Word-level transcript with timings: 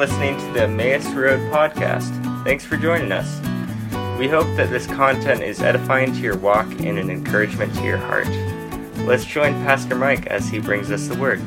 Listening 0.00 0.38
to 0.38 0.52
the 0.52 0.62
Emmaus 0.62 1.04
Road 1.08 1.40
podcast. 1.52 2.08
Thanks 2.42 2.64
for 2.64 2.78
joining 2.78 3.12
us. 3.12 3.38
We 4.18 4.28
hope 4.28 4.46
that 4.56 4.70
this 4.70 4.86
content 4.86 5.42
is 5.42 5.60
edifying 5.60 6.14
to 6.14 6.20
your 6.20 6.38
walk 6.38 6.66
and 6.80 6.98
an 6.98 7.10
encouragement 7.10 7.74
to 7.74 7.82
your 7.82 7.98
heart. 7.98 8.26
Let's 9.06 9.26
join 9.26 9.52
Pastor 9.62 9.96
Mike 9.96 10.26
as 10.28 10.48
he 10.48 10.58
brings 10.58 10.90
us 10.90 11.06
the 11.06 11.18
word. 11.18 11.38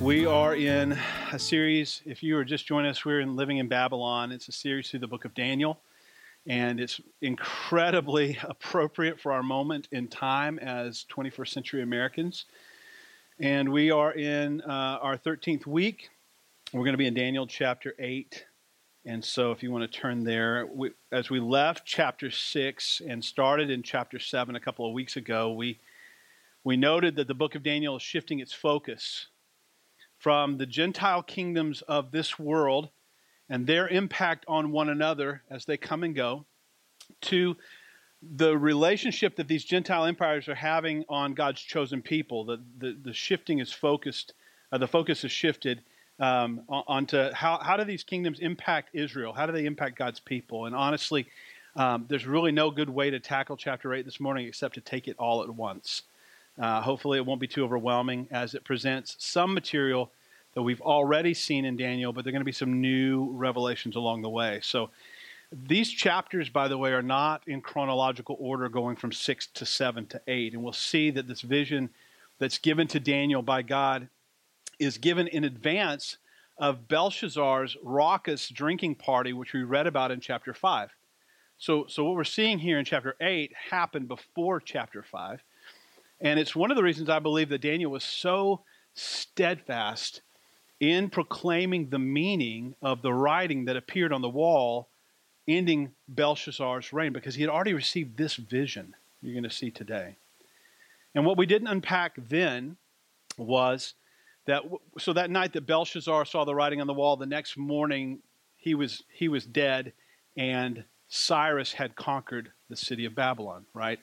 We 0.00 0.26
are 0.26 0.56
in 0.56 0.98
a 1.30 1.38
series. 1.38 2.02
If 2.04 2.24
you 2.24 2.36
are 2.36 2.44
just 2.44 2.66
joining 2.66 2.90
us, 2.90 3.04
we're 3.04 3.20
in 3.20 3.36
Living 3.36 3.58
in 3.58 3.68
Babylon. 3.68 4.32
It's 4.32 4.48
a 4.48 4.52
series 4.52 4.90
through 4.90 5.00
the 5.00 5.06
book 5.06 5.24
of 5.24 5.34
Daniel, 5.34 5.78
and 6.48 6.80
it's 6.80 7.00
incredibly 7.22 8.40
appropriate 8.42 9.20
for 9.20 9.30
our 9.30 9.44
moment 9.44 9.86
in 9.92 10.08
time 10.08 10.58
as 10.58 11.06
21st 11.16 11.48
century 11.48 11.80
Americans. 11.80 12.46
And 13.40 13.72
we 13.72 13.90
are 13.90 14.12
in 14.12 14.60
uh, 14.60 14.98
our 15.02 15.18
13th 15.18 15.66
week. 15.66 16.08
We're 16.72 16.84
going 16.84 16.92
to 16.92 16.98
be 16.98 17.08
in 17.08 17.14
Daniel 17.14 17.48
chapter 17.48 17.92
8. 17.98 18.44
And 19.06 19.24
so, 19.24 19.50
if 19.50 19.60
you 19.60 19.72
want 19.72 19.90
to 19.90 20.00
turn 20.00 20.22
there, 20.22 20.68
we, 20.72 20.92
as 21.10 21.30
we 21.30 21.40
left 21.40 21.84
chapter 21.84 22.30
6 22.30 23.02
and 23.08 23.24
started 23.24 23.70
in 23.70 23.82
chapter 23.82 24.20
7 24.20 24.54
a 24.54 24.60
couple 24.60 24.86
of 24.86 24.94
weeks 24.94 25.16
ago, 25.16 25.52
we, 25.52 25.80
we 26.62 26.76
noted 26.76 27.16
that 27.16 27.26
the 27.26 27.34
book 27.34 27.56
of 27.56 27.64
Daniel 27.64 27.96
is 27.96 28.02
shifting 28.02 28.38
its 28.38 28.52
focus 28.52 29.26
from 30.16 30.56
the 30.56 30.66
Gentile 30.66 31.24
kingdoms 31.24 31.82
of 31.82 32.12
this 32.12 32.38
world 32.38 32.90
and 33.48 33.66
their 33.66 33.88
impact 33.88 34.44
on 34.46 34.70
one 34.70 34.88
another 34.88 35.42
as 35.50 35.64
they 35.64 35.76
come 35.76 36.04
and 36.04 36.14
go 36.14 36.46
to 37.22 37.56
the 38.36 38.56
relationship 38.56 39.36
that 39.36 39.48
these 39.48 39.64
Gentile 39.64 40.04
empires 40.04 40.48
are 40.48 40.54
having 40.54 41.04
on 41.08 41.34
God's 41.34 41.60
chosen 41.60 42.02
people. 42.02 42.44
The, 42.44 42.60
the, 42.78 42.96
the 43.02 43.12
shifting 43.12 43.58
is 43.58 43.72
focused, 43.72 44.34
uh, 44.72 44.78
the 44.78 44.88
focus 44.88 45.24
is 45.24 45.32
shifted 45.32 45.82
um, 46.20 46.62
onto 46.68 47.32
how, 47.32 47.58
how 47.58 47.76
do 47.76 47.84
these 47.84 48.04
kingdoms 48.04 48.38
impact 48.40 48.90
Israel? 48.92 49.32
How 49.32 49.46
do 49.46 49.52
they 49.52 49.66
impact 49.66 49.96
God's 49.96 50.20
people? 50.20 50.66
And 50.66 50.74
honestly, 50.74 51.26
um, 51.76 52.06
there's 52.08 52.26
really 52.26 52.52
no 52.52 52.70
good 52.70 52.88
way 52.88 53.10
to 53.10 53.18
tackle 53.18 53.56
chapter 53.56 53.92
8 53.92 54.04
this 54.04 54.20
morning 54.20 54.46
except 54.46 54.74
to 54.74 54.80
take 54.80 55.08
it 55.08 55.16
all 55.18 55.42
at 55.42 55.50
once. 55.50 56.02
Uh, 56.56 56.80
hopefully, 56.80 57.18
it 57.18 57.26
won't 57.26 57.40
be 57.40 57.48
too 57.48 57.64
overwhelming 57.64 58.28
as 58.30 58.54
it 58.54 58.62
presents 58.62 59.16
some 59.18 59.52
material 59.52 60.12
that 60.54 60.62
we've 60.62 60.80
already 60.82 61.34
seen 61.34 61.64
in 61.64 61.76
Daniel, 61.76 62.12
but 62.12 62.24
there 62.24 62.30
are 62.30 62.32
going 62.32 62.40
to 62.40 62.44
be 62.44 62.52
some 62.52 62.80
new 62.80 63.28
revelations 63.32 63.96
along 63.96 64.22
the 64.22 64.28
way. 64.28 64.60
So, 64.62 64.90
these 65.52 65.90
chapters, 65.90 66.48
by 66.48 66.68
the 66.68 66.78
way, 66.78 66.92
are 66.92 67.02
not 67.02 67.42
in 67.46 67.60
chronological 67.60 68.36
order 68.38 68.68
going 68.68 68.96
from 68.96 69.12
6 69.12 69.46
to 69.48 69.66
7 69.66 70.06
to 70.06 70.20
8. 70.26 70.54
And 70.54 70.62
we'll 70.62 70.72
see 70.72 71.10
that 71.10 71.28
this 71.28 71.42
vision 71.42 71.90
that's 72.38 72.58
given 72.58 72.86
to 72.88 73.00
Daniel 73.00 73.42
by 73.42 73.62
God 73.62 74.08
is 74.78 74.98
given 74.98 75.28
in 75.28 75.44
advance 75.44 76.16
of 76.58 76.88
Belshazzar's 76.88 77.76
raucous 77.82 78.48
drinking 78.48 78.96
party, 78.96 79.32
which 79.32 79.52
we 79.52 79.62
read 79.62 79.86
about 79.86 80.10
in 80.10 80.20
chapter 80.20 80.54
5. 80.54 80.90
So, 81.58 81.86
so 81.88 82.04
what 82.04 82.16
we're 82.16 82.24
seeing 82.24 82.58
here 82.58 82.78
in 82.78 82.84
chapter 82.84 83.16
8 83.20 83.52
happened 83.70 84.08
before 84.08 84.60
chapter 84.60 85.02
5. 85.02 85.42
And 86.20 86.38
it's 86.38 86.56
one 86.56 86.70
of 86.70 86.76
the 86.76 86.82
reasons 86.82 87.08
I 87.08 87.18
believe 87.18 87.48
that 87.50 87.60
Daniel 87.60 87.90
was 87.90 88.04
so 88.04 88.62
steadfast 88.94 90.22
in 90.80 91.10
proclaiming 91.10 91.88
the 91.88 91.98
meaning 91.98 92.74
of 92.82 93.02
the 93.02 93.12
writing 93.12 93.64
that 93.66 93.76
appeared 93.76 94.12
on 94.12 94.22
the 94.22 94.28
wall 94.28 94.88
ending 95.46 95.92
Belshazzar's 96.08 96.92
reign 96.92 97.12
because 97.12 97.34
he 97.34 97.42
had 97.42 97.50
already 97.50 97.74
received 97.74 98.16
this 98.16 98.36
vision 98.36 98.94
you're 99.24 99.34
going 99.34 99.44
to 99.44 99.50
see 99.50 99.70
today. 99.70 100.16
And 101.14 101.24
what 101.24 101.38
we 101.38 101.46
didn't 101.46 101.68
unpack 101.68 102.12
then 102.28 102.76
was 103.38 103.94
that 104.46 104.62
so 104.98 105.12
that 105.14 105.30
night 105.30 105.54
that 105.54 105.66
Belshazzar 105.66 106.26
saw 106.26 106.44
the 106.44 106.54
writing 106.54 106.80
on 106.80 106.86
the 106.86 106.92
wall, 106.92 107.16
the 107.16 107.26
next 107.26 107.56
morning 107.56 108.18
he 108.58 108.74
was 108.74 109.02
he 109.08 109.28
was 109.28 109.46
dead 109.46 109.92
and 110.36 110.84
Cyrus 111.08 111.72
had 111.72 111.96
conquered 111.96 112.50
the 112.68 112.76
city 112.76 113.04
of 113.04 113.14
Babylon, 113.14 113.64
right? 113.72 113.98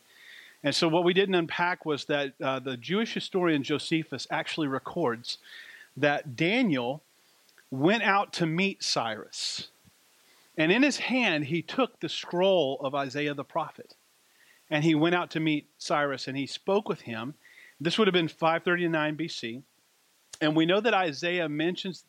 And 0.63 0.73
so 0.73 0.87
what 0.87 1.03
we 1.03 1.13
didn't 1.13 1.35
unpack 1.35 1.85
was 1.85 2.05
that 2.05 2.33
uh, 2.41 2.59
the 2.59 2.77
Jewish 2.77 3.13
historian 3.13 3.63
Josephus 3.63 4.27
actually 4.31 4.67
records 4.67 5.37
that 5.97 6.35
Daniel 6.35 7.01
went 7.69 8.03
out 8.03 8.33
to 8.33 8.45
meet 8.45 8.83
Cyrus 8.83 9.67
and 10.61 10.71
in 10.71 10.83
his 10.83 10.97
hand, 10.97 11.45
he 11.45 11.63
took 11.63 11.99
the 11.99 12.07
scroll 12.07 12.79
of 12.81 12.93
Isaiah 12.93 13.33
the 13.33 13.43
prophet. 13.43 13.95
And 14.69 14.83
he 14.83 14.93
went 14.93 15.15
out 15.15 15.31
to 15.31 15.39
meet 15.39 15.67
Cyrus 15.79 16.27
and 16.27 16.37
he 16.37 16.45
spoke 16.45 16.87
with 16.87 17.01
him. 17.01 17.33
This 17.79 17.97
would 17.97 18.07
have 18.07 18.13
been 18.13 18.27
539 18.27 19.17
BC. 19.17 19.63
And 20.39 20.55
we 20.55 20.67
know 20.67 20.79
that 20.79 20.93
Isaiah 20.93 21.49
mentions, 21.49 22.05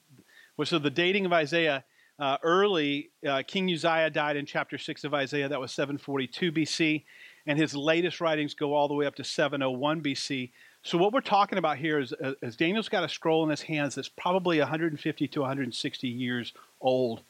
so 0.63 0.79
the 0.79 0.91
dating 0.91 1.25
of 1.25 1.33
Isaiah, 1.33 1.83
uh, 2.19 2.37
early, 2.43 3.09
uh, 3.27 3.43
King 3.47 3.73
Uzziah 3.73 4.11
died 4.11 4.37
in 4.37 4.45
chapter 4.45 4.77
6 4.77 5.03
of 5.05 5.15
Isaiah. 5.15 5.49
That 5.49 5.59
was 5.59 5.73
742 5.73 6.53
BC. 6.53 7.05
And 7.47 7.59
his 7.59 7.75
latest 7.75 8.21
writings 8.21 8.53
go 8.53 8.75
all 8.75 8.87
the 8.87 8.95
way 8.95 9.07
up 9.07 9.15
to 9.15 9.25
701 9.25 10.03
BC. 10.03 10.51
So 10.83 10.99
what 10.99 11.15
we're 11.15 11.23
talking 11.23 11.57
about 11.57 11.79
here 11.79 11.99
is, 11.99 12.13
uh, 12.13 12.35
is 12.43 12.57
Daniel's 12.57 12.91
got 12.91 13.03
a 13.03 13.09
scroll 13.09 13.45
in 13.45 13.51
his 13.51 13.63
hands 13.63 13.95
that's 13.95 14.11
probably 14.11 14.59
150 14.59 15.27
to 15.27 15.41
160 15.41 16.07
years 16.07 16.53
old 16.83 17.23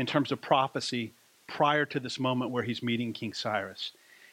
in 0.00 0.06
terms 0.06 0.32
of 0.32 0.40
prophecy 0.40 1.12
prior 1.46 1.84
to 1.84 2.00
this 2.00 2.18
moment 2.18 2.50
where 2.50 2.62
he's 2.62 2.82
meeting 2.82 3.12
King 3.12 3.34
Cyrus. 3.34 3.92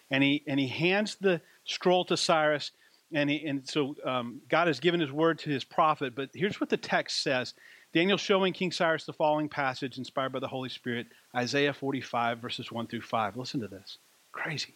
And 0.10 0.24
he, 0.24 0.42
and 0.48 0.58
he 0.58 0.68
hands 0.68 1.18
the 1.20 1.42
scroll 1.66 2.06
to 2.06 2.16
Cyrus, 2.16 2.72
and, 3.14 3.30
he, 3.30 3.46
and 3.46 3.68
so 3.68 3.94
um, 4.06 4.42
God 4.48 4.68
has 4.68 4.80
given 4.80 5.02
his 5.02 5.12
word 5.12 5.40
to 5.40 5.50
his 5.50 5.66
prophet. 5.66 6.16
But 6.16 6.30
here's 6.34 6.62
what 6.62 6.70
the 6.70 6.78
text 6.78 7.22
says 7.22 7.54
Daniel 7.94 8.18
showing 8.18 8.54
King 8.54 8.72
Cyrus 8.72 9.04
the 9.04 9.12
following 9.12 9.50
passage 9.50 9.98
inspired 9.98 10.32
by 10.32 10.40
the 10.40 10.48
Holy 10.48 10.70
Spirit 10.70 11.08
Isaiah 11.36 11.74
45, 11.74 12.40
verses 12.40 12.72
1 12.72 12.88
through 12.88 13.02
5. 13.02 13.36
Listen 13.36 13.60
to 13.60 13.68
this. 13.68 13.98
Crazy. 14.32 14.76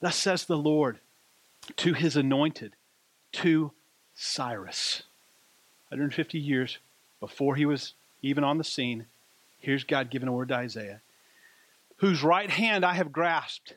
Thus 0.00 0.16
says 0.16 0.46
the 0.46 0.56
Lord 0.56 0.98
to 1.76 1.92
his 1.92 2.16
anointed, 2.16 2.72
to 3.32 3.72
Cyrus. 4.14 5.02
150 5.88 6.38
years 6.38 6.78
before 7.20 7.56
he 7.56 7.66
was 7.66 7.92
even 8.22 8.44
on 8.44 8.56
the 8.56 8.64
scene, 8.64 9.04
Here's 9.66 9.82
God 9.82 10.10
giving 10.10 10.28
a 10.28 10.32
word 10.32 10.50
to 10.50 10.54
Isaiah. 10.54 11.02
Whose 11.96 12.22
right 12.22 12.48
hand 12.48 12.84
I 12.84 12.94
have 12.94 13.10
grasped, 13.10 13.74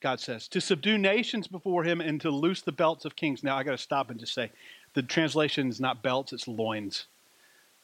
God 0.00 0.20
says, 0.20 0.48
to 0.48 0.58
subdue 0.58 0.96
nations 0.96 1.46
before 1.46 1.84
him 1.84 2.00
and 2.00 2.18
to 2.22 2.30
loose 2.30 2.62
the 2.62 2.72
belts 2.72 3.04
of 3.04 3.14
kings. 3.14 3.44
Now 3.44 3.58
I 3.58 3.62
got 3.62 3.72
to 3.72 3.78
stop 3.78 4.08
and 4.08 4.18
just 4.18 4.32
say 4.32 4.52
the 4.94 5.02
translation 5.02 5.68
is 5.68 5.80
not 5.80 6.02
belts, 6.02 6.32
it's 6.32 6.48
loins. 6.48 7.08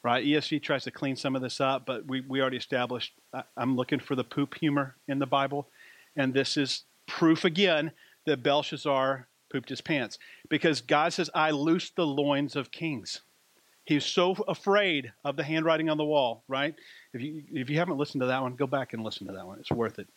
Right? 0.02 0.24
ESV 0.24 0.62
tries 0.62 0.84
to 0.84 0.90
clean 0.90 1.14
some 1.14 1.36
of 1.36 1.42
this 1.42 1.60
up, 1.60 1.84
but 1.84 2.06
we, 2.06 2.22
we 2.22 2.40
already 2.40 2.56
established 2.56 3.12
I, 3.34 3.42
I'm 3.58 3.76
looking 3.76 4.00
for 4.00 4.14
the 4.14 4.24
poop 4.24 4.54
humor 4.54 4.96
in 5.06 5.18
the 5.18 5.26
Bible. 5.26 5.68
And 6.16 6.32
this 6.32 6.56
is 6.56 6.84
proof 7.06 7.44
again 7.44 7.92
that 8.24 8.42
Belshazzar 8.42 9.28
pooped 9.52 9.68
his 9.68 9.82
pants. 9.82 10.18
Because 10.48 10.80
God 10.80 11.12
says, 11.12 11.28
I 11.34 11.50
loose 11.50 11.90
the 11.90 12.06
loins 12.06 12.56
of 12.56 12.70
kings. 12.70 13.20
He's 13.84 14.04
so 14.04 14.32
afraid 14.46 15.12
of 15.24 15.36
the 15.36 15.42
handwriting 15.42 15.90
on 15.90 15.96
the 15.96 16.04
wall, 16.04 16.44
right? 16.46 16.74
If 17.12 17.20
you, 17.20 17.42
if 17.50 17.68
you 17.68 17.78
haven't 17.78 17.98
listened 17.98 18.20
to 18.20 18.28
that 18.28 18.40
one, 18.40 18.54
go 18.54 18.66
back 18.66 18.92
and 18.92 19.02
listen 19.02 19.26
to 19.26 19.32
that 19.32 19.46
one. 19.46 19.58
It's 19.58 19.72
worth 19.72 19.98
it. 19.98 20.08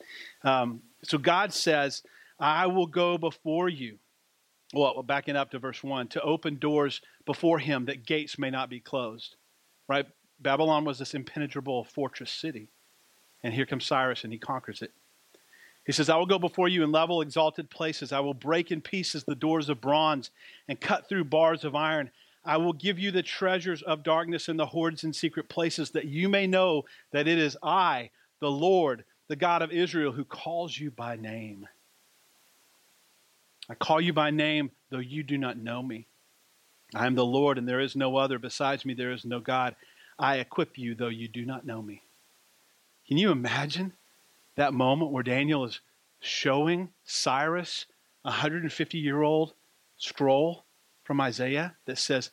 Um, 0.44 0.82
so 1.04 1.18
God 1.18 1.52
says, 1.52 2.04
I 2.40 2.68
will 2.68 2.86
go 2.86 3.18
before 3.18 3.70
you. 3.70 3.98
Well, 4.74 5.02
backing 5.04 5.36
up 5.36 5.52
to 5.52 5.60
verse 5.60 5.84
1 5.84 6.10
to 6.10 6.22
open 6.22 6.58
doors 6.58 7.02
before 7.26 7.60
him 7.60 7.86
that 7.86 8.06
gates 8.06 8.38
may 8.38 8.50
not 8.50 8.70
be 8.70 8.80
closed, 8.80 9.36
right? 9.88 10.06
Babylon 10.40 10.86
was 10.86 11.00
this 11.00 11.14
impenetrable 11.14 11.86
fortress 11.86 12.32
city. 12.32 12.70
And 13.44 13.54
here 13.54 13.66
comes 13.66 13.86
Cyrus 13.86 14.24
and 14.24 14.34
he 14.34 14.40
conquers 14.40 14.82
it. 14.82 14.92
He 15.86 15.92
says, 15.92 16.10
I 16.10 16.18
will 16.18 16.26
go 16.26 16.40
before 16.40 16.68
you 16.68 16.84
in 16.84 16.92
level, 16.92 17.22
exalted 17.22 17.70
places. 17.70 18.12
I 18.12 18.20
will 18.20 18.34
break 18.34 18.72
in 18.72 18.82
pieces 18.82 19.24
the 19.24 19.36
doors 19.36 19.70
of 19.70 19.82
bronze 19.82 20.32
and 20.68 20.82
cut 20.82 21.08
through 21.08 21.26
bars 21.26 21.64
of 21.64 21.76
iron. 21.76 22.10
I 22.46 22.58
will 22.58 22.74
give 22.74 23.00
you 23.00 23.12
the 23.12 23.24
treasures 23.24 23.82
of 23.82 24.04
darkness 24.04 24.48
and 24.48 24.60
the 24.60 24.68
hoards 24.68 25.04
in 25.04 25.14
secret 25.14 25.50
places, 25.50 25.92
that 25.92 26.06
you 26.06 26.30
may 26.30 26.46
know 26.46 26.84
that 27.12 27.28
it 27.28 27.40
is 27.40 27.58
I, 27.64 28.12
the 28.40 28.52
Lord, 28.52 29.04
the 29.28 29.36
God 29.36 29.62
of 29.64 29.72
Israel, 29.72 30.12
who 30.12 30.24
calls 30.24 30.78
you 30.78 30.92
by 30.92 31.16
name. 31.16 31.68
I 33.68 33.74
call 33.74 34.00
you 34.00 34.14
by 34.14 34.30
name, 34.30 34.70
though 34.92 35.00
you 35.00 35.24
do 35.24 35.40
not 35.40 35.58
know 35.58 35.82
me. 35.82 36.06
I 36.94 37.08
am 37.08 37.16
the 37.16 37.26
Lord, 37.26 37.58
and 37.58 37.68
there 37.68 37.80
is 37.80 37.96
no 37.96 38.16
other. 38.18 38.38
Besides 38.38 38.86
me, 38.86 38.94
there 38.94 39.12
is 39.12 39.26
no 39.26 39.40
God. 39.40 39.76
I 40.20 40.38
equip 40.38 40.78
you, 40.78 40.94
though 40.94 41.08
you 41.08 41.28
do 41.28 41.46
not 41.46 41.66
know 41.66 41.82
me. 41.82 42.04
Can 43.08 43.18
you 43.18 43.32
imagine 43.32 43.94
that 44.56 44.74
moment 44.74 45.12
where 45.12 45.24
Daniel 45.24 45.66
is 45.66 45.82
showing 46.20 46.90
Cyrus 47.04 47.88
a 48.24 48.30
150 48.30 48.98
year 48.98 49.24
old 49.24 49.54
scroll 49.98 50.65
from 51.06 51.22
Isaiah 51.22 51.76
that 51.86 51.98
says, 51.98 52.32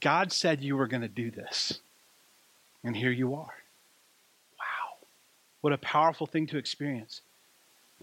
God 0.00 0.32
said 0.32 0.62
you 0.62 0.76
were 0.76 0.86
going 0.86 1.02
to 1.02 1.08
do 1.08 1.30
this. 1.30 1.80
And 2.82 2.96
here 2.96 3.10
you 3.10 3.34
are. 3.34 3.54
Wow. 4.58 4.96
What 5.60 5.72
a 5.72 5.78
powerful 5.78 6.26
thing 6.26 6.46
to 6.48 6.56
experience. 6.56 7.20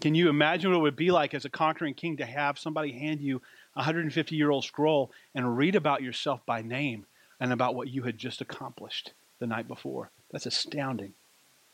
Can 0.00 0.14
you 0.14 0.28
imagine 0.28 0.70
what 0.70 0.78
it 0.78 0.82
would 0.82 0.96
be 0.96 1.10
like 1.10 1.34
as 1.34 1.44
a 1.44 1.50
conquering 1.50 1.94
king 1.94 2.16
to 2.18 2.24
have 2.24 2.58
somebody 2.58 2.92
hand 2.92 3.20
you 3.20 3.42
a 3.74 3.80
150 3.80 4.36
year 4.36 4.50
old 4.50 4.64
scroll 4.64 5.10
and 5.34 5.56
read 5.56 5.74
about 5.74 6.02
yourself 6.02 6.40
by 6.46 6.62
name 6.62 7.06
and 7.38 7.52
about 7.52 7.74
what 7.74 7.88
you 7.88 8.02
had 8.02 8.18
just 8.18 8.40
accomplished 8.40 9.12
the 9.38 9.46
night 9.46 9.68
before. 9.68 10.10
That's 10.30 10.46
astounding. 10.46 11.14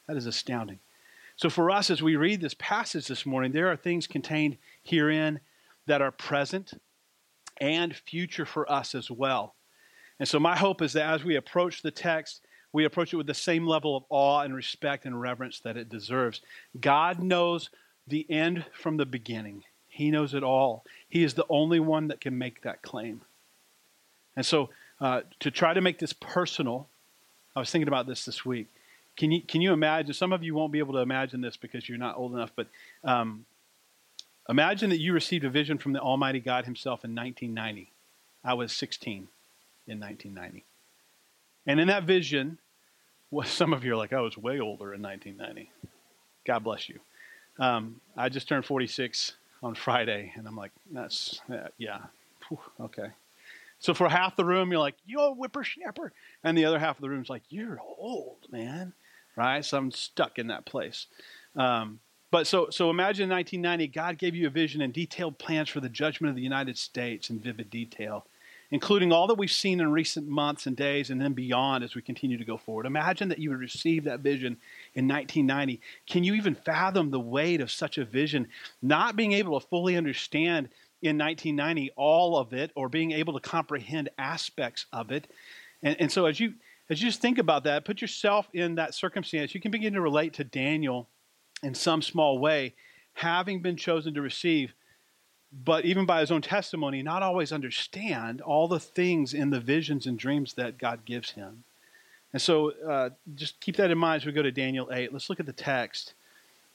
That 0.07 0.17
is 0.17 0.27
astounding. 0.27 0.79
So, 1.37 1.51
for 1.51 1.71
us, 1.71 1.91
as 1.91 2.03
we 2.03 2.17
read 2.17 2.41
this 2.41 2.55
passage 2.59 3.09
this 3.09 3.27
morning, 3.27 3.53
there 3.53 3.71
are 3.71 3.77
things 3.77 4.07
contained 4.07 4.57
herein 4.83 5.41
that 5.87 6.01
are 6.01 6.11
present 6.11 6.73
and 7.61 7.94
future 7.94 8.47
for 8.47 8.70
us 8.70 8.94
as 8.94 9.11
well. 9.11 9.55
And 10.19 10.29
so, 10.29 10.38
my 10.38 10.56
hope 10.56 10.82
is 10.82 10.94
that 10.94 11.12
as 11.12 11.25
we 11.25 11.37
approach 11.37 11.82
the 11.82 11.91
text, 11.91 12.43
we 12.73 12.85
approach 12.85 13.12
it 13.12 13.17
with 13.17 13.26
the 13.26 13.35
same 13.35 13.67
level 13.67 13.97
of 13.97 14.05
awe 14.08 14.41
and 14.41 14.55
respect 14.55 15.06
and 15.06 15.20
reverence 15.20 15.61
that 15.61 15.76
it 15.76 15.88
deserves. 15.88 16.41
God 16.81 17.23
knows 17.23 17.70
the 18.06 18.26
end 18.31 18.64
from 18.73 18.97
the 18.97 19.06
beginning, 19.06 19.64
He 19.88 20.11
knows 20.11 20.35
it 20.35 20.43
all. 20.43 20.85
He 21.08 21.23
is 21.23 21.35
the 21.35 21.47
only 21.49 21.81
one 21.81 22.08
that 22.08 22.20
can 22.20 22.38
make 22.38 22.62
that 22.62 22.82
claim. 22.82 23.23
And 24.37 24.44
so, 24.44 24.70
uh, 25.00 25.23
to 25.41 25.50
try 25.50 25.75
to 25.75 25.81
make 25.81 25.99
this 25.99 26.12
personal, 26.12 26.88
I 27.55 27.61
was 27.61 27.70
thinking 27.70 27.88
about 27.88 28.06
this 28.06 28.25
this 28.25 28.44
week. 28.44 28.69
Can 29.17 29.31
you, 29.31 29.41
can 29.41 29.62
you 29.62 29.73
imagine? 29.73 30.12
Some 30.12 30.32
of 30.32 30.43
you 30.43 30.55
won't 30.55 30.73
be 30.73 30.79
able 30.79 30.93
to 30.94 31.00
imagine 31.00 31.41
this 31.41 31.56
because 31.56 31.88
you're 31.88 31.99
not 31.99 32.17
old 32.17 32.35
enough, 32.35 32.52
but 32.55 32.69
um, 33.02 33.47
imagine 34.49 34.91
that 34.91 35.01
you 35.01 35.13
received 35.13 35.45
a 35.45 35.51
vision 35.51 35.79
from 35.79 35.93
the 35.93 36.01
Almighty 36.01 36.41
God 36.41 36.65
Himself 36.65 37.05
in 37.05 37.15
1990. 37.15 37.93
I 38.45 38.55
was 38.55 38.73
16 38.73 39.29
in 39.87 40.01
1990. 40.01 40.65
And 41.67 41.81
in 41.81 41.89
that 41.89 42.05
vision, 42.05 42.59
well, 43.31 43.47
some 43.47 43.73
of 43.73 43.85
you 43.85 43.93
are 43.93 43.97
like, 43.97 44.13
I 44.13 44.21
was 44.21 44.37
way 44.37 44.61
older 44.61 44.95
in 44.95 45.03
1990. 45.03 45.71
God 46.47 46.65
bless 46.65 46.89
you. 46.89 47.01
Um, 47.59 48.01
I 48.17 48.29
just 48.29 48.49
turned 48.49 48.65
46 48.65 49.33
on 49.63 49.75
Friday, 49.75 50.33
and 50.37 50.47
I'm 50.47 50.57
like, 50.57 50.71
that's, 50.93 51.41
uh, 51.51 51.69
yeah, 51.79 52.03
Whew, 52.49 52.59
okay. 52.81 53.09
So 53.79 53.95
for 53.95 54.09
half 54.09 54.37
the 54.37 54.45
room, 54.45 54.71
you're 54.71 54.81
like, 54.81 54.97
you're 55.05 55.31
a 55.31 55.35
whippersnapper. 55.35 56.13
And 56.43 56.57
the 56.57 56.65
other 56.65 56.79
half 56.79 56.97
of 56.97 57.03
the 57.03 57.11
room 57.11 57.23
is 57.23 57.29
like, 57.29 57.43
you're 57.51 57.81
old, 57.99 58.47
man. 58.51 58.93
Right? 59.37 59.65
So 59.65 59.77
I'm 59.77 59.91
stuck 59.91 60.39
in 60.39 60.47
that 60.47 60.65
place. 60.65 61.07
Um, 61.55 62.01
but 62.31 62.46
so, 62.46 62.69
so 62.70 62.90
imagine 62.90 63.25
in 63.25 63.31
1990, 63.31 63.88
God 63.88 64.19
gave 64.19 64.34
you 64.34 64.46
a 64.46 64.50
vision 64.50 64.81
and 64.81 64.93
detailed 64.93 65.38
plans 65.38 65.69
for 65.69 65.81
the 65.81 65.88
judgment 65.88 66.31
of 66.31 66.37
the 66.37 66.43
United 66.43 66.76
States 66.78 67.31
in 67.31 67.40
vivid 67.40 67.70
detail 67.70 68.26
including 68.70 69.12
all 69.12 69.26
that 69.26 69.38
we've 69.38 69.50
seen 69.50 69.81
in 69.81 69.90
recent 69.93 70.26
months 70.26 70.67
and 70.67 70.76
days 70.76 71.11
and 71.11 71.20
then 71.20 71.32
beyond 71.32 71.84
as 71.84 71.94
we 71.94 72.02
continue 72.02 72.37
to 72.37 72.44
go 72.44 72.56
forward. 72.56 72.87
Imagine 72.87 73.28
that 73.28 73.38
you 73.38 73.50
would 73.50 73.58
receive 73.58 74.05
that 74.05 74.20
vision 74.20 74.56
in 74.94 75.06
1990. 75.06 75.81
Can 76.06 76.25
you 76.25 76.34
even 76.34 76.55
fathom 76.55 77.11
the 77.11 77.20
weight 77.20 77.61
of 77.61 77.70
such 77.70 77.99
a 77.99 78.05
vision? 78.05 78.49
Not 78.82 79.17
being 79.17 79.32
able 79.32 79.58
to 79.61 79.67
fully 79.67 79.96
understand 79.96 80.69
in 81.02 81.19
1990 81.19 81.93
all 81.96 82.37
of 82.37 82.52
it 82.52 82.73
or 82.75 82.88
being 82.88 83.12
able 83.12 83.34
to 83.34 83.40
comprehend 83.40 84.08
aspects 84.19 84.87
of 84.93 85.12
it. 85.12 85.31
And, 85.82 85.96
and 86.00 86.12
so 86.12 86.26
as 86.26 86.40
you 86.40 86.55
as 86.88 87.02
you 87.02 87.08
just 87.08 87.20
think 87.20 87.38
about 87.38 87.64
that, 87.64 87.84
put 87.84 88.00
yourself 88.00 88.49
in 88.52 88.76
that 88.76 88.94
circumstance, 88.94 89.52
you 89.56 89.61
can 89.61 89.73
begin 89.73 89.94
to 89.94 90.00
relate 90.00 90.34
to 90.34 90.44
Daniel 90.44 91.08
in 91.62 91.75
some 91.75 92.03
small 92.03 92.38
way, 92.38 92.75
having 93.14 93.61
been 93.62 93.76
chosen 93.76 94.14
to 94.14 94.20
receive 94.20 94.75
but 95.64 95.85
even 95.85 96.05
by 96.06 96.20
his 96.20 96.31
own 96.31 96.43
testimony, 96.43 97.03
not 97.03 97.23
always 97.23 97.53
understand 97.53 98.41
all 98.41 98.69
the 98.69 98.81
things 98.81 99.32
in 99.32 99.50
the 99.50 99.61
visions 99.61 100.06
and 100.06 100.19
dreams 100.19 100.55
that 100.55 100.79
God 100.79 101.05
gives 101.05 101.31
him. 101.31 101.64
And 102.32 102.43
so 102.43 102.73
uh, 102.87 103.11
just 103.35 103.58
keep 103.61 103.76
that 103.76 103.91
in 103.91 103.97
mind 103.97 104.23
as 104.23 104.26
we 104.26 104.32
go 104.32 104.43
to 104.43 104.50
Daniel 104.50 104.88
8. 104.93 105.12
Let's 105.12 105.31
look 105.31 105.41
at 105.41 105.47
the 105.47 105.53
text. 105.53 106.14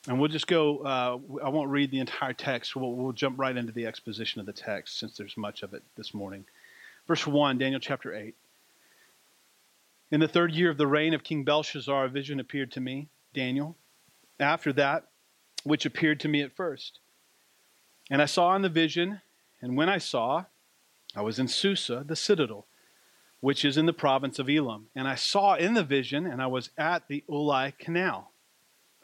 And 0.08 0.20
we'll 0.20 0.30
just 0.30 0.48
go, 0.48 0.80
uh, 0.80 1.20
I 1.44 1.50
won't 1.50 1.70
read 1.70 1.92
the 1.92 2.00
entire 2.00 2.34
text. 2.34 2.76
We'll, 2.76 2.94
we'll 2.94 3.12
jump 3.12 3.38
right 3.38 3.56
into 3.56 3.72
the 3.72 3.86
exposition 3.86 4.40
of 4.40 4.48
the 4.48 4.54
text 4.54 4.98
since 4.98 5.16
there's 5.16 5.38
much 5.38 5.62
of 5.62 5.76
it 5.76 5.84
this 5.96 6.14
morning. 6.14 6.46
Verse 7.08 7.28
1, 7.28 7.60
Daniel 7.60 7.80
chapter 7.80 8.16
8. 8.16 8.34
In 10.10 10.20
the 10.20 10.28
third 10.28 10.54
year 10.54 10.72
of 10.72 10.78
the 10.78 10.88
reign 10.88 11.14
of 11.14 11.24
King 11.24 11.44
Belshazzar, 11.44 12.06
a 12.06 12.10
vision 12.10 12.40
appeared 12.40 12.72
to 12.72 12.82
me, 12.82 13.10
Daniel. 13.34 13.76
After 14.40 14.74
that, 14.74 15.08
which 15.64 15.86
appeared 15.86 16.20
to 16.22 16.28
me 16.28 16.42
at 16.42 16.56
first. 16.56 17.00
And 18.10 18.22
I 18.22 18.26
saw 18.26 18.56
in 18.56 18.62
the 18.62 18.70
vision, 18.70 19.22
and 19.62 19.78
when 19.78 19.90
I 19.90 19.98
saw, 19.98 20.46
I 21.16 21.22
was 21.22 21.40
in 21.40 21.48
Susa, 21.48 22.04
the 22.06 22.16
citadel, 22.16 22.68
which 23.40 23.66
is 23.66 23.78
in 23.78 23.86
the 23.86 23.94
province 23.94 24.40
of 24.40 24.50
Elam. 24.50 24.88
And 24.96 25.08
I 25.08 25.16
saw 25.16 25.56
in 25.56 25.74
the 25.74 25.84
vision, 25.84 26.26
and 26.26 26.42
I 26.42 26.48
was 26.48 26.72
at 26.78 27.08
the 27.08 27.24
Ulai 27.30 27.78
canal. 27.78 28.32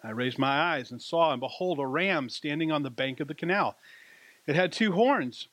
I 0.04 0.12
raised 0.12 0.38
my 0.38 0.76
eyes 0.76 0.92
and 0.92 1.02
saw, 1.02 1.32
and 1.32 1.40
behold, 1.40 1.80
a 1.80 1.86
ram 1.86 2.30
standing 2.30 2.72
on 2.72 2.84
the 2.84 2.90
bank 2.90 3.20
of 3.20 3.28
the 3.28 3.34
canal. 3.34 3.76
It 4.46 4.56
had 4.56 4.72
two 4.72 4.94
horns, 4.94 5.48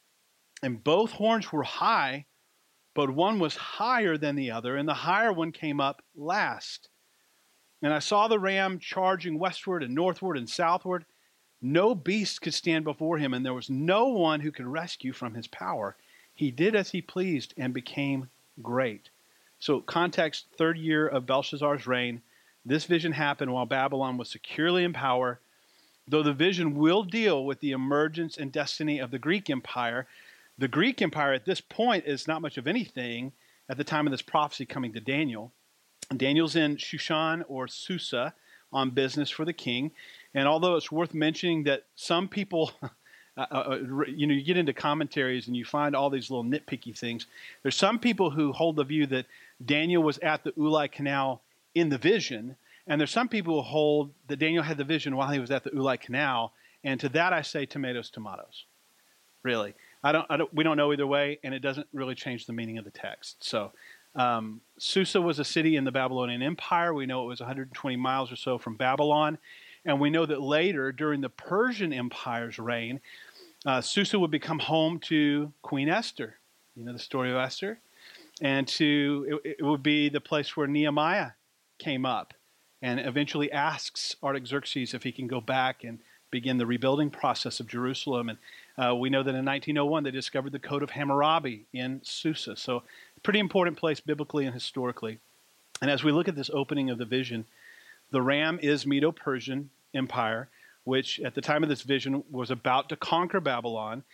and 0.62 0.84
both 0.84 1.12
horns 1.12 1.52
were 1.52 1.64
high, 1.64 2.26
but 2.94 3.10
one 3.10 3.38
was 3.38 3.56
higher 3.56 4.16
than 4.16 4.36
the 4.36 4.50
other, 4.50 4.76
and 4.76 4.88
the 4.88 4.94
higher 4.94 5.32
one 5.32 5.50
came 5.50 5.80
up 5.80 6.02
last. 6.14 6.88
And 7.82 7.92
I 7.92 7.98
saw 7.98 8.28
the 8.28 8.38
ram 8.38 8.78
charging 8.78 9.38
westward 9.38 9.82
and 9.82 9.94
northward 9.94 10.36
and 10.36 10.48
southward. 10.48 11.04
No 11.60 11.94
beast 11.94 12.40
could 12.40 12.54
stand 12.54 12.84
before 12.84 13.18
him, 13.18 13.34
and 13.34 13.44
there 13.44 13.54
was 13.54 13.70
no 13.70 14.08
one 14.08 14.40
who 14.40 14.52
could 14.52 14.66
rescue 14.66 15.12
from 15.12 15.34
his 15.34 15.46
power. 15.46 15.96
He 16.34 16.50
did 16.50 16.74
as 16.74 16.90
he 16.90 17.00
pleased 17.00 17.54
and 17.56 17.72
became 17.72 18.28
great. 18.62 19.10
So, 19.58 19.80
context 19.80 20.46
third 20.58 20.76
year 20.78 21.06
of 21.06 21.26
Belshazzar's 21.26 21.86
reign. 21.86 22.22
This 22.66 22.84
vision 22.84 23.12
happened 23.12 23.52
while 23.52 23.66
Babylon 23.66 24.16
was 24.16 24.30
securely 24.30 24.84
in 24.84 24.92
power. 24.92 25.40
Though 26.06 26.22
the 26.22 26.32
vision 26.32 26.74
will 26.74 27.02
deal 27.02 27.44
with 27.44 27.60
the 27.60 27.70
emergence 27.70 28.36
and 28.36 28.52
destiny 28.52 28.98
of 28.98 29.10
the 29.10 29.18
Greek 29.18 29.48
Empire, 29.48 30.06
the 30.58 30.68
Greek 30.68 31.00
Empire 31.00 31.32
at 31.32 31.46
this 31.46 31.60
point 31.60 32.04
is 32.04 32.28
not 32.28 32.42
much 32.42 32.58
of 32.58 32.66
anything 32.66 33.32
at 33.68 33.76
the 33.76 33.84
time 33.84 34.06
of 34.06 34.10
this 34.10 34.22
prophecy 34.22 34.66
coming 34.66 34.92
to 34.92 35.00
Daniel. 35.00 35.52
Daniel's 36.16 36.56
in 36.56 36.76
Shushan 36.76 37.44
or 37.48 37.68
Susa 37.68 38.34
on 38.72 38.90
business 38.90 39.30
for 39.30 39.44
the 39.44 39.52
king. 39.52 39.92
And 40.34 40.48
although 40.48 40.76
it's 40.76 40.90
worth 40.90 41.14
mentioning 41.14 41.64
that 41.64 41.84
some 41.94 42.28
people, 42.28 42.72
uh, 42.82 43.46
uh, 43.50 43.54
uh 43.54 43.78
you 44.06 44.26
know, 44.26 44.34
you 44.34 44.42
get 44.42 44.56
into 44.56 44.72
commentaries 44.72 45.46
and 45.46 45.56
you 45.56 45.64
find 45.64 45.94
all 45.94 46.10
these 46.10 46.30
little 46.30 46.44
nitpicky 46.44 46.96
things. 46.98 47.26
There's 47.62 47.76
some 47.76 47.98
people 47.98 48.30
who 48.30 48.52
hold 48.52 48.76
the 48.76 48.84
view 48.84 49.06
that 49.06 49.26
Daniel 49.64 50.02
was 50.02 50.18
at 50.18 50.44
the 50.44 50.52
Ulai 50.52 50.90
Canal 50.90 51.42
in 51.74 51.88
the 51.88 51.98
vision, 51.98 52.56
and 52.86 53.00
there's 53.00 53.10
some 53.10 53.28
people 53.28 53.54
who 53.54 53.62
hold 53.62 54.12
that 54.28 54.38
Daniel 54.38 54.62
had 54.62 54.76
the 54.76 54.84
vision 54.84 55.16
while 55.16 55.30
he 55.30 55.38
was 55.38 55.50
at 55.50 55.64
the 55.64 55.70
Ulai 55.70 56.00
Canal. 56.00 56.52
And 56.82 57.00
to 57.00 57.08
that 57.10 57.32
I 57.32 57.42
say 57.42 57.64
tomatoes, 57.64 58.10
tomatoes. 58.10 58.66
Really, 59.42 59.74
I 60.02 60.12
don't, 60.12 60.26
I 60.30 60.36
don't 60.36 60.52
we 60.54 60.64
don't 60.64 60.76
know 60.76 60.92
either 60.92 61.06
way, 61.06 61.38
and 61.44 61.54
it 61.54 61.60
doesn't 61.60 61.86
really 61.92 62.14
change 62.14 62.46
the 62.46 62.52
meaning 62.52 62.78
of 62.78 62.84
the 62.84 62.90
text. 62.90 63.44
So. 63.44 63.72
Um, 64.14 64.60
Susa 64.78 65.20
was 65.20 65.38
a 65.38 65.44
city 65.44 65.76
in 65.76 65.84
the 65.84 65.92
Babylonian 65.92 66.42
Empire. 66.42 66.94
We 66.94 67.06
know 67.06 67.24
it 67.24 67.28
was 67.28 67.40
120 67.40 67.96
miles 67.96 68.30
or 68.30 68.36
so 68.36 68.58
from 68.58 68.76
Babylon. 68.76 69.38
And 69.84 70.00
we 70.00 70.10
know 70.10 70.24
that 70.26 70.40
later, 70.40 70.92
during 70.92 71.20
the 71.20 71.28
Persian 71.28 71.92
Empire's 71.92 72.58
reign, 72.58 73.00
uh, 73.66 73.80
Susa 73.80 74.18
would 74.18 74.30
become 74.30 74.58
home 74.58 74.98
to 75.00 75.52
Queen 75.62 75.88
Esther. 75.88 76.36
You 76.74 76.84
know 76.84 76.92
the 76.92 76.98
story 76.98 77.30
of 77.30 77.36
Esther? 77.36 77.78
And 78.40 78.66
to 78.68 79.40
it, 79.44 79.56
it 79.60 79.64
would 79.64 79.82
be 79.82 80.08
the 80.08 80.20
place 80.20 80.56
where 80.56 80.66
Nehemiah 80.66 81.30
came 81.78 82.04
up 82.04 82.34
and 82.82 83.00
eventually 83.00 83.50
asks 83.52 84.16
Artaxerxes 84.22 84.92
if 84.92 85.02
he 85.02 85.12
can 85.12 85.26
go 85.26 85.40
back 85.40 85.84
and 85.84 85.98
begin 86.30 86.58
the 86.58 86.66
rebuilding 86.66 87.10
process 87.10 87.60
of 87.60 87.68
Jerusalem. 87.68 88.28
And 88.28 88.38
uh, 88.76 88.94
we 88.96 89.08
know 89.08 89.22
that 89.22 89.36
in 89.36 89.44
1901 89.44 90.02
they 90.02 90.10
discovered 90.10 90.50
the 90.50 90.58
Code 90.58 90.82
of 90.82 90.90
Hammurabi 90.90 91.66
in 91.72 92.00
Susa. 92.02 92.56
So, 92.56 92.82
pretty 93.24 93.40
important 93.40 93.76
place 93.76 93.98
biblically 93.98 94.44
and 94.44 94.54
historically. 94.54 95.18
And 95.82 95.90
as 95.90 96.04
we 96.04 96.12
look 96.12 96.28
at 96.28 96.36
this 96.36 96.50
opening 96.54 96.90
of 96.90 96.98
the 96.98 97.04
vision, 97.04 97.46
the 98.12 98.22
ram 98.22 98.60
is 98.62 98.86
Medo 98.86 99.10
Persian 99.10 99.70
Empire, 99.92 100.48
which 100.84 101.18
at 101.20 101.34
the 101.34 101.40
time 101.40 101.64
of 101.64 101.68
this 101.68 101.82
vision 101.82 102.22
was 102.30 102.52
about 102.52 102.88
to 102.90 102.96
conquer 102.96 103.40
Babylon. 103.40 104.04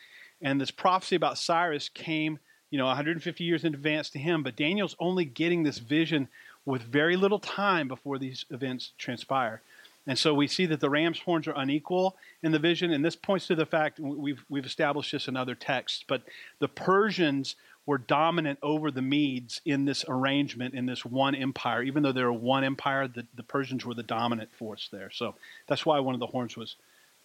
And 0.41 0.59
this 0.59 0.71
prophecy 0.71 1.17
about 1.17 1.37
Cyrus 1.37 1.91
came, 1.91 2.39
you 2.71 2.79
know, 2.79 2.87
150 2.87 3.45
years 3.45 3.65
in 3.65 3.75
advance 3.75 4.09
to 4.11 4.19
him. 4.19 4.43
But 4.43 4.57
Daniel's 4.57 4.97
only 4.99 5.27
getting 5.27 5.65
this 5.65 5.79
vision 5.79 6.29
with 6.65 6.83
very 6.83 7.17
little 7.17 7.41
time 7.41 7.89
before 7.89 8.19
these 8.19 8.47
events 8.51 8.93
transpire. 8.97 9.61
And 10.07 10.19
so 10.19 10.33
we 10.33 10.47
see 10.47 10.67
that 10.67 10.81
the 10.81 10.91
ram's 10.91 11.21
horns 11.21 11.47
are 11.47 11.55
unequal 11.57 12.17
in 12.43 12.53
the 12.53 12.59
vision, 12.59 12.91
and 12.91 13.05
this 13.05 13.17
points 13.17 13.47
to 13.49 13.55
the 13.55 13.67
fact 13.67 14.01
we've 14.01 14.43
we've 14.49 14.65
established 14.65 15.13
this 15.13 15.29
in 15.29 15.37
other 15.37 15.55
texts, 15.55 16.05
but 16.09 16.23
the 16.59 16.69
Persians 16.69 17.55
were 17.91 17.99
dominant 17.99 18.57
over 18.63 18.93
the 18.93 19.03
Medes 19.03 19.61
in 19.65 19.85
this 19.85 20.05
arrangement, 20.07 20.75
in 20.75 20.87
this 20.87 21.05
one 21.05 21.35
empire. 21.35 21.83
Even 21.83 22.05
though 22.05 22.13
they 22.13 22.23
were 22.23 22.33
one 22.33 22.63
empire, 22.63 23.09
the, 23.09 23.27
the 23.35 23.43
Persians 23.43 23.85
were 23.85 23.95
the 23.95 24.05
dominant 24.05 24.53
force 24.53 24.89
there. 24.93 25.11
So 25.11 25.35
that's 25.67 25.85
why 25.85 25.99
one 25.99 26.15
of 26.15 26.21
the 26.21 26.29
horns 26.29 26.57
was 26.57 26.77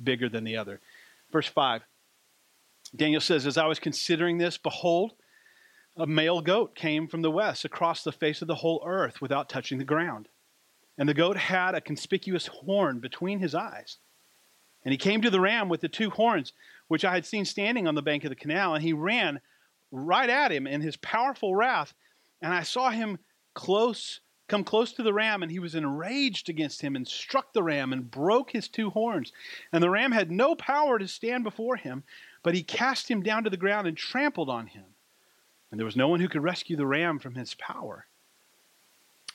bigger 0.03 0.27
than 0.27 0.43
the 0.43 0.57
other. 0.57 0.79
Verse 1.31 1.47
5 1.47 1.83
Daniel 2.95 3.21
says, 3.21 3.45
As 3.45 3.59
I 3.59 3.67
was 3.67 3.77
considering 3.77 4.39
this, 4.39 4.57
behold, 4.57 5.13
a 5.97 6.07
male 6.07 6.41
goat 6.41 6.73
came 6.73 7.07
from 7.07 7.21
the 7.21 7.29
west 7.29 7.63
across 7.63 8.03
the 8.03 8.11
face 8.11 8.41
of 8.41 8.47
the 8.47 8.55
whole 8.55 8.83
earth 8.87 9.21
without 9.21 9.47
touching 9.47 9.77
the 9.77 9.83
ground. 9.83 10.27
And 10.97 11.07
the 11.07 11.13
goat 11.13 11.37
had 11.37 11.75
a 11.75 11.81
conspicuous 11.81 12.47
horn 12.47 12.97
between 12.97 13.37
his 13.37 13.53
eyes. 13.53 13.97
And 14.83 14.91
he 14.91 14.97
came 14.97 15.21
to 15.21 15.29
the 15.29 15.39
ram 15.39 15.69
with 15.69 15.81
the 15.81 15.89
two 15.89 16.09
horns, 16.09 16.53
which 16.87 17.05
I 17.05 17.13
had 17.13 17.27
seen 17.27 17.45
standing 17.45 17.87
on 17.87 17.93
the 17.93 18.01
bank 18.01 18.23
of 18.23 18.31
the 18.31 18.35
canal, 18.35 18.73
and 18.73 18.83
he 18.83 18.93
ran 18.93 19.41
right 19.91 20.29
at 20.29 20.51
him 20.51 20.67
in 20.67 20.81
his 20.81 20.97
powerful 20.97 21.55
wrath. 21.55 21.93
And 22.41 22.53
I 22.53 22.63
saw 22.63 22.89
him 22.89 23.19
close, 23.53 24.19
come 24.47 24.63
close 24.63 24.91
to 24.93 25.03
the 25.03 25.13
ram, 25.13 25.43
and 25.43 25.51
he 25.51 25.59
was 25.59 25.75
enraged 25.75 26.49
against 26.49 26.81
him 26.81 26.95
and 26.95 27.07
struck 27.07 27.53
the 27.53 27.63
ram 27.63 27.93
and 27.93 28.09
broke 28.09 28.51
his 28.51 28.67
two 28.67 28.89
horns. 28.89 29.31
And 29.71 29.81
the 29.81 29.89
ram 29.89 30.11
had 30.11 30.31
no 30.31 30.55
power 30.55 30.99
to 30.99 31.07
stand 31.07 31.43
before 31.43 31.77
him, 31.77 32.03
but 32.43 32.53
he 32.53 32.63
cast 32.63 33.09
him 33.09 33.23
down 33.23 33.43
to 33.43 33.49
the 33.49 33.57
ground 33.57 33.87
and 33.87 33.97
trampled 33.97 34.49
on 34.49 34.67
him. 34.67 34.85
And 35.71 35.79
there 35.79 35.85
was 35.85 35.95
no 35.95 36.07
one 36.07 36.19
who 36.19 36.29
could 36.29 36.43
rescue 36.43 36.77
the 36.77 36.85
ram 36.85 37.19
from 37.19 37.35
his 37.35 37.53
power. 37.55 38.05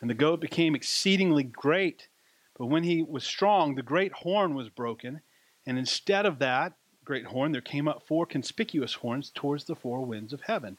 And 0.01 0.09
the 0.09 0.15
goat 0.15 0.41
became 0.41 0.75
exceedingly 0.75 1.43
great. 1.43 2.09
But 2.57 2.67
when 2.67 2.85
he 2.85 3.03
was 3.03 3.25
strong, 3.25 3.75
the 3.75 3.83
great 3.83 4.13
horn 4.13 4.55
was 4.55 4.69
broken. 4.69 5.21
And 5.67 5.79
instead 5.79 6.27
of 6.27 6.39
that 6.39 6.75
great 7.11 7.27
horn, 7.27 7.51
there 7.51 7.61
came 7.61 7.89
up 7.89 8.07
four 8.07 8.25
conspicuous 8.25 8.95
horns 8.95 9.33
towards 9.35 9.65
the 9.65 9.75
four 9.75 10.01
winds 10.01 10.33
of 10.33 10.43
heaven. 10.43 10.77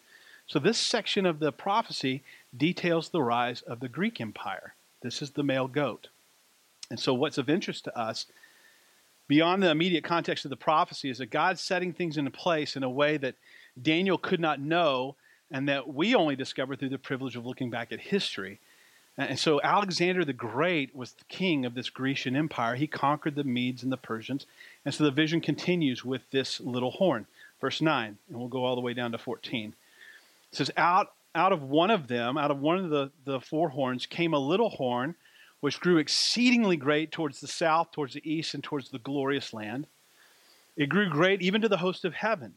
So 0.48 0.60
this 0.60 0.78
section 0.78 1.26
of 1.26 1.40
the 1.40 1.52
prophecy 1.52 2.24
details 2.56 3.10
the 3.10 3.22
rise 3.22 3.62
of 3.64 3.82
the 3.82 3.90
Greek 3.90 4.22
Empire. 4.22 4.74
This 5.02 5.22
is 5.22 5.32
the 5.32 5.44
male 5.44 5.68
goat. 5.68 6.08
And 6.90 6.98
so, 6.98 7.14
what's 7.14 7.38
of 7.38 7.50
interest 7.50 7.84
to 7.84 8.00
us, 8.00 8.28
beyond 9.28 9.62
the 9.62 9.72
immediate 9.72 10.06
context 10.06 10.46
of 10.46 10.52
the 10.52 10.56
prophecy, 10.56 11.10
is 11.10 11.18
that 11.18 11.32
God's 11.32 11.60
setting 11.60 11.92
things 11.92 12.16
into 12.16 12.32
place 12.32 12.78
in 12.78 12.84
a 12.84 12.90
way 12.90 13.18
that 13.18 13.36
Daniel 13.82 14.18
could 14.18 14.40
not 14.40 14.62
know 14.62 15.18
and 15.52 15.68
that 15.68 15.94
we 15.94 16.16
only 16.16 16.38
discover 16.38 16.78
through 16.78 16.96
the 16.96 16.98
privilege 16.98 17.36
of 17.36 17.46
looking 17.46 17.70
back 17.70 17.92
at 17.92 18.00
history. 18.00 18.62
And 19.18 19.38
so 19.38 19.62
Alexander 19.62 20.24
the 20.24 20.34
Great 20.34 20.96
was 20.96 21.14
the 21.14 21.26
king 21.26 21.66
of 21.66 21.74
this 21.74 21.90
Grecian 21.90 22.36
empire. 22.36 22.76
He 22.76 22.88
conquered 22.88 23.36
the 23.36 23.44
Medes 23.44 23.84
and 23.84 23.92
the 23.92 23.98
Persians. 23.98 24.46
And 24.86 24.94
so 24.94 25.04
the 25.04 25.12
vision 25.12 25.42
continues 25.42 26.06
with 26.06 26.22
this 26.32 26.60
little 26.60 26.92
horn. 26.92 27.28
Verse 27.60 27.82
9, 27.82 28.18
and 28.28 28.38
we'll 28.38 28.48
go 28.48 28.66
all 28.66 28.76
the 28.76 28.82
way 28.82 28.94
down 28.94 29.12
to 29.12 29.18
14. 29.18 29.76
It 30.52 30.56
says, 30.56 30.72
Out, 30.78 31.14
out 31.36 31.54
of 31.54 31.62
one 31.62 31.92
of 31.92 32.08
them, 32.08 32.38
out 32.38 32.52
of 32.52 32.60
one 32.60 32.78
of 32.78 32.90
the, 32.90 33.12
the 33.26 33.40
four 33.40 33.70
horns, 33.70 34.06
came 34.06 34.34
a 34.34 34.40
little 34.40 34.70
horn, 34.70 35.16
which 35.60 35.80
grew 35.80 35.98
exceedingly 35.98 36.76
great 36.76 37.12
towards 37.12 37.40
the 37.40 37.48
south, 37.48 37.92
towards 37.92 38.14
the 38.14 38.30
east, 38.30 38.54
and 38.54 38.64
towards 38.64 38.90
the 38.90 39.00
glorious 39.00 39.54
land. 39.54 39.86
It 40.76 40.90
grew 40.90 41.10
great 41.10 41.42
even 41.42 41.62
to 41.62 41.70
the 41.70 41.78
host 41.78 42.06
of 42.06 42.16
heaven. 42.16 42.56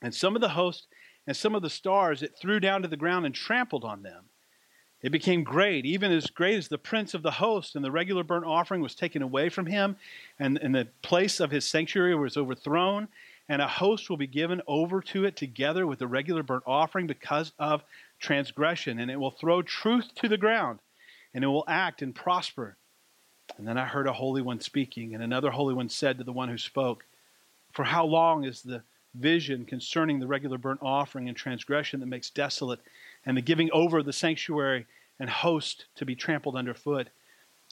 And 0.00 0.14
some 0.14 0.34
of 0.34 0.40
the 0.40 0.50
host 0.50 0.86
and 1.26 1.36
some 1.36 1.54
of 1.54 1.62
the 1.62 1.68
stars 1.68 2.22
it 2.22 2.36
threw 2.40 2.60
down 2.60 2.80
to 2.82 2.88
the 2.88 2.96
ground 2.96 3.26
and 3.26 3.34
trampled 3.34 3.84
on 3.84 4.02
them. 4.02 4.24
It 5.02 5.12
became 5.12 5.44
great, 5.44 5.86
even 5.86 6.12
as 6.12 6.26
great 6.26 6.56
as 6.56 6.68
the 6.68 6.76
prince 6.76 7.14
of 7.14 7.22
the 7.22 7.30
host, 7.30 7.74
and 7.74 7.84
the 7.84 7.90
regular 7.90 8.22
burnt 8.22 8.44
offering 8.44 8.82
was 8.82 8.94
taken 8.94 9.22
away 9.22 9.48
from 9.48 9.66
him, 9.66 9.96
and, 10.38 10.58
and 10.58 10.74
the 10.74 10.88
place 11.02 11.40
of 11.40 11.50
his 11.50 11.66
sanctuary 11.66 12.14
was 12.14 12.36
overthrown, 12.36 13.08
and 13.48 13.62
a 13.62 13.68
host 13.68 14.10
will 14.10 14.18
be 14.18 14.26
given 14.26 14.60
over 14.66 15.00
to 15.00 15.24
it 15.24 15.36
together 15.36 15.86
with 15.86 15.98
the 15.98 16.06
regular 16.06 16.42
burnt 16.42 16.64
offering 16.66 17.06
because 17.06 17.52
of 17.58 17.82
transgression, 18.18 18.98
and 18.98 19.10
it 19.10 19.18
will 19.18 19.30
throw 19.30 19.62
truth 19.62 20.14
to 20.16 20.28
the 20.28 20.36
ground, 20.36 20.80
and 21.32 21.42
it 21.42 21.48
will 21.48 21.64
act 21.66 22.02
and 22.02 22.14
prosper. 22.14 22.76
And 23.56 23.66
then 23.66 23.78
I 23.78 23.86
heard 23.86 24.06
a 24.06 24.12
holy 24.12 24.42
one 24.42 24.60
speaking, 24.60 25.14
and 25.14 25.22
another 25.22 25.50
holy 25.50 25.74
one 25.74 25.88
said 25.88 26.18
to 26.18 26.24
the 26.24 26.32
one 26.32 26.50
who 26.50 26.58
spoke, 26.58 27.06
For 27.72 27.84
how 27.84 28.04
long 28.04 28.44
is 28.44 28.60
the 28.60 28.82
vision 29.14 29.64
concerning 29.64 30.20
the 30.20 30.26
regular 30.26 30.58
burnt 30.58 30.80
offering 30.82 31.28
and 31.28 31.36
transgression 31.36 32.00
that 32.00 32.06
makes 32.06 32.30
desolate, 32.30 32.80
and 33.24 33.36
the 33.36 33.42
giving 33.42 33.70
over 33.72 33.98
of 33.98 34.06
the 34.06 34.12
sanctuary 34.12 34.86
and 35.18 35.28
host 35.28 35.84
to 35.96 36.04
be 36.04 36.14
trampled 36.14 36.56
underfoot. 36.56 37.08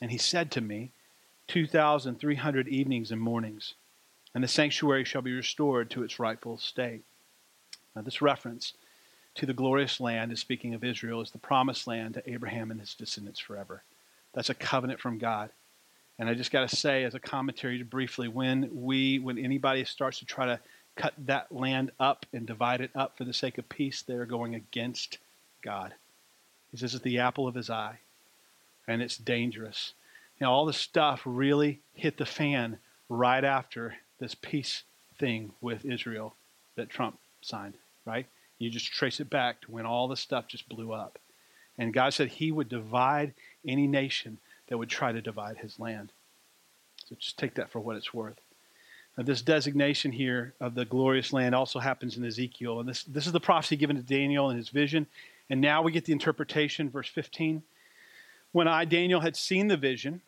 And 0.01 0.11
he 0.11 0.19
said 0.19 0.51
to 0.53 0.61
me, 0.61 0.91
2,300 1.49 2.69
evenings 2.69 3.11
and 3.11 3.21
mornings, 3.21 3.75
and 4.35 4.45
the 4.45 4.49
sanctuary 4.49 5.05
shall 5.05 5.23
be 5.23 5.33
restored 5.33 5.91
to 5.91 6.03
its 6.03 6.19
rightful 6.19 6.59
state. 6.59 7.03
Now, 7.97 8.03
this 8.03 8.21
reference 8.21 8.75
to 9.37 9.47
the 9.47 9.55
glorious 9.55 9.99
land 9.99 10.31
is 10.31 10.41
speaking 10.41 10.75
of 10.75 10.85
Israel 10.85 11.21
as 11.21 11.31
the 11.31 11.39
promised 11.39 11.87
land 11.87 12.15
to 12.15 12.31
Abraham 12.31 12.71
and 12.71 12.81
his 12.81 12.95
descendants 12.95 13.41
forever. 13.41 13.83
That's 14.35 14.51
a 14.51 14.55
covenant 14.55 15.01
from 15.01 15.19
God. 15.19 15.51
And 16.19 16.29
I 16.29 16.35
just 16.35 16.51
got 16.51 16.69
to 16.69 16.77
say, 16.77 17.05
as 17.05 17.15
a 17.15 17.21
commentary, 17.21 17.83
briefly, 17.83 18.29
when 18.29 18.69
we, 18.73 19.19
when 19.19 19.39
anybody 19.39 19.85
starts 19.85 20.19
to 20.19 20.25
try 20.25 20.47
to 20.47 20.61
cut 20.97 21.15
that 21.27 21.51
land 21.53 21.93
up 22.01 22.27
and 22.33 22.47
divide 22.47 22.81
it 22.81 22.91
up 22.95 23.17
for 23.17 23.25
the 23.25 23.33
sake 23.33 23.57
of 23.57 23.69
peace, 23.69 24.03
they're 24.03 24.27
going 24.27 24.55
against 24.55 25.19
God. 25.63 25.95
He 26.71 26.77
says 26.77 26.95
it's 26.95 27.05
the 27.05 27.19
apple 27.19 27.49
of 27.49 27.55
his 27.55 27.71
eye, 27.71 27.99
and 28.87 29.03
it's 29.03 29.17
dangerous. 29.17 29.95
Now, 30.41 30.53
all 30.53 30.67
the 30.67 30.73
stuff 30.73 31.23
really 31.25 31.81
hit 31.95 32.17
the 32.17 32.27
fan 32.27 32.79
right 33.09 33.45
after 33.45 33.97
this 34.19 34.35
peace 34.35 34.85
thing 35.19 35.53
with 35.61 35.85
Israel 35.85 36.35
that 36.77 36.91
Trump 36.91 37.19
signed, 37.41 37.75
right? 38.05 38.27
You 38.59 38.71
just 38.71 38.93
trace 38.93 39.21
it 39.21 39.31
back 39.31 39.61
to 39.63 39.71
when 39.71 39.87
all 39.87 40.09
the 40.09 40.17
stuff 40.17 40.49
just 40.49 40.69
blew 40.69 40.93
up. 40.93 41.19
And 41.77 41.95
God 41.95 42.13
said 42.13 42.29
he 42.29 42.51
would 42.51 42.69
divide 42.69 43.35
any 43.67 43.87
nation 43.87 44.39
that 44.69 44.79
would 44.79 44.89
try 44.89 45.13
to 45.13 45.21
divide 45.21 45.59
his 45.59 45.79
land. 45.79 46.13
So 47.07 47.17
just 47.19 47.39
take 47.39 47.55
that 47.55 47.71
for 47.71 47.81
what 47.81 47.97
it's 47.97 48.13
worth. 48.13 48.41
Now, 49.17 49.25
this 49.25 49.43
designation 49.43 50.13
here 50.13 50.55
of 50.61 50.75
the 50.75 50.85
glorious 50.85 51.33
land 51.33 51.55
also 51.55 51.79
happens 51.79 52.17
in 52.17 52.25
Ezekiel. 52.25 52.81
And 52.81 52.89
this, 52.89 53.05
this 53.05 53.27
is 53.27 53.33
the 53.33 53.41
prophecy 53.41 53.77
given 53.77 53.97
to 53.97 54.03
Daniel 54.03 54.51
in 54.51 54.57
his 54.57 54.69
vision. 54.69 55.07
And 55.51 55.61
now 55.61 55.83
we 55.83 55.93
get 55.93 56.05
the 56.05 56.13
interpretation, 56.13 56.91
verse 56.91 57.09
15. 57.09 57.63
When 58.53 58.69
I, 58.69 58.85
Daniel, 58.85 59.21
had 59.21 59.37
seen 59.37 59.69
the 59.69 59.77
vision, 59.77 60.23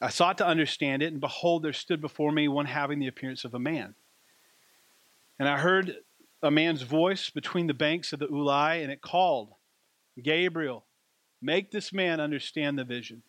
I 0.00 0.08
sought 0.08 0.38
to 0.38 0.46
understand 0.46 1.02
it, 1.02 1.12
and 1.12 1.20
behold, 1.20 1.62
there 1.62 1.72
stood 1.72 2.00
before 2.00 2.32
me 2.32 2.48
one 2.48 2.66
having 2.66 2.98
the 2.98 3.06
appearance 3.06 3.44
of 3.44 3.54
a 3.54 3.58
man. 3.58 3.94
And 5.38 5.48
I 5.48 5.58
heard 5.58 5.96
a 6.42 6.50
man's 6.50 6.82
voice 6.82 7.30
between 7.30 7.66
the 7.66 7.74
banks 7.74 8.12
of 8.12 8.18
the 8.18 8.28
Ulai, 8.28 8.82
and 8.82 8.90
it 8.90 9.02
called, 9.02 9.50
Gabriel, 10.20 10.84
make 11.42 11.70
this 11.70 11.92
man 11.92 12.20
understand 12.20 12.78
the 12.78 12.84
vision. 12.84 13.22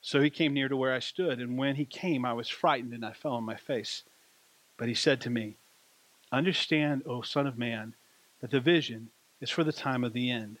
So 0.00 0.20
he 0.20 0.30
came 0.30 0.54
near 0.54 0.68
to 0.68 0.76
where 0.76 0.94
I 0.94 1.00
stood, 1.00 1.40
and 1.40 1.58
when 1.58 1.76
he 1.76 1.84
came, 1.84 2.24
I 2.24 2.32
was 2.32 2.48
frightened, 2.48 2.94
and 2.94 3.04
I 3.04 3.12
fell 3.12 3.32
on 3.32 3.44
my 3.44 3.56
face. 3.56 4.04
But 4.76 4.88
he 4.88 4.94
said 4.94 5.20
to 5.22 5.30
me, 5.30 5.56
Understand, 6.30 7.02
O 7.06 7.22
Son 7.22 7.46
of 7.46 7.58
Man, 7.58 7.94
that 8.40 8.50
the 8.50 8.60
vision 8.60 9.10
is 9.40 9.50
for 9.50 9.64
the 9.64 9.72
time 9.72 10.04
of 10.04 10.12
the 10.12 10.30
end. 10.30 10.58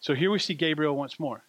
So 0.00 0.14
here 0.14 0.30
we 0.30 0.38
see 0.38 0.54
Gabriel 0.54 0.96
once 0.96 1.18
more. 1.18 1.44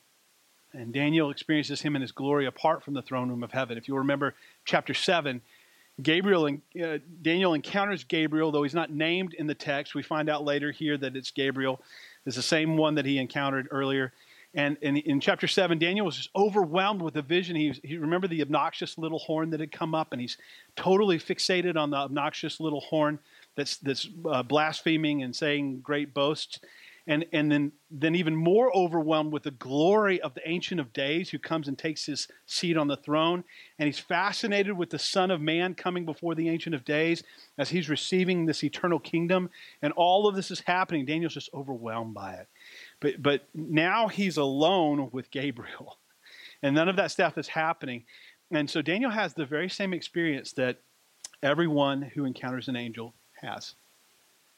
And 0.74 0.94
Daniel 0.94 1.30
experiences 1.30 1.82
him 1.82 1.96
in 1.96 2.02
his 2.02 2.12
glory 2.12 2.46
apart 2.46 2.84
from 2.84 2.94
the 2.94 3.02
throne 3.02 3.30
room 3.30 3.44
of 3.44 3.52
heaven. 3.52 3.78
If 3.78 3.88
you 3.88 3.96
remember 3.96 4.36
chapter 4.66 4.94
7, 4.94 5.42
Gabriel 6.02 6.48
uh, 6.48 6.98
Daniel 7.22 7.54
encounters 7.54 8.04
Gabriel, 8.04 8.52
though 8.52 8.64
he's 8.64 8.74
not 8.74 8.92
named 8.92 9.34
in 9.34 9.48
the 9.48 9.56
text. 9.56 9.96
We 9.96 10.04
find 10.04 10.30
out 10.30 10.44
later 10.44 10.72
here 10.72 10.98
that 10.98 11.16
it's 11.16 11.32
Gabriel. 11.32 11.82
It's 12.26 12.36
the 12.36 12.42
same 12.42 12.76
one 12.76 12.96
that 12.96 13.06
he 13.06 13.18
encountered 13.18 13.70
earlier. 13.72 14.12
And, 14.54 14.78
and 14.82 14.98
in 14.98 15.20
chapter 15.20 15.48
7, 15.48 15.78
Daniel 15.80 16.06
was 16.06 16.16
just 16.16 16.30
overwhelmed 16.36 17.02
with 17.02 17.18
a 17.18 17.22
vision. 17.22 17.56
He, 17.56 17.74
he 17.84 17.98
remembered 17.98 18.30
the 18.30 18.42
obnoxious 18.42 18.98
little 18.98 19.20
horn 19.20 19.50
that 19.50 19.60
had 19.60 19.72
come 19.72 19.94
up, 19.94 20.14
and 20.14 20.22
he's 20.22 20.38
totally 20.78 21.20
fixated 21.20 21.76
on 21.76 21.90
the 21.90 21.98
obnoxious 21.98 22.60
little 22.62 22.80
horn 22.80 23.20
that's, 23.56 23.78
that's 23.78 24.08
uh, 24.30 24.44
blaspheming 24.44 25.24
and 25.24 25.36
saying 25.36 25.80
great 25.82 26.14
boasts. 26.14 26.60
And, 27.08 27.24
and 27.32 27.52
then, 27.52 27.72
then 27.92 28.16
even 28.16 28.36
more 28.36 28.76
overwhelmed 28.76 29.32
with 29.32 29.44
the 29.44 29.52
glory 29.52 30.20
of 30.22 30.34
the 30.34 30.48
Ancient 30.50 30.82
of 30.82 30.92
Days 30.92 31.30
who 31.30 31.38
comes 31.38 31.68
and 31.68 31.78
takes 31.78 32.04
his 32.06 32.28
seat 32.48 32.78
on 32.78 32.88
the 32.88 32.98
throne. 32.98 33.44
And 33.78 33.86
he's 33.86 34.00
fascinated 34.00 34.76
with 34.76 34.90
the 34.90 34.98
Son 34.98 35.30
of 35.30 35.40
Man 35.40 35.76
coming 35.76 36.04
before 36.04 36.34
the 36.34 36.50
Ancient 36.50 36.74
of 36.74 36.84
Days 36.84 37.22
as 37.60 37.70
he's 37.70 37.90
receiving 37.90 38.46
this 38.46 38.64
eternal 38.64 38.98
kingdom. 38.98 39.52
And 39.84 39.94
all 39.94 40.28
of 40.28 40.36
this 40.36 40.50
is 40.50 40.62
happening. 40.62 41.06
Daniel's 41.06 41.36
just 41.36 41.54
overwhelmed 41.54 42.16
by 42.16 42.34
it. 42.34 42.48
But, 43.00 43.22
but 43.22 43.48
now 43.54 44.08
he's 44.08 44.38
alone 44.38 45.10
with 45.12 45.30
Gabriel, 45.30 46.00
and 46.64 46.74
none 46.74 46.90
of 46.90 46.96
that 46.96 47.12
stuff 47.12 47.38
is 47.38 47.48
happening. 47.48 48.06
And 48.52 48.68
so 48.68 48.82
Daniel 48.82 49.12
has 49.12 49.34
the 49.34 49.46
very 49.46 49.70
same 49.70 49.94
experience 49.94 50.54
that 50.54 50.80
everyone 51.44 52.02
who 52.02 52.26
encounters 52.26 52.68
an 52.68 52.76
angel 52.76 53.14
has. 53.42 53.75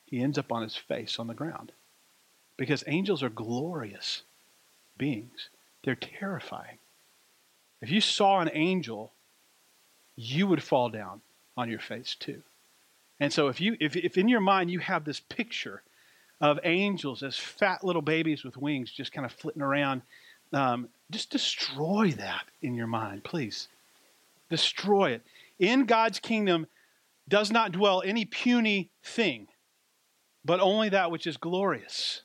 He 0.06 0.22
ends 0.22 0.38
up 0.38 0.52
on 0.52 0.64
his 0.64 0.76
face 0.76 1.20
on 1.20 1.28
the 1.28 1.34
ground. 1.34 1.72
Because 2.58 2.84
angels 2.88 3.22
are 3.22 3.30
glorious 3.30 4.24
beings, 4.98 5.50
they're 5.84 5.96
terrifying. 5.96 6.80
If 7.82 7.92
you 7.92 8.02
saw 8.02 8.40
an 8.40 8.50
angel, 8.54 9.12
you 10.16 10.48
would 10.48 10.64
fall 10.64 10.90
down 10.90 11.22
on 11.56 11.70
your 11.70 11.80
face 11.80 12.16
too. 12.16 12.42
And 13.20 13.32
so 13.32 13.48
if 13.48 13.62
you 13.62 13.78
if, 13.80 13.96
if 13.96 14.18
in 14.18 14.28
your 14.28 14.42
mind 14.42 14.72
you 14.72 14.80
have 14.80 15.06
this 15.06 15.20
picture 15.20 15.84
of 16.40 16.60
angels 16.64 17.24
as 17.24 17.38
fat 17.38 17.84
little 17.84 18.02
babies 18.02 18.44
with 18.44 18.58
wings 18.58 18.92
just 18.92 19.12
kind 19.12 19.26
of 19.26 19.32
flitting 19.32 19.62
around. 19.62 20.02
Um, 20.54 20.90
just 21.12 21.30
destroy 21.30 22.12
that 22.12 22.46
in 22.62 22.76
your 22.76 22.88
mind, 22.88 23.24
please. 23.24 23.68
Destroy 24.50 25.12
it. 25.12 25.22
In 25.60 25.86
God's 25.86 26.20
kingdom 26.20 26.68
does 27.28 27.52
not 27.52 27.72
dwell 27.72 28.02
any 28.06 28.26
puny 28.26 28.90
thing, 29.04 29.48
but 30.46 30.60
only 30.60 30.90
that 30.90 31.12
which 31.12 31.28
is 31.28 31.38
glorious. 31.38 32.22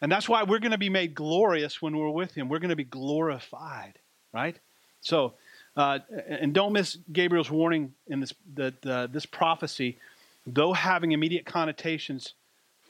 And 0.00 0.10
that's 0.12 0.28
why 0.28 0.42
we're 0.42 0.58
going 0.58 0.72
to 0.72 0.78
be 0.78 0.90
made 0.90 1.14
glorious 1.14 1.80
when 1.80 1.96
we're 1.96 2.10
with 2.10 2.34
Him. 2.34 2.48
We're 2.48 2.58
going 2.58 2.70
to 2.70 2.76
be 2.76 2.84
glorified, 2.84 3.98
right? 4.32 4.56
So, 5.00 5.34
Uh, 5.76 5.98
and 6.40 6.54
don't 6.54 6.72
miss 6.72 6.98
Gabriel's 7.12 7.50
warning 7.50 7.92
in 8.06 8.20
this 8.20 8.32
that 8.54 8.86
uh, 8.86 9.06
this 9.12 9.26
prophecy, 9.26 9.98
though 10.46 10.72
having 10.72 11.12
immediate 11.12 11.44
connotations 11.44 12.34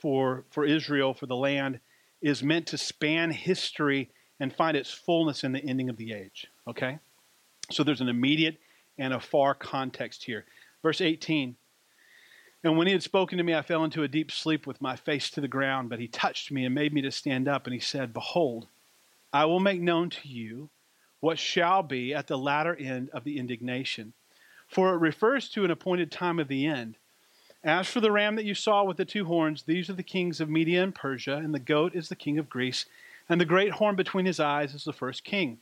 for 0.01 0.45
for 0.49 0.65
Israel 0.65 1.13
for 1.13 1.27
the 1.27 1.35
land, 1.35 1.79
is 2.21 2.41
meant 2.41 2.65
to 2.67 2.77
span 2.77 3.31
history 3.31 4.07
and 4.39 4.53
find 4.55 4.77
its 4.77 4.89
fullness 4.89 5.43
in 5.43 5.51
the 5.51 5.59
ending 5.71 5.89
of 5.89 5.97
the 5.97 6.13
age. 6.13 6.47
Okay, 6.65 6.99
so 7.69 7.83
there's 7.83 8.01
an 8.01 8.09
immediate 8.09 8.55
and 8.97 9.13
a 9.13 9.19
far 9.19 9.53
context 9.53 10.23
here. 10.23 10.45
Verse 10.87 11.01
18. 11.01 11.57
And 12.63 12.77
when 12.77 12.87
he 12.87 12.93
had 12.93 13.03
spoken 13.03 13.37
to 13.37 13.43
me, 13.43 13.53
I 13.53 13.61
fell 13.61 13.83
into 13.83 14.03
a 14.03 14.07
deep 14.07 14.31
sleep 14.31 14.65
with 14.65 14.79
my 14.79 14.95
face 14.95 15.29
to 15.31 15.41
the 15.41 15.47
ground. 15.49 15.89
But 15.89 15.99
he 15.99 16.07
touched 16.07 16.49
me 16.49 16.63
and 16.63 16.73
made 16.73 16.93
me 16.93 17.01
to 17.01 17.11
stand 17.11 17.49
up. 17.49 17.67
And 17.67 17.73
he 17.73 17.79
said, 17.81 18.13
Behold, 18.13 18.67
I 19.33 19.43
will 19.43 19.59
make 19.59 19.81
known 19.81 20.09
to 20.11 20.29
you 20.29 20.69
what 21.19 21.39
shall 21.39 21.83
be 21.83 22.13
at 22.13 22.27
the 22.27 22.37
latter 22.37 22.73
end 22.73 23.09
of 23.09 23.25
the 23.25 23.37
indignation. 23.37 24.13
For 24.65 24.93
it 24.93 24.99
refers 24.99 25.49
to 25.49 25.65
an 25.65 25.71
appointed 25.71 26.09
time 26.09 26.39
of 26.39 26.47
the 26.47 26.65
end. 26.65 26.95
As 27.65 27.89
for 27.89 27.99
the 27.99 28.09
ram 28.09 28.37
that 28.37 28.45
you 28.45 28.55
saw 28.55 28.85
with 28.85 28.95
the 28.95 29.03
two 29.03 29.25
horns, 29.25 29.63
these 29.63 29.89
are 29.89 29.93
the 29.93 30.03
kings 30.03 30.39
of 30.39 30.49
Media 30.49 30.81
and 30.81 30.95
Persia, 30.95 31.35
and 31.35 31.53
the 31.53 31.59
goat 31.59 31.95
is 31.95 32.07
the 32.07 32.15
king 32.15 32.39
of 32.39 32.49
Greece, 32.49 32.85
and 33.27 33.41
the 33.41 33.45
great 33.45 33.73
horn 33.73 33.97
between 33.97 34.25
his 34.25 34.39
eyes 34.39 34.73
is 34.73 34.85
the 34.85 34.93
first 34.93 35.25
king. 35.25 35.57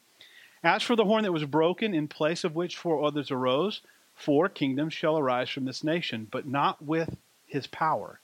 As 0.64 0.84
for 0.84 0.96
the 0.96 1.06
horn 1.06 1.24
that 1.24 1.32
was 1.32 1.46
broken, 1.46 1.96
in 1.96 2.08
place 2.08 2.44
of 2.44 2.54
which 2.54 2.78
four 2.78 3.04
others 3.04 3.32
arose, 3.32 3.82
four 4.16 4.50
kingdoms 4.50 4.94
shall 4.94 5.18
arise 5.18 5.50
from 5.50 5.66
this 5.66 5.84
nation, 5.84 6.28
but 6.32 6.48
not 6.48 6.84
with 6.84 7.18
his 7.46 7.68
power. 7.68 8.20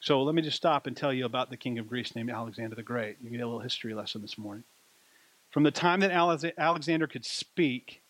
So 0.00 0.22
let 0.22 0.34
me 0.34 0.42
just 0.42 0.56
stop 0.56 0.86
and 0.86 0.96
tell 0.96 1.12
you 1.12 1.24
about 1.24 1.50
the 1.50 1.56
king 1.56 1.78
of 1.78 1.88
Greece 1.88 2.14
named 2.14 2.30
Alexander 2.30 2.76
the 2.76 2.82
Great. 2.82 3.16
You 3.22 3.30
get 3.30 3.40
a 3.40 3.46
little 3.46 3.60
history 3.60 3.94
lesson 3.94 4.20
this 4.20 4.36
morning. 4.36 4.64
From 5.50 5.62
the 5.62 5.70
time 5.70 6.00
that 6.00 6.52
Alexander 6.58 7.06
could 7.06 7.24
speak, 7.24 8.02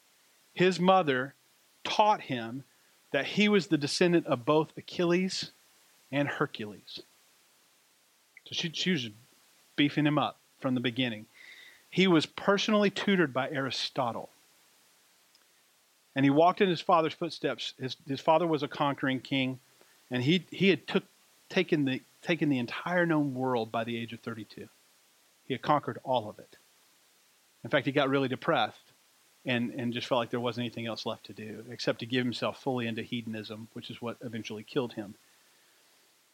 his 0.52 0.80
mother 0.80 1.34
taught 1.84 2.22
him 2.22 2.64
that 3.12 3.26
he 3.26 3.48
was 3.48 3.68
the 3.68 3.78
descendant 3.78 4.26
of 4.26 4.44
both 4.44 4.72
Achilles 4.76 5.52
and 6.10 6.26
Hercules. 6.26 7.00
So 8.44 8.52
she, 8.52 8.70
she 8.72 8.90
was 8.90 9.10
beefing 9.76 10.06
him 10.06 10.18
up 10.18 10.38
from 10.58 10.74
the 10.74 10.80
beginning. 10.80 11.26
He 11.90 12.08
was 12.08 12.26
personally 12.26 12.90
tutored 12.90 13.32
by 13.32 13.50
Aristotle. 13.50 14.30
And 16.16 16.24
he 16.24 16.30
walked 16.30 16.60
in 16.60 16.68
his 16.68 16.80
father's 16.80 17.14
footsteps. 17.14 17.74
His, 17.80 17.96
his 18.06 18.20
father 18.20 18.46
was 18.46 18.62
a 18.62 18.68
conquering 18.68 19.20
king, 19.20 19.58
and 20.10 20.22
he, 20.22 20.44
he 20.50 20.68
had 20.68 20.86
took, 20.86 21.04
taken, 21.48 21.84
the, 21.84 22.02
taken 22.22 22.48
the 22.48 22.58
entire 22.58 23.06
known 23.06 23.34
world 23.34 23.72
by 23.72 23.84
the 23.84 23.96
age 23.96 24.12
of 24.12 24.20
32. 24.20 24.68
He 25.46 25.54
had 25.54 25.62
conquered 25.62 25.98
all 26.04 26.28
of 26.28 26.38
it. 26.38 26.56
In 27.64 27.70
fact, 27.70 27.86
he 27.86 27.92
got 27.92 28.08
really 28.08 28.28
depressed 28.28 28.92
and, 29.46 29.72
and 29.72 29.92
just 29.92 30.06
felt 30.06 30.20
like 30.20 30.30
there 30.30 30.40
wasn't 30.40 30.64
anything 30.64 30.86
else 30.86 31.04
left 31.04 31.26
to 31.26 31.32
do 31.32 31.64
except 31.70 31.98
to 32.00 32.06
give 32.06 32.24
himself 32.24 32.62
fully 32.62 32.86
into 32.86 33.02
hedonism, 33.02 33.68
which 33.72 33.90
is 33.90 34.00
what 34.00 34.16
eventually 34.22 34.62
killed 34.62 34.92
him. 34.92 35.14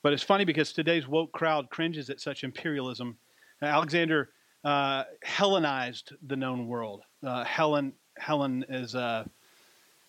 But 0.03 0.13
it's 0.13 0.23
funny 0.23 0.45
because 0.45 0.73
today's 0.73 1.07
woke 1.07 1.33
crowd 1.33 1.71
cringes 1.71 2.11
at 2.11 2.21
such 2.21 2.45
imperialism. 2.45 3.17
Alexander 3.63 4.31
uh, 4.65 5.05
Hellenized 5.23 6.13
the 6.27 6.37
known 6.37 6.67
world. 6.67 7.03
Uh, 7.25 7.45
Helen, 7.45 7.93
Helen 8.19 8.65
is 8.69 8.95
a, 8.95 9.29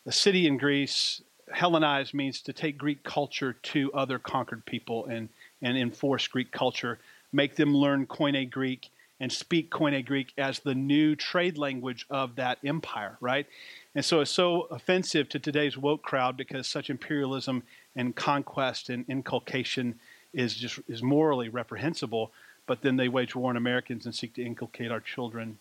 a 0.05 0.11
city 0.11 0.47
in 0.47 0.57
Greece. 0.57 1.21
Hellenized 1.51 2.13
means 2.13 2.41
to 2.41 2.53
take 2.53 2.77
Greek 2.77 3.03
culture 3.03 3.53
to 3.53 3.91
other 3.93 4.17
conquered 4.19 4.65
people 4.65 5.05
and, 5.05 5.27
and 5.61 5.77
enforce 5.77 6.27
Greek 6.27 6.51
culture, 6.51 6.99
make 7.33 7.55
them 7.55 7.75
learn 7.75 8.05
Koine 8.05 8.49
Greek 8.49 8.89
and 9.19 9.31
speak 9.31 9.69
Koine 9.69 10.03
Greek 10.03 10.33
as 10.37 10.59
the 10.59 10.73
new 10.73 11.15
trade 11.15 11.57
language 11.57 12.05
of 12.09 12.35
that 12.37 12.57
empire, 12.65 13.17
right? 13.21 13.45
And 13.93 14.03
so 14.03 14.21
it's 14.21 14.31
so 14.31 14.63
offensive 14.71 15.29
to 15.29 15.39
today's 15.39 15.77
woke 15.77 16.01
crowd 16.01 16.37
because 16.37 16.67
such 16.67 16.89
imperialism 16.89 17.63
and 17.95 18.15
conquest 18.15 18.89
and 18.89 19.05
inculcation 19.07 19.99
is 20.33 20.55
just 20.55 20.79
is 20.87 21.03
morally 21.03 21.49
reprehensible. 21.49 22.31
But 22.65 22.81
then 22.81 22.95
they 22.95 23.09
wage 23.09 23.35
war 23.35 23.49
on 23.49 23.57
Americans 23.57 24.05
and 24.05 24.15
seek 24.15 24.33
to 24.35 24.43
inculcate 24.43 24.91
our 24.91 25.01
children. 25.01 25.59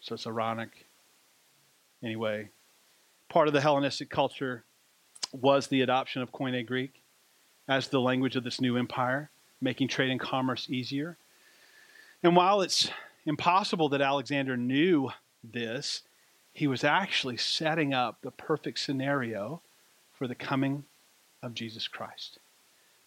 So 0.00 0.14
it's 0.14 0.26
ironic. 0.26 0.86
Anyway, 2.02 2.50
part 3.28 3.48
of 3.48 3.54
the 3.54 3.60
Hellenistic 3.60 4.10
culture 4.10 4.64
was 5.32 5.66
the 5.66 5.82
adoption 5.82 6.22
of 6.22 6.32
Koine 6.32 6.64
Greek 6.66 7.02
as 7.68 7.88
the 7.88 8.00
language 8.00 8.36
of 8.36 8.44
this 8.44 8.60
new 8.60 8.76
empire, 8.76 9.30
making 9.60 9.88
trade 9.88 10.10
and 10.10 10.20
commerce 10.20 10.66
easier. 10.70 11.16
And 12.22 12.36
while 12.36 12.60
it's 12.60 12.90
impossible 13.24 13.88
that 13.90 14.00
Alexander 14.00 14.56
knew 14.56 15.10
this, 15.42 16.02
he 16.52 16.66
was 16.66 16.84
actually 16.84 17.36
setting 17.36 17.92
up 17.92 18.18
the 18.22 18.30
perfect 18.30 18.78
scenario 18.78 19.60
for 20.16 20.26
the 20.26 20.34
coming 20.34 20.84
of 21.42 21.54
Jesus 21.54 21.88
Christ. 21.88 22.38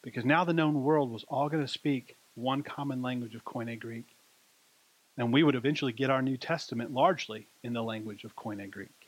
Because 0.01 0.23
now 0.23 0.43
the 0.43 0.53
known 0.53 0.83
world 0.83 1.11
was 1.11 1.25
all 1.27 1.49
going 1.49 1.65
to 1.65 1.71
speak 1.71 2.15
one 2.35 2.63
common 2.63 3.01
language 3.01 3.35
of 3.35 3.43
Koine 3.43 3.79
Greek. 3.79 4.05
And 5.17 5.33
we 5.33 5.43
would 5.43 5.55
eventually 5.55 5.91
get 5.91 6.09
our 6.09 6.21
New 6.21 6.37
Testament 6.37 6.93
largely 6.93 7.47
in 7.63 7.73
the 7.73 7.83
language 7.83 8.23
of 8.23 8.35
Koine 8.35 8.69
Greek. 8.69 8.98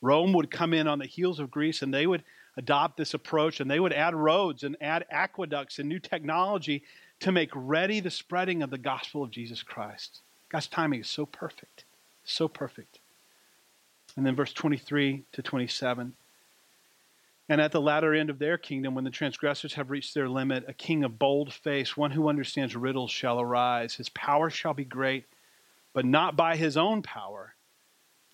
Rome 0.00 0.32
would 0.32 0.50
come 0.50 0.72
in 0.72 0.86
on 0.86 0.98
the 0.98 1.06
heels 1.06 1.40
of 1.40 1.50
Greece 1.50 1.82
and 1.82 1.92
they 1.92 2.06
would 2.06 2.24
adopt 2.56 2.96
this 2.96 3.14
approach 3.14 3.60
and 3.60 3.70
they 3.70 3.80
would 3.80 3.92
add 3.92 4.14
roads 4.14 4.64
and 4.64 4.76
add 4.80 5.06
aqueducts 5.10 5.78
and 5.78 5.88
new 5.88 5.98
technology 5.98 6.82
to 7.20 7.32
make 7.32 7.50
ready 7.54 8.00
the 8.00 8.10
spreading 8.10 8.62
of 8.62 8.70
the 8.70 8.78
gospel 8.78 9.22
of 9.22 9.30
Jesus 9.30 9.62
Christ. 9.62 10.20
God's 10.48 10.66
timing 10.66 11.00
is 11.00 11.08
so 11.08 11.26
perfect, 11.26 11.84
so 12.24 12.48
perfect. 12.48 12.98
And 14.16 14.26
then 14.26 14.34
verse 14.34 14.52
23 14.52 15.24
to 15.32 15.42
27. 15.42 16.14
And 17.48 17.60
at 17.60 17.72
the 17.72 17.80
latter 17.80 18.14
end 18.14 18.30
of 18.30 18.38
their 18.38 18.56
kingdom, 18.56 18.94
when 18.94 19.04
the 19.04 19.10
transgressors 19.10 19.74
have 19.74 19.90
reached 19.90 20.14
their 20.14 20.28
limit, 20.28 20.64
a 20.68 20.72
king 20.72 21.02
of 21.04 21.18
bold 21.18 21.52
face, 21.52 21.96
one 21.96 22.12
who 22.12 22.28
understands 22.28 22.76
riddles, 22.76 23.10
shall 23.10 23.40
arise. 23.40 23.94
His 23.94 24.08
power 24.08 24.50
shall 24.50 24.74
be 24.74 24.84
great, 24.84 25.24
but 25.92 26.04
not 26.04 26.36
by 26.36 26.56
his 26.56 26.76
own 26.76 27.02
power. 27.02 27.54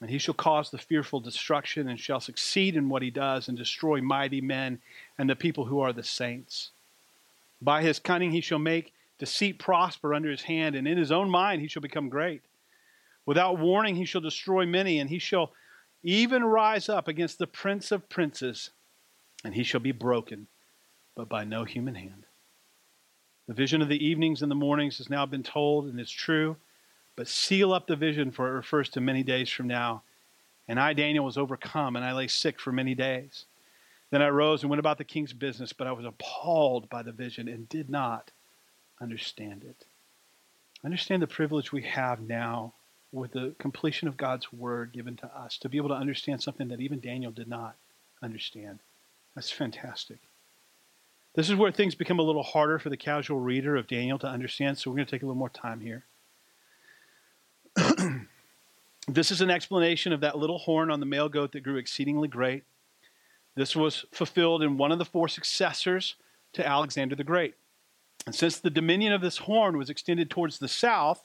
And 0.00 0.10
he 0.10 0.18
shall 0.18 0.34
cause 0.34 0.70
the 0.70 0.78
fearful 0.78 1.20
destruction 1.20 1.88
and 1.88 1.98
shall 1.98 2.20
succeed 2.20 2.76
in 2.76 2.88
what 2.88 3.02
he 3.02 3.10
does 3.10 3.48
and 3.48 3.56
destroy 3.56 4.02
mighty 4.02 4.40
men 4.40 4.80
and 5.18 5.28
the 5.28 5.36
people 5.36 5.64
who 5.64 5.80
are 5.80 5.92
the 5.92 6.02
saints. 6.02 6.70
By 7.62 7.82
his 7.82 7.98
cunning 7.98 8.32
he 8.32 8.42
shall 8.42 8.58
make 8.58 8.92
deceit 9.18 9.58
prosper 9.58 10.12
under 10.12 10.30
his 10.30 10.42
hand, 10.42 10.76
and 10.76 10.86
in 10.86 10.98
his 10.98 11.10
own 11.10 11.30
mind 11.30 11.62
he 11.62 11.68
shall 11.68 11.80
become 11.80 12.10
great. 12.10 12.42
Without 13.24 13.58
warning 13.58 13.96
he 13.96 14.04
shall 14.04 14.20
destroy 14.20 14.66
many, 14.66 14.98
and 14.98 15.08
he 15.08 15.18
shall 15.18 15.52
even 16.02 16.44
rise 16.44 16.88
up 16.88 17.08
against 17.08 17.38
the 17.38 17.46
prince 17.46 17.90
of 17.90 18.08
princes, 18.08 18.70
and 19.42 19.54
he 19.54 19.62
shall 19.62 19.80
be 19.80 19.92
broken, 19.92 20.46
but 21.14 21.28
by 21.28 21.44
no 21.44 21.64
human 21.64 21.94
hand. 21.94 22.24
The 23.48 23.54
vision 23.54 23.80
of 23.80 23.88
the 23.88 24.04
evenings 24.04 24.42
and 24.42 24.50
the 24.50 24.56
mornings 24.56 24.98
has 24.98 25.08
now 25.08 25.24
been 25.24 25.42
told, 25.42 25.86
and 25.86 25.98
it's 25.98 26.10
true, 26.10 26.56
but 27.16 27.28
seal 27.28 27.72
up 27.72 27.86
the 27.86 27.96
vision, 27.96 28.30
for 28.30 28.48
it 28.48 28.52
refers 28.52 28.88
to 28.90 29.00
many 29.00 29.22
days 29.22 29.50
from 29.50 29.66
now. 29.66 30.02
And 30.68 30.78
I, 30.78 30.92
Daniel, 30.92 31.24
was 31.24 31.38
overcome, 31.38 31.96
and 31.96 32.04
I 32.04 32.12
lay 32.12 32.28
sick 32.28 32.60
for 32.60 32.72
many 32.72 32.94
days. 32.94 33.46
Then 34.10 34.22
I 34.22 34.28
rose 34.28 34.62
and 34.62 34.70
went 34.70 34.80
about 34.80 34.98
the 34.98 35.04
king's 35.04 35.32
business, 35.32 35.72
but 35.72 35.86
I 35.86 35.92
was 35.92 36.04
appalled 36.04 36.88
by 36.88 37.02
the 37.02 37.12
vision 37.12 37.48
and 37.48 37.68
did 37.68 37.90
not 37.90 38.30
understand 39.00 39.64
it. 39.64 39.86
Understand 40.84 41.22
the 41.22 41.26
privilege 41.26 41.72
we 41.72 41.82
have 41.82 42.20
now 42.20 42.74
with 43.12 43.32
the 43.32 43.54
completion 43.58 44.08
of 44.08 44.16
God's 44.16 44.52
word 44.52 44.92
given 44.92 45.16
to 45.16 45.26
us 45.26 45.56
to 45.58 45.68
be 45.68 45.78
able 45.78 45.88
to 45.88 45.94
understand 45.94 46.42
something 46.42 46.68
that 46.68 46.80
even 46.80 47.00
Daniel 47.00 47.32
did 47.32 47.48
not 47.48 47.76
understand. 48.22 48.78
That's 49.34 49.50
fantastic. 49.50 50.18
This 51.34 51.50
is 51.50 51.56
where 51.56 51.70
things 51.70 51.94
become 51.94 52.18
a 52.18 52.22
little 52.22 52.42
harder 52.42 52.78
for 52.78 52.88
the 52.88 52.96
casual 52.96 53.40
reader 53.40 53.76
of 53.76 53.86
Daniel 53.86 54.18
to 54.20 54.26
understand, 54.26 54.78
so 54.78 54.90
we're 54.90 54.96
going 54.96 55.06
to 55.06 55.10
take 55.10 55.22
a 55.22 55.26
little 55.26 55.38
more 55.38 55.48
time 55.48 55.80
here. 55.80 56.04
This 59.08 59.30
is 59.30 59.40
an 59.40 59.50
explanation 59.50 60.12
of 60.12 60.20
that 60.20 60.38
little 60.38 60.58
horn 60.58 60.90
on 60.90 61.00
the 61.00 61.06
male 61.06 61.28
goat 61.28 61.52
that 61.52 61.62
grew 61.62 61.76
exceedingly 61.76 62.28
great 62.28 62.64
this 63.56 63.74
was 63.74 64.04
fulfilled 64.12 64.62
in 64.62 64.76
one 64.76 64.92
of 64.92 64.98
the 64.98 65.04
four 65.04 65.28
successors 65.28 66.16
to 66.52 66.66
Alexander 66.66 67.16
the 67.16 67.24
Great. 67.24 67.54
And 68.26 68.34
since 68.34 68.60
the 68.60 68.70
dominion 68.70 69.12
of 69.12 69.22
this 69.22 69.38
horn 69.38 69.78
was 69.78 69.90
extended 69.90 70.30
towards 70.30 70.58
the 70.58 70.68
south, 70.68 71.22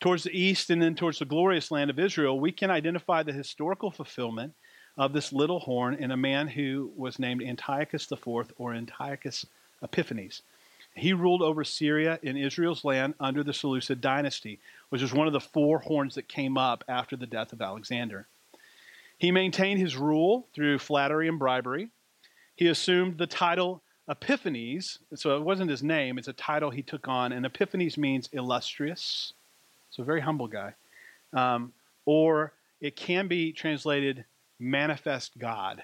towards 0.00 0.22
the 0.22 0.38
east, 0.38 0.70
and 0.70 0.80
then 0.80 0.94
towards 0.94 1.18
the 1.18 1.24
glorious 1.24 1.70
land 1.70 1.90
of 1.90 1.98
Israel, 1.98 2.38
we 2.38 2.52
can 2.52 2.70
identify 2.70 3.22
the 3.22 3.32
historical 3.32 3.90
fulfillment 3.90 4.54
of 4.96 5.12
this 5.12 5.32
little 5.32 5.58
horn 5.58 5.94
in 5.94 6.12
a 6.12 6.16
man 6.16 6.46
who 6.46 6.92
was 6.96 7.18
named 7.18 7.42
Antiochus 7.42 8.10
IV 8.10 8.52
or 8.56 8.72
Antiochus 8.72 9.44
Epiphanes. 9.82 10.42
He 10.94 11.12
ruled 11.12 11.42
over 11.42 11.64
Syria 11.64 12.18
in 12.22 12.36
Israel's 12.36 12.84
land 12.84 13.14
under 13.18 13.42
the 13.42 13.52
Seleucid 13.52 14.00
dynasty, 14.00 14.60
which 14.90 15.02
was 15.02 15.12
one 15.12 15.26
of 15.26 15.32
the 15.32 15.40
four 15.40 15.80
horns 15.80 16.14
that 16.14 16.28
came 16.28 16.56
up 16.56 16.84
after 16.88 17.16
the 17.16 17.26
death 17.26 17.52
of 17.52 17.60
Alexander. 17.60 18.26
He 19.18 19.32
maintained 19.32 19.80
his 19.80 19.96
rule 19.96 20.46
through 20.54 20.78
flattery 20.78 21.28
and 21.28 21.38
bribery. 21.38 21.88
He 22.54 22.68
assumed 22.68 23.18
the 23.18 23.26
title 23.26 23.82
Epiphanes, 24.08 24.98
so 25.14 25.36
it 25.36 25.42
wasn't 25.42 25.70
his 25.70 25.82
name, 25.82 26.18
it's 26.18 26.28
a 26.28 26.32
title 26.34 26.70
he 26.70 26.82
took 26.82 27.08
on, 27.08 27.32
and 27.32 27.46
Epiphanes 27.46 27.96
means 27.96 28.28
illustrious, 28.32 29.32
so 29.90 30.02
very 30.02 30.20
humble 30.20 30.46
guy, 30.46 30.74
um, 31.32 31.72
or 32.04 32.52
it 32.80 32.96
can 32.96 33.28
be 33.28 33.50
translated 33.50 34.24
manifest 34.60 35.38
God 35.38 35.82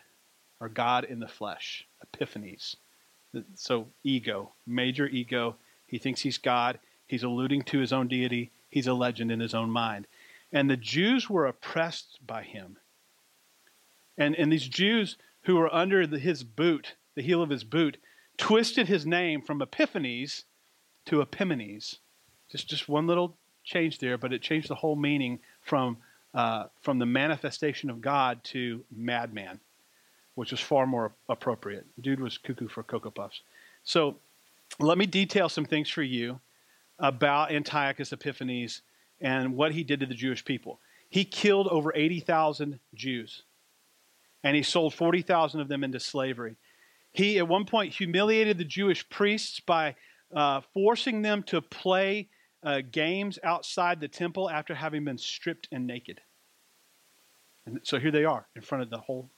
or 0.61 0.69
God 0.69 1.05
in 1.05 1.19
the 1.19 1.29
flesh, 1.29 1.87
epiphanies. 2.05 2.77
So, 3.55 3.89
ego, 4.03 4.53
major 4.67 5.07
ego. 5.07 5.57
He 5.87 5.99
thinks 5.99 6.23
he's 6.23 6.39
God. 6.39 6.79
He's 7.07 7.23
alluding 7.23 7.63
to 7.63 7.79
his 7.79 7.93
own 7.93 8.09
deity. 8.09 8.51
He's 8.69 8.87
a 8.87 8.95
legend 8.95 9.31
in 9.31 9.41
his 9.41 9.55
own 9.55 9.71
mind. 9.71 10.07
And 10.53 10.69
the 10.69 10.77
Jews 10.77 11.31
were 11.31 11.47
oppressed 11.47 12.19
by 12.27 12.43
him. 12.43 12.79
And, 14.19 14.35
and 14.37 14.53
these 14.53 14.69
Jews 14.69 15.17
who 15.43 15.57
were 15.57 15.75
under 15.75 16.07
the, 16.07 16.19
his 16.19 16.45
boot, 16.45 16.95
the 17.15 17.23
heel 17.23 17.43
of 17.43 17.51
his 17.51 17.65
boot, 17.65 17.97
twisted 18.37 18.89
his 18.89 19.07
name 19.07 19.43
from 19.43 19.63
Epiphanes 19.63 20.45
to 21.07 21.21
Epimanes. 21.21 21.99
Just, 22.51 22.69
just 22.69 22.89
one 22.89 23.07
little 23.07 23.37
change 23.65 23.99
there, 23.99 24.19
but 24.19 24.33
it 24.33 24.43
changed 24.43 24.69
the 24.69 24.75
whole 24.75 24.97
meaning 24.97 25.41
from, 25.61 25.99
uh, 26.35 26.65
from 26.81 26.99
the 26.99 27.07
manifestation 27.07 27.91
of 27.91 28.01
God 28.01 28.43
to 28.45 28.85
madman, 28.95 29.61
which 30.35 30.51
was 30.51 30.61
far 30.61 30.87
more 30.87 31.13
appropriate. 31.29 31.87
Dude 32.01 32.21
was 32.21 32.39
cuckoo 32.39 32.69
for 32.69 32.83
Cocoa 32.83 33.11
Puffs. 33.11 33.43
So 33.85 34.17
let 34.79 34.99
me 34.99 35.07
detail 35.07 35.49
some 35.49 35.65
things 35.65 35.89
for 35.89 36.03
you 36.03 36.41
about 36.99 37.51
Antiochus 37.51 38.13
Epiphanes 38.13 38.83
and 39.21 39.57
what 39.57 39.73
he 39.73 39.85
did 39.85 40.01
to 40.01 40.07
the 40.07 40.15
Jewish 40.15 40.45
people. 40.45 40.81
He 41.09 41.25
killed 41.25 41.67
over 41.69 41.93
80,000 41.95 42.79
Jews, 42.95 43.43
and 44.45 44.55
he 44.55 44.63
sold 44.63 44.95
40,000 44.95 45.61
of 45.61 45.69
them 45.69 45.83
into 45.83 45.99
slavery. 45.99 46.57
He, 47.13 47.39
at 47.39 47.49
one 47.49 47.65
point, 47.65 47.93
humiliated 47.93 48.59
the 48.59 48.65
Jewish 48.65 49.09
priests 49.09 49.59
by 49.61 49.97
uh, 50.35 50.61
forcing 50.73 51.23
them 51.23 51.43
to 51.45 51.61
play 51.61 52.29
uh, 52.63 52.83
games 52.91 53.39
outside 53.43 54.01
the 54.01 54.09
temple 54.09 54.49
after 54.49 54.75
having 54.75 55.05
been 55.05 55.19
stripped 55.19 55.69
and 55.73 55.87
naked. 55.87 56.21
And 57.67 57.81
so 57.83 57.99
here 57.99 58.11
they 58.13 58.25
are 58.25 58.47
in 58.55 58.63
front 58.63 58.83
of 58.83 58.91
the 58.91 58.99
whole 58.99 59.31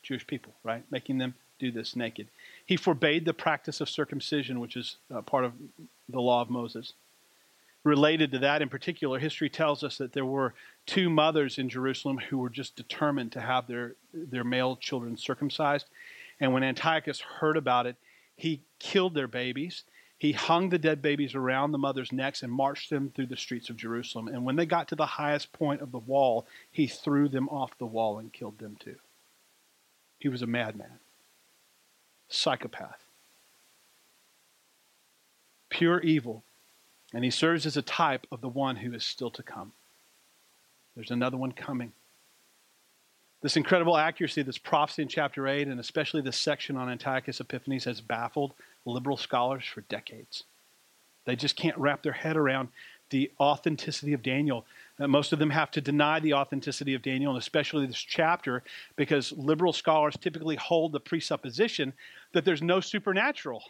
Jewish 0.00 0.26
people, 0.26 0.54
right? 0.64 0.84
Making 0.90 1.18
them 1.18 1.34
do 1.58 1.70
this 1.70 1.94
naked. 1.94 2.28
He 2.66 2.76
forbade 2.76 3.24
the 3.24 3.34
practice 3.34 3.80
of 3.80 3.88
circumcision, 3.88 4.60
which 4.60 4.76
is 4.76 4.96
uh, 5.14 5.20
part 5.22 5.44
of 5.44 5.52
the 6.08 6.20
law 6.20 6.42
of 6.42 6.50
Moses. 6.50 6.94
Related 7.84 8.32
to 8.32 8.38
that 8.40 8.60
in 8.60 8.68
particular, 8.68 9.18
history 9.18 9.48
tells 9.48 9.82
us 9.82 9.98
that 9.98 10.12
there 10.12 10.26
were 10.26 10.54
two 10.86 11.08
mothers 11.08 11.58
in 11.58 11.68
Jerusalem 11.68 12.18
who 12.18 12.38
were 12.38 12.50
just 12.50 12.76
determined 12.76 13.32
to 13.32 13.40
have 13.40 13.66
their, 13.66 13.94
their 14.12 14.44
male 14.44 14.76
children 14.76 15.16
circumcised. 15.16 15.86
And 16.40 16.52
when 16.52 16.62
Antiochus 16.62 17.20
heard 17.20 17.56
about 17.56 17.86
it, 17.86 17.96
he 18.36 18.62
killed 18.78 19.14
their 19.14 19.28
babies. 19.28 19.84
He 20.18 20.32
hung 20.32 20.68
the 20.68 20.78
dead 20.78 21.00
babies 21.00 21.34
around 21.34 21.72
the 21.72 21.78
mothers' 21.78 22.12
necks 22.12 22.42
and 22.42 22.52
marched 22.52 22.90
them 22.90 23.10
through 23.14 23.26
the 23.26 23.36
streets 23.36 23.70
of 23.70 23.76
Jerusalem. 23.76 24.28
And 24.28 24.44
when 24.44 24.56
they 24.56 24.66
got 24.66 24.88
to 24.88 24.96
the 24.96 25.06
highest 25.06 25.50
point 25.52 25.80
of 25.80 25.92
the 25.92 25.98
wall, 25.98 26.46
he 26.70 26.86
threw 26.86 27.28
them 27.28 27.48
off 27.48 27.78
the 27.78 27.86
wall 27.86 28.18
and 28.18 28.30
killed 28.30 28.58
them 28.58 28.76
too. 28.78 28.96
He 30.20 30.28
was 30.28 30.42
a 30.42 30.46
madman, 30.46 31.00
psychopath, 32.28 33.02
pure 35.68 35.98
evil. 36.00 36.44
And 37.12 37.24
he 37.24 37.30
serves 37.30 37.66
as 37.66 37.76
a 37.76 37.82
type 37.82 38.26
of 38.30 38.40
the 38.40 38.48
one 38.48 38.76
who 38.76 38.94
is 38.94 39.02
still 39.02 39.30
to 39.32 39.42
come. 39.42 39.72
There's 40.94 41.10
another 41.10 41.36
one 41.36 41.52
coming. 41.52 41.92
This 43.42 43.56
incredible 43.56 43.96
accuracy, 43.96 44.42
this 44.42 44.58
prophecy 44.58 45.02
in 45.02 45.08
chapter 45.08 45.48
8, 45.48 45.66
and 45.66 45.80
especially 45.80 46.20
this 46.20 46.36
section 46.36 46.76
on 46.76 46.88
Antiochus 46.88 47.40
Epiphanes, 47.40 47.84
has 47.84 48.00
baffled 48.00 48.52
liberal 48.84 49.16
scholars 49.16 49.64
for 49.64 49.80
decades. 49.82 50.44
They 51.24 51.36
just 51.36 51.56
can't 51.56 51.76
wrap 51.78 52.02
their 52.02 52.12
head 52.12 52.36
around 52.36 52.68
the 53.08 53.30
authenticity 53.40 54.12
of 54.12 54.22
Daniel. 54.22 54.64
Most 55.08 55.32
of 55.32 55.38
them 55.38 55.50
have 55.50 55.70
to 55.72 55.80
deny 55.80 56.20
the 56.20 56.34
authenticity 56.34 56.94
of 56.94 57.02
Daniel, 57.02 57.32
and 57.32 57.40
especially 57.40 57.86
this 57.86 57.96
chapter, 57.96 58.62
because 58.96 59.32
liberal 59.32 59.72
scholars 59.72 60.16
typically 60.20 60.56
hold 60.56 60.92
the 60.92 61.00
presupposition 61.00 61.92
that 62.32 62.44
there's 62.44 62.62
no 62.62 62.80
supernatural, 62.80 63.62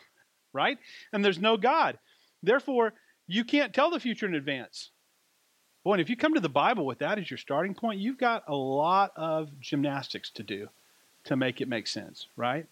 right? 0.52 0.78
And 1.12 1.24
there's 1.24 1.38
no 1.38 1.56
God. 1.56 1.98
Therefore, 2.42 2.92
you 3.26 3.44
can't 3.44 3.72
tell 3.72 3.90
the 3.90 4.00
future 4.00 4.26
in 4.26 4.34
advance. 4.34 4.90
Boy, 5.84 5.94
and 5.94 6.00
if 6.00 6.10
you 6.10 6.16
come 6.16 6.34
to 6.34 6.40
the 6.40 6.48
Bible 6.48 6.84
with 6.84 6.98
that 6.98 7.18
as 7.18 7.30
your 7.30 7.38
starting 7.38 7.74
point, 7.74 8.00
you've 8.00 8.18
got 8.18 8.44
a 8.48 8.54
lot 8.54 9.12
of 9.16 9.48
gymnastics 9.60 10.30
to 10.30 10.42
do 10.42 10.68
to 11.24 11.36
make 11.36 11.60
it 11.60 11.68
make 11.68 11.86
sense, 11.86 12.26
right? 12.36 12.66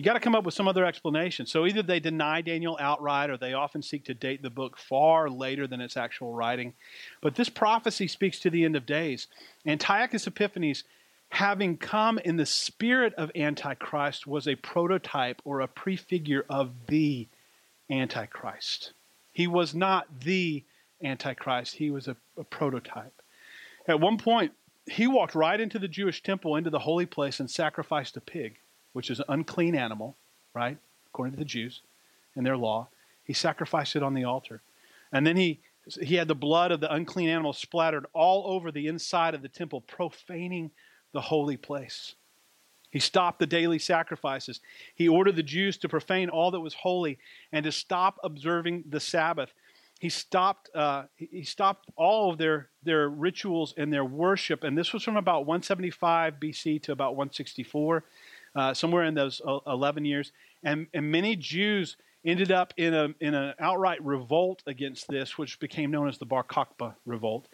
You 0.00 0.04
got 0.04 0.14
to 0.14 0.20
come 0.20 0.34
up 0.34 0.44
with 0.44 0.54
some 0.54 0.66
other 0.66 0.86
explanation. 0.86 1.44
So 1.44 1.66
either 1.66 1.82
they 1.82 2.00
deny 2.00 2.40
Daniel 2.40 2.78
outright 2.80 3.28
or 3.28 3.36
they 3.36 3.52
often 3.52 3.82
seek 3.82 4.06
to 4.06 4.14
date 4.14 4.40
the 4.40 4.48
book 4.48 4.78
far 4.78 5.28
later 5.28 5.66
than 5.66 5.82
its 5.82 5.94
actual 5.94 6.32
writing. 6.32 6.72
But 7.20 7.34
this 7.34 7.50
prophecy 7.50 8.08
speaks 8.08 8.38
to 8.38 8.48
the 8.48 8.64
end 8.64 8.76
of 8.76 8.86
days. 8.86 9.26
Antiochus 9.66 10.26
Epiphanes, 10.26 10.84
having 11.28 11.76
come 11.76 12.18
in 12.18 12.38
the 12.38 12.46
spirit 12.46 13.12
of 13.18 13.30
Antichrist, 13.36 14.26
was 14.26 14.48
a 14.48 14.54
prototype 14.54 15.42
or 15.44 15.60
a 15.60 15.68
prefigure 15.68 16.46
of 16.48 16.70
the 16.86 17.28
Antichrist. 17.90 18.94
He 19.34 19.46
was 19.46 19.74
not 19.74 20.20
the 20.20 20.64
Antichrist. 21.04 21.74
He 21.74 21.90
was 21.90 22.08
a, 22.08 22.16
a 22.38 22.44
prototype. 22.44 23.20
At 23.86 24.00
one 24.00 24.16
point, 24.16 24.52
he 24.90 25.06
walked 25.06 25.34
right 25.34 25.60
into 25.60 25.78
the 25.78 25.88
Jewish 25.88 26.22
temple, 26.22 26.56
into 26.56 26.70
the 26.70 26.78
holy 26.78 27.04
place, 27.04 27.38
and 27.38 27.50
sacrificed 27.50 28.16
a 28.16 28.22
pig, 28.22 28.56
which 28.92 29.10
is 29.10 29.18
an 29.18 29.26
unclean 29.28 29.74
animal, 29.74 30.16
right? 30.54 30.78
According 31.08 31.32
to 31.32 31.38
the 31.38 31.44
Jews 31.44 31.80
and 32.34 32.44
their 32.44 32.56
law. 32.56 32.88
He 33.24 33.32
sacrificed 33.32 33.96
it 33.96 34.02
on 34.02 34.14
the 34.14 34.24
altar. 34.24 34.62
And 35.12 35.26
then 35.26 35.36
he, 35.36 35.60
he 36.02 36.16
had 36.16 36.28
the 36.28 36.34
blood 36.34 36.72
of 36.72 36.80
the 36.80 36.92
unclean 36.92 37.28
animal 37.28 37.52
splattered 37.52 38.06
all 38.12 38.52
over 38.52 38.70
the 38.70 38.86
inside 38.86 39.34
of 39.34 39.42
the 39.42 39.48
temple, 39.48 39.80
profaning 39.82 40.70
the 41.12 41.20
holy 41.20 41.56
place. 41.56 42.14
He 42.90 42.98
stopped 42.98 43.38
the 43.38 43.46
daily 43.46 43.78
sacrifices. 43.78 44.60
He 44.94 45.08
ordered 45.08 45.36
the 45.36 45.42
Jews 45.42 45.76
to 45.78 45.88
profane 45.88 46.28
all 46.28 46.50
that 46.50 46.60
was 46.60 46.74
holy 46.74 47.18
and 47.52 47.64
to 47.64 47.72
stop 47.72 48.18
observing 48.24 48.84
the 48.88 49.00
Sabbath 49.00 49.52
he 50.00 50.08
stopped 50.08 50.70
uh, 50.74 51.04
he 51.14 51.44
stopped 51.44 51.90
all 51.94 52.32
of 52.32 52.38
their 52.38 52.70
their 52.82 53.08
rituals 53.08 53.74
and 53.76 53.92
their 53.92 54.04
worship 54.04 54.64
and 54.64 54.76
this 54.76 54.92
was 54.92 55.04
from 55.04 55.16
about 55.16 55.40
175 55.40 56.34
bc 56.40 56.82
to 56.82 56.92
about 56.92 57.12
164 57.12 58.02
uh, 58.54 58.74
somewhere 58.74 59.04
in 59.04 59.14
those 59.14 59.40
11 59.66 60.04
years. 60.04 60.32
And, 60.62 60.86
and 60.92 61.10
many 61.10 61.36
jews 61.36 61.96
ended 62.24 62.52
up 62.52 62.74
in 62.76 62.92
a 62.92 63.08
in 63.20 63.34
an 63.34 63.54
outright 63.58 64.04
revolt 64.04 64.62
against 64.66 65.08
this 65.08 65.38
which 65.38 65.58
became 65.58 65.90
known 65.90 66.06
as 66.06 66.18
the 66.18 66.26
bar 66.26 66.44
kokhba 66.44 66.94
revolt. 67.06 67.48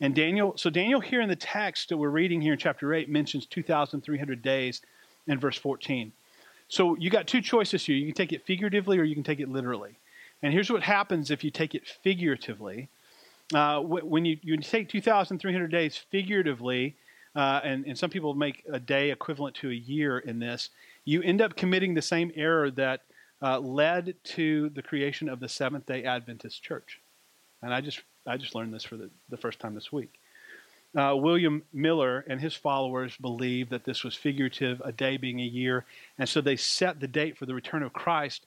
And 0.00 0.14
daniel 0.14 0.56
so 0.56 0.70
daniel 0.70 1.00
here 1.00 1.20
in 1.20 1.28
the 1.28 1.34
text 1.34 1.88
that 1.88 1.96
we're 1.96 2.08
reading 2.08 2.40
here 2.40 2.52
in 2.52 2.58
chapter 2.60 2.94
8 2.94 3.08
mentions 3.08 3.46
2300 3.46 4.40
days 4.40 4.80
in 5.26 5.40
verse 5.40 5.58
14 5.58 6.12
so 6.72 6.96
you 6.96 7.10
got 7.10 7.26
two 7.26 7.42
choices 7.42 7.84
here. 7.84 7.96
You 7.96 8.06
can 8.06 8.14
take 8.14 8.32
it 8.32 8.46
figuratively 8.46 8.98
or 8.98 9.04
you 9.04 9.14
can 9.14 9.22
take 9.22 9.40
it 9.40 9.50
literally. 9.50 9.98
And 10.42 10.54
here's 10.54 10.70
what 10.70 10.82
happens 10.82 11.30
if 11.30 11.44
you 11.44 11.50
take 11.50 11.74
it 11.74 11.86
figuratively. 11.86 12.88
Uh, 13.54 13.80
when 13.80 14.24
you, 14.24 14.38
you 14.40 14.56
take 14.56 14.88
2,300 14.88 15.70
days 15.70 15.98
figuratively, 15.98 16.96
uh, 17.34 17.60
and, 17.64 17.86
and 17.86 17.96
some 17.98 18.10
people 18.10 18.34
make 18.34 18.64
a 18.70 18.78
day 18.78 19.10
equivalent 19.10 19.56
to 19.56 19.70
a 19.70 19.74
year 19.74 20.18
in 20.18 20.38
this, 20.38 20.70
you 21.04 21.22
end 21.22 21.40
up 21.40 21.56
committing 21.56 21.94
the 21.94 22.02
same 22.02 22.30
error 22.34 22.70
that 22.70 23.02
uh, 23.42 23.58
led 23.58 24.14
to 24.22 24.68
the 24.70 24.82
creation 24.82 25.28
of 25.28 25.40
the 25.40 25.48
Seventh 25.48 25.86
day 25.86 26.04
Adventist 26.04 26.62
Church. 26.62 27.00
And 27.62 27.72
I 27.72 27.80
just, 27.80 28.02
I 28.26 28.36
just 28.36 28.54
learned 28.54 28.74
this 28.74 28.84
for 28.84 28.96
the, 28.96 29.10
the 29.30 29.36
first 29.36 29.60
time 29.60 29.74
this 29.74 29.92
week. 29.92 30.18
Uh, 30.94 31.14
William 31.16 31.62
Miller 31.72 32.22
and 32.28 32.38
his 32.38 32.54
followers 32.54 33.16
believed 33.16 33.70
that 33.70 33.84
this 33.84 34.04
was 34.04 34.14
figurative, 34.14 34.82
a 34.84 34.92
day 34.92 35.16
being 35.16 35.40
a 35.40 35.44
year, 35.44 35.86
and 36.18 36.28
so 36.28 36.40
they 36.42 36.56
set 36.56 37.00
the 37.00 37.08
date 37.08 37.38
for 37.38 37.46
the 37.46 37.54
return 37.54 37.82
of 37.82 37.94
Christ 37.94 38.44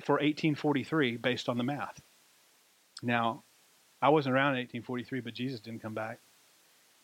for 0.00 0.14
1843 0.14 1.16
based 1.16 1.48
on 1.48 1.58
the 1.58 1.64
math. 1.64 2.00
Now, 3.02 3.42
I 4.00 4.10
wasn't 4.10 4.36
around 4.36 4.52
in 4.52 4.60
1843, 4.60 5.20
but 5.20 5.34
Jesus 5.34 5.58
didn't 5.58 5.82
come 5.82 5.94
back. 5.94 6.20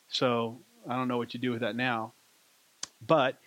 So 0.09 0.59
I 0.88 0.97
don't 0.97 1.09
know 1.09 1.18
what 1.18 1.35
you 1.35 1.40
do 1.40 1.51
with 1.51 1.61
that 1.61 1.77
now. 1.77 2.12
But 3.07 3.38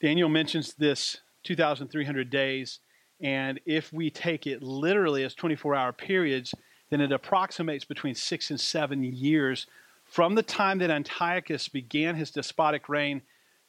Daniel 0.00 0.28
mentions 0.28 0.74
this 0.74 1.18
2,300 1.44 2.30
days, 2.30 2.80
and 3.20 3.60
if 3.66 3.92
we 3.92 4.10
take 4.10 4.46
it 4.46 4.62
literally 4.62 5.24
as 5.24 5.34
24 5.34 5.74
hour 5.74 5.92
periods, 5.92 6.54
then 6.90 7.00
it 7.00 7.12
approximates 7.12 7.84
between 7.84 8.14
six 8.14 8.50
and 8.50 8.60
seven 8.60 9.02
years 9.02 9.66
from 10.04 10.34
the 10.34 10.42
time 10.42 10.78
that 10.78 10.90
Antiochus 10.90 11.68
began 11.68 12.14
his 12.14 12.30
despotic 12.30 12.88
reign 12.88 13.22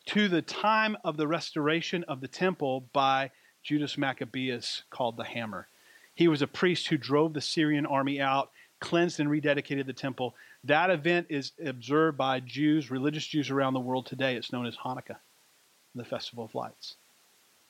to 0.07 0.27
the 0.27 0.41
time 0.41 0.97
of 1.03 1.17
the 1.17 1.27
restoration 1.27 2.03
of 2.03 2.21
the 2.21 2.27
temple 2.27 2.87
by 2.93 3.31
Judas 3.63 3.97
Maccabeus 3.97 4.83
called 4.89 5.17
the 5.17 5.23
Hammer. 5.23 5.67
He 6.13 6.27
was 6.27 6.41
a 6.41 6.47
priest 6.47 6.87
who 6.87 6.97
drove 6.97 7.33
the 7.33 7.41
Syrian 7.41 7.85
army 7.85 8.21
out, 8.21 8.51
cleansed 8.79 9.19
and 9.19 9.29
rededicated 9.29 9.85
the 9.85 9.93
temple. 9.93 10.35
That 10.65 10.89
event 10.89 11.27
is 11.29 11.51
observed 11.63 12.17
by 12.17 12.39
Jews, 12.39 12.89
religious 12.89 13.25
Jews 13.25 13.51
around 13.51 13.73
the 13.73 13.79
world 13.79 14.07
today. 14.07 14.35
It's 14.35 14.51
known 14.51 14.65
as 14.65 14.75
Hanukkah, 14.77 15.17
the 15.93 16.03
Festival 16.03 16.43
of 16.43 16.55
Lights. 16.55 16.95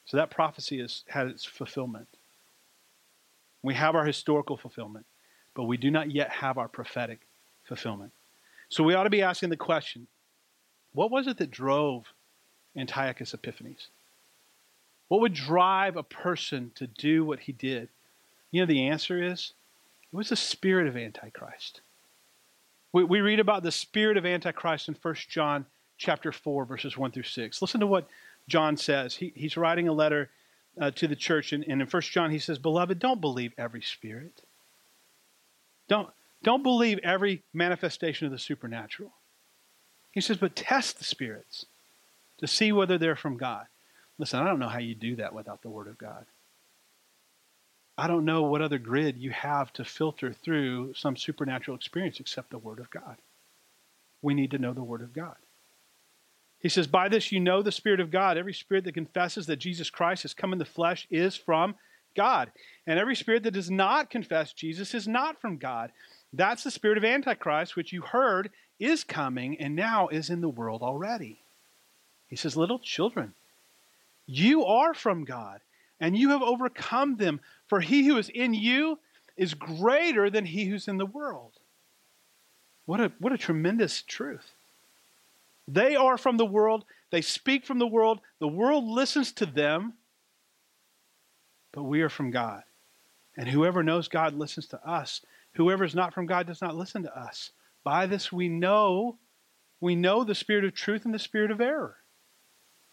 So 0.06 0.18
that 0.18 0.30
prophecy 0.30 0.80
has 0.80 1.04
had 1.08 1.28
its 1.28 1.44
fulfillment. 1.44 2.08
We 3.62 3.74
have 3.74 3.96
our 3.96 4.06
historical 4.06 4.56
fulfillment, 4.56 5.06
but 5.56 5.64
we 5.64 5.76
do 5.76 5.92
not 5.92 6.12
yet 6.12 6.30
have 6.30 6.58
our 6.58 6.70
prophetic 6.70 7.20
fulfillment. 7.66 8.12
So 8.70 8.84
we 8.84 8.94
ought 8.94 9.04
to 9.04 9.10
be 9.10 9.22
asking 9.22 9.50
the 9.50 9.58
question 9.58 10.08
what 10.94 11.12
was 11.12 11.28
it 11.28 11.38
that 11.38 11.52
drove 11.52 12.14
Antiochus 12.78 13.34
Epiphanes? 13.34 13.88
What 15.10 15.20
would 15.20 15.34
drive 15.34 15.98
a 15.98 16.04
person 16.04 16.72
to 16.76 16.88
do 16.88 17.26
what 17.26 17.42
he 17.42 17.52
did? 17.52 17.90
You 18.52 18.62
know, 18.62 18.66
the 18.66 18.88
answer 18.88 19.22
is 19.22 19.52
it 20.14 20.16
was 20.16 20.30
the 20.30 20.38
spirit 20.38 20.88
of 20.88 20.96
Antichrist. 20.96 21.82
We, 22.96 23.04
we 23.04 23.20
read 23.20 23.42
about 23.42 23.62
the 23.62 23.74
spirit 23.74 24.16
of 24.16 24.26
Antichrist 24.26 24.88
in 24.88 24.96
1 25.02 25.16
John 25.28 25.66
chapter 25.98 26.32
4, 26.32 26.64
verses 26.64 26.98
1 26.98 27.12
through 27.12 27.24
6. 27.24 27.62
Listen 27.62 27.82
to 27.82 27.88
what 27.88 28.08
John 28.48 28.78
says. 28.78 29.16
He, 29.16 29.34
he's 29.36 29.58
writing 29.58 29.90
a 29.90 29.92
letter 29.92 30.30
uh, 30.80 30.92
to 30.92 31.06
the 31.06 31.16
church, 31.18 31.52
and, 31.52 31.66
and 31.68 31.82
in 31.82 31.90
1 31.90 32.02
John 32.04 32.32
he 32.32 32.40
says, 32.40 32.58
Beloved, 32.58 32.98
don't 32.98 33.20
believe 33.20 33.52
every 33.58 33.82
spirit. 33.82 34.44
Don't, 35.90 36.08
don't 36.42 36.64
believe 36.64 37.00
every 37.04 37.44
manifestation 37.54 38.28
of 38.28 38.32
the 38.32 38.40
supernatural. 38.40 39.12
He 40.14 40.22
says, 40.22 40.38
but 40.38 40.56
test 40.56 40.98
the 40.98 41.04
spirits 41.04 41.66
to 42.38 42.48
see 42.48 42.72
whether 42.72 42.98
they're 42.98 43.18
from 43.18 43.36
God. 43.36 43.66
Listen, 44.18 44.40
I 44.40 44.48
don't 44.48 44.60
know 44.60 44.70
how 44.70 44.80
you 44.80 44.96
do 44.96 45.18
that 45.18 45.34
without 45.34 45.64
the 45.64 45.70
Word 45.70 45.90
of 45.90 45.98
God. 45.98 46.28
I 47.98 48.08
don't 48.08 48.26
know 48.26 48.44
what 48.44 48.62
other 48.62 48.78
grid 48.78 49.18
you 49.18 49.32
have 49.32 49.72
to 49.74 49.86
filter 49.86 50.34
through 50.34 50.94
some 50.96 51.16
supernatural 51.16 51.78
experience 51.78 52.20
except 52.20 52.50
the 52.50 52.58
Word 52.58 52.80
of 52.80 52.90
God. 52.90 53.18
We 54.22 54.34
need 54.34 54.52
to 54.52 54.58
know 54.58 54.74
the 54.74 54.84
Word 54.84 55.02
of 55.02 55.14
God. 55.14 55.36
He 56.60 56.70
says, 56.70 56.88
By 56.88 57.10
this 57.10 57.32
you 57.32 57.40
know 57.40 57.62
the 57.62 57.72
Spirit 57.72 58.00
of 58.00 58.12
God. 58.12 58.38
Every 58.38 58.54
spirit 58.54 58.84
that 58.86 58.94
confesses 58.94 59.46
that 59.46 59.58
Jesus 59.58 59.90
Christ 59.90 60.24
has 60.24 60.34
come 60.34 60.52
in 60.52 60.60
the 60.60 60.66
flesh 60.66 61.08
is 61.10 61.36
from 61.36 61.76
God. 62.16 62.52
And 62.88 63.00
every 63.00 63.16
spirit 63.16 63.44
that 63.44 63.54
does 63.54 63.70
not 63.70 64.10
confess 64.10 64.52
Jesus 64.52 64.94
is 64.94 65.08
not 65.08 65.40
from 65.40 65.58
God. 65.58 65.92
That's 66.34 66.64
the 66.64 66.72
spirit 66.72 66.98
of 66.98 67.06
Antichrist, 67.06 67.76
which 67.76 67.94
you 67.94 68.02
heard 68.02 68.50
is 68.80 69.04
coming 69.04 69.58
and 69.60 69.76
now 69.76 70.08
is 70.08 70.30
in 70.30 70.42
the 70.42 70.50
world 70.50 70.82
already. 70.82 71.40
He 72.28 72.36
says, 72.36 72.58
Little 72.58 72.80
children, 72.80 73.34
you 74.26 74.66
are 74.66 74.94
from 74.94 75.24
God, 75.24 75.62
and 76.00 76.18
you 76.18 76.30
have 76.30 76.42
overcome 76.42 77.18
them, 77.18 77.40
for 77.68 77.80
he 77.80 78.06
who 78.06 78.18
is 78.18 78.30
in 78.30 78.54
you 78.54 79.00
is 79.38 79.54
greater 79.54 80.30
than 80.30 80.46
he 80.46 80.66
who's 80.66 80.88
in 80.88 80.98
the 80.98 81.06
world. 81.06 81.54
What 82.86 83.00
a, 83.00 83.12
what 83.20 83.34
a 83.34 83.38
tremendous 83.38 84.02
truth. 84.02 84.54
They 85.68 85.96
are 85.96 86.18
from 86.18 86.38
the 86.38 86.46
world, 86.46 86.86
they 87.12 87.22
speak 87.22 87.66
from 87.66 87.80
the 87.80 87.88
world, 87.88 88.20
the 88.40 88.48
world 88.48 88.86
listens 88.86 89.32
to 89.34 89.46
them, 89.46 89.94
but 91.72 91.84
we 91.84 92.02
are 92.02 92.10
from 92.10 92.32
God. 92.32 92.64
And 93.38 93.50
whoever 93.50 93.84
knows 93.84 94.08
God 94.08 94.34
listens 94.34 94.68
to 94.68 94.90
us. 94.90 95.22
Whoever 95.54 95.84
is 95.84 95.96
not 95.96 96.14
from 96.14 96.26
God 96.26 96.48
does 96.48 96.62
not 96.62 96.76
listen 96.76 97.04
to 97.04 97.18
us. 97.18 97.52
By 97.84 98.06
this 98.06 98.32
we 98.32 98.48
know 98.48 99.18
we 99.82 99.96
know 99.96 100.24
the 100.24 100.36
spirit 100.36 100.66
of 100.66 100.74
truth 100.74 101.06
and 101.06 101.14
the 101.14 101.20
spirit 101.20 101.52
of 101.52 101.62
error. 101.62 101.98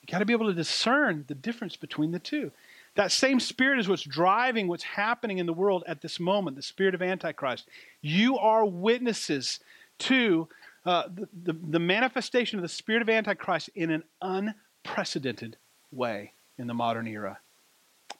You 0.03 0.12
got 0.12 0.19
to 0.19 0.27
be 0.27 0.33
able 0.33 0.49
to 0.49 0.55
discern 0.55 1.25
the 1.29 1.35
difference 1.35 1.77
between 1.77 2.11
the 2.11 2.19
two. 2.19 2.51
That 2.94 3.11
same 3.11 3.40
spirit 3.40 3.78
is 3.78 3.88
what's 3.88 4.02
driving 4.02 4.68
what's 4.68 4.83
happening 4.83 5.38
in 5.38 5.46
the 5.46 5.52
world 5.52 5.83
at 5.87 6.02
this 6.02 6.20
moment, 6.20 6.57
the 6.57 6.62
spirit 6.62 6.94
of 6.94 7.00
Antichrist. 7.00 7.68
You 8.02 8.38
are 8.38 8.66
witnesses 8.66 9.61
to 10.00 10.48
uh, 10.85 11.05
the, 11.14 11.28
the, 11.44 11.59
the 11.70 11.78
manifestation 11.78 12.59
of 12.59 12.62
the 12.62 12.68
spirit 12.68 13.02
of 13.02 13.09
Antichrist 13.09 13.70
in 13.74 13.90
an 13.90 14.02
unprecedented 14.20 15.57
way 15.90 16.33
in 16.59 16.66
the 16.66 16.74
modern 16.74 17.07
era. 17.07 17.38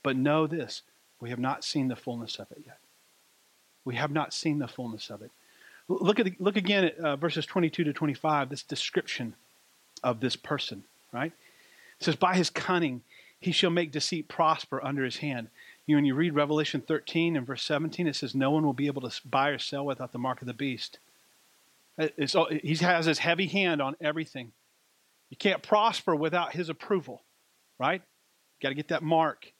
But 0.03 0.17
know 0.17 0.47
this 0.47 0.83
we 1.21 1.31
have 1.31 1.39
not 1.39 1.65
seen 1.65 1.89
the 1.89 1.97
fullness 1.97 2.37
of 2.37 2.51
it 2.51 2.63
yet. 2.67 2.79
We 3.85 3.95
have 3.97 4.11
not 4.11 4.33
seen 4.33 4.59
the 4.59 4.69
fullness 4.69 5.11
of 5.11 5.23
it. 5.23 5.31
Look 5.89 6.19
at 6.19 6.41
look 6.41 6.57
again 6.57 6.85
at 6.85 6.99
uh, 6.99 7.17
verses 7.17 7.47
22 7.47 7.85
to 7.85 7.93
25. 7.93 8.49
This 8.49 8.63
description 8.63 9.35
of 10.03 10.21
this 10.21 10.37
person, 10.37 10.85
right? 11.13 11.33
It 12.01 12.05
says, 12.05 12.17
"By 12.17 12.35
his 12.35 12.51
cunning, 12.51 13.03
he 13.43 13.53
shall 13.53 13.71
make 13.71 13.93
deceit 13.93 14.29
prosper 14.29 14.83
under 14.85 15.05
his 15.05 15.19
hand." 15.19 15.49
You 15.87 15.95
know, 15.95 15.99
when 15.99 16.05
you 16.05 16.15
read 16.15 16.35
Revelation 16.35 16.81
13 16.81 17.37
and 17.37 17.47
verse 17.47 17.65
17, 17.65 18.07
it 18.07 18.17
says, 18.17 18.35
"No 18.35 18.51
one 18.51 18.65
will 18.65 18.73
be 18.73 18.87
able 18.87 19.09
to 19.09 19.29
buy 19.29 19.49
or 19.49 19.59
sell 19.59 19.85
without 19.85 20.13
the 20.13 20.19
mark 20.19 20.41
of 20.41 20.47
the 20.47 20.55
beast." 20.55 20.99
Uh, 21.99 22.09
it's, 22.17 22.35
he 22.63 22.75
has 22.77 23.07
his 23.07 23.19
heavy 23.19 23.47
hand 23.47 23.83
on 23.83 23.97
everything. 24.01 24.53
You 25.31 25.37
can't 25.37 25.63
prosper 25.63 26.15
without 26.15 26.53
his 26.53 26.69
approval, 26.69 27.23
right? 27.79 28.03
Got 28.61 28.71
to 28.71 28.75
get 28.75 28.89
that 28.89 29.03
mark. 29.03 29.47
It 29.47 29.53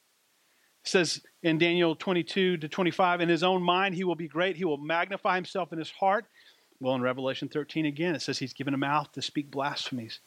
says 0.83 1.21
in 1.41 1.57
Daniel 1.57 1.95
22 1.95 2.57
to 2.57 2.67
25, 2.67 3.21
in 3.21 3.29
his 3.29 3.43
own 3.43 3.63
mind 3.63 3.95
he 3.95 4.03
will 4.03 4.15
be 4.15 4.27
great. 4.27 4.55
He 4.55 4.65
will 4.65 4.77
magnify 4.77 5.35
himself 5.35 5.71
in 5.73 5.79
his 5.79 5.91
heart. 5.91 6.25
Well, 6.79 6.95
in 6.95 7.01
Revelation 7.01 7.47
13 7.47 7.85
again, 7.85 8.15
it 8.15 8.21
says 8.21 8.39
he's 8.39 8.53
given 8.53 8.73
a 8.73 8.77
mouth 8.77 9.11
to 9.13 9.21
speak 9.21 9.49
blasphemies, 9.49 10.19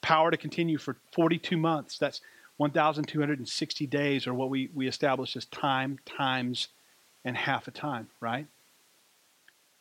power 0.00 0.30
to 0.30 0.36
continue 0.36 0.76
for 0.76 0.96
42 1.12 1.56
months. 1.56 1.98
That's 1.98 2.20
1,260 2.56 3.86
days, 3.86 4.26
or 4.26 4.34
what 4.34 4.50
we, 4.50 4.70
we 4.74 4.86
establish 4.86 5.36
as 5.36 5.44
time, 5.46 5.98
times, 6.04 6.68
and 7.24 7.36
half 7.36 7.66
a 7.66 7.70
time, 7.70 8.08
right? 8.20 8.46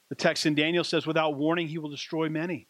The 0.10 0.16
text 0.16 0.46
in 0.46 0.56
Daniel 0.56 0.84
says, 0.84 1.06
without 1.06 1.36
warning, 1.36 1.68
he 1.68 1.78
will 1.78 1.90
destroy 1.90 2.30
many. 2.30 2.68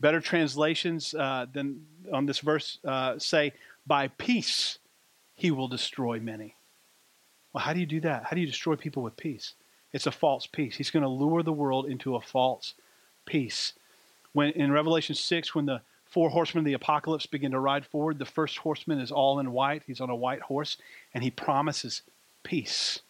Better 0.00 0.20
translations 0.20 1.14
uh, 1.14 1.46
than 1.52 1.86
on 2.12 2.26
this 2.26 2.40
verse 2.40 2.78
uh, 2.84 3.18
say, 3.18 3.52
by 3.86 4.08
peace 4.08 4.78
he 5.34 5.50
will 5.50 5.68
destroy 5.68 6.20
many. 6.20 6.54
Well, 7.52 7.62
how 7.62 7.72
do 7.72 7.80
you 7.80 7.86
do 7.86 8.00
that? 8.00 8.24
How 8.24 8.34
do 8.34 8.40
you 8.40 8.46
destroy 8.46 8.76
people 8.76 9.02
with 9.02 9.16
peace? 9.16 9.54
It's 9.92 10.06
a 10.06 10.12
false 10.12 10.46
peace. 10.46 10.76
He's 10.76 10.90
going 10.90 11.04
to 11.04 11.08
lure 11.08 11.42
the 11.42 11.52
world 11.52 11.86
into 11.86 12.16
a 12.16 12.20
false 12.20 12.74
peace. 13.26 13.74
When 14.32 14.50
in 14.50 14.72
Revelation 14.72 15.14
6, 15.14 15.54
when 15.54 15.66
the 15.66 15.80
four 16.14 16.30
horsemen 16.30 16.60
of 16.60 16.66
the 16.66 16.74
apocalypse 16.74 17.26
begin 17.26 17.50
to 17.50 17.58
ride 17.58 17.84
forward, 17.84 18.20
the 18.20 18.24
first 18.24 18.58
horseman 18.58 19.00
is 19.00 19.10
all 19.10 19.40
in 19.40 19.50
white. 19.50 19.82
He's 19.84 20.00
on 20.00 20.10
a 20.10 20.14
white 20.14 20.42
horse, 20.42 20.76
and 21.12 21.24
he 21.24 21.30
promises 21.30 22.02
peace. 22.44 23.00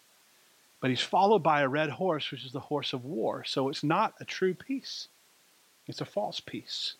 But 0.81 0.89
he's 0.89 1.01
followed 1.01 1.43
by 1.43 1.61
a 1.61 1.69
red 1.69 1.91
horse, 1.91 2.31
which 2.31 2.43
is 2.43 2.51
the 2.51 2.61
horse 2.61 2.93
of 2.93 3.05
war. 3.05 3.43
So 3.45 3.69
it's 3.69 3.83
not 3.83 4.15
a 4.19 4.25
true 4.25 4.55
peace, 4.55 5.07
it's 5.85 6.01
a 6.01 6.05
false 6.05 6.39
peace. 6.39 6.95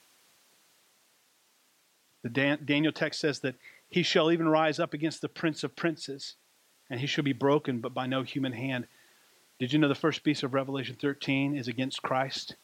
The 2.22 2.58
Daniel 2.64 2.94
text 2.94 3.20
says 3.20 3.40
that 3.40 3.56
he 3.90 4.04
shall 4.04 4.32
even 4.32 4.48
rise 4.48 4.80
up 4.80 4.94
against 4.94 5.22
the 5.22 5.30
prince 5.30 5.64
of 5.64 5.76
princes, 5.76 6.36
and 6.88 7.00
he 7.00 7.08
shall 7.08 7.24
be 7.24 7.34
broken, 7.34 7.80
but 7.80 7.96
by 7.96 8.06
no 8.06 8.22
human 8.22 8.54
hand. 8.54 8.86
Did 9.58 9.74
you 9.74 9.80
know 9.80 9.88
the 9.88 9.96
first 9.96 10.24
piece 10.24 10.44
of 10.44 10.54
Revelation 10.54 10.98
13 11.02 11.56
is 11.56 11.68
against 11.68 12.04
Christ? 12.04 12.56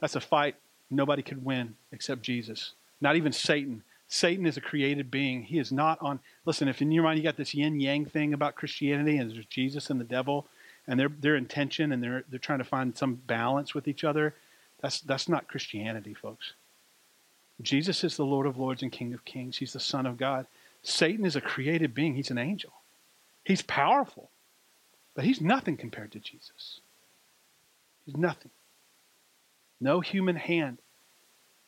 That's 0.00 0.16
a 0.16 0.20
fight 0.20 0.56
nobody 0.90 1.22
could 1.22 1.44
win 1.44 1.76
except 1.92 2.22
Jesus. 2.22 2.72
Not 3.00 3.16
even 3.16 3.32
Satan. 3.32 3.82
Satan 4.08 4.46
is 4.46 4.56
a 4.56 4.60
created 4.60 5.10
being. 5.10 5.42
He 5.42 5.58
is 5.58 5.72
not 5.72 5.98
on. 6.00 6.20
Listen, 6.44 6.68
if 6.68 6.80
in 6.80 6.92
your 6.92 7.02
mind 7.02 7.18
you 7.18 7.24
got 7.24 7.36
this 7.36 7.54
yin 7.54 7.80
yang 7.80 8.06
thing 8.06 8.32
about 8.32 8.54
Christianity 8.54 9.18
and 9.18 9.30
there's 9.30 9.46
Jesus 9.46 9.90
and 9.90 10.00
the 10.00 10.04
devil, 10.04 10.46
and 10.86 10.98
they're 10.98 11.10
they're 11.20 11.36
in 11.36 11.46
tension 11.46 11.92
and 11.92 12.02
they're 12.02 12.24
they're 12.28 12.38
trying 12.38 12.58
to 12.58 12.64
find 12.64 12.96
some 12.96 13.14
balance 13.14 13.74
with 13.74 13.88
each 13.88 14.04
other, 14.04 14.34
that's 14.80 15.00
that's 15.00 15.28
not 15.28 15.48
Christianity, 15.48 16.14
folks. 16.14 16.52
Jesus 17.62 18.04
is 18.04 18.16
the 18.16 18.24
Lord 18.24 18.46
of 18.46 18.58
Lords 18.58 18.82
and 18.82 18.92
King 18.92 19.14
of 19.14 19.24
Kings. 19.24 19.58
He's 19.58 19.72
the 19.72 19.80
Son 19.80 20.06
of 20.06 20.18
God. 20.18 20.46
Satan 20.82 21.24
is 21.24 21.36
a 21.36 21.40
created 21.40 21.94
being, 21.94 22.14
he's 22.14 22.30
an 22.30 22.38
angel. 22.38 22.72
He's 23.44 23.62
powerful, 23.62 24.30
but 25.14 25.24
he's 25.24 25.40
nothing 25.40 25.76
compared 25.76 26.12
to 26.12 26.20
Jesus. 26.20 26.80
He's 28.04 28.16
nothing. 28.16 28.50
No 29.80 30.00
human 30.00 30.36
hand 30.36 30.78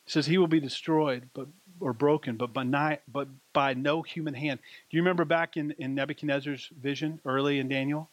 says 0.05 0.25
he 0.25 0.37
will 0.37 0.47
be 0.47 0.59
destroyed 0.59 1.29
but 1.33 1.47
or 1.79 1.93
broken, 1.93 2.35
but 2.35 2.53
by, 2.53 2.63
not, 2.63 2.99
but 3.11 3.27
by 3.53 3.73
no 3.73 4.01
human 4.01 4.33
hand. 4.33 4.59
Do 4.89 4.97
you 4.97 5.01
remember 5.01 5.25
back 5.25 5.55
in, 5.55 5.71
in 5.77 5.95
Nebuchadnezzar's 5.95 6.69
vision 6.81 7.21
early 7.25 7.59
in 7.59 7.69
Daniel? 7.69 8.09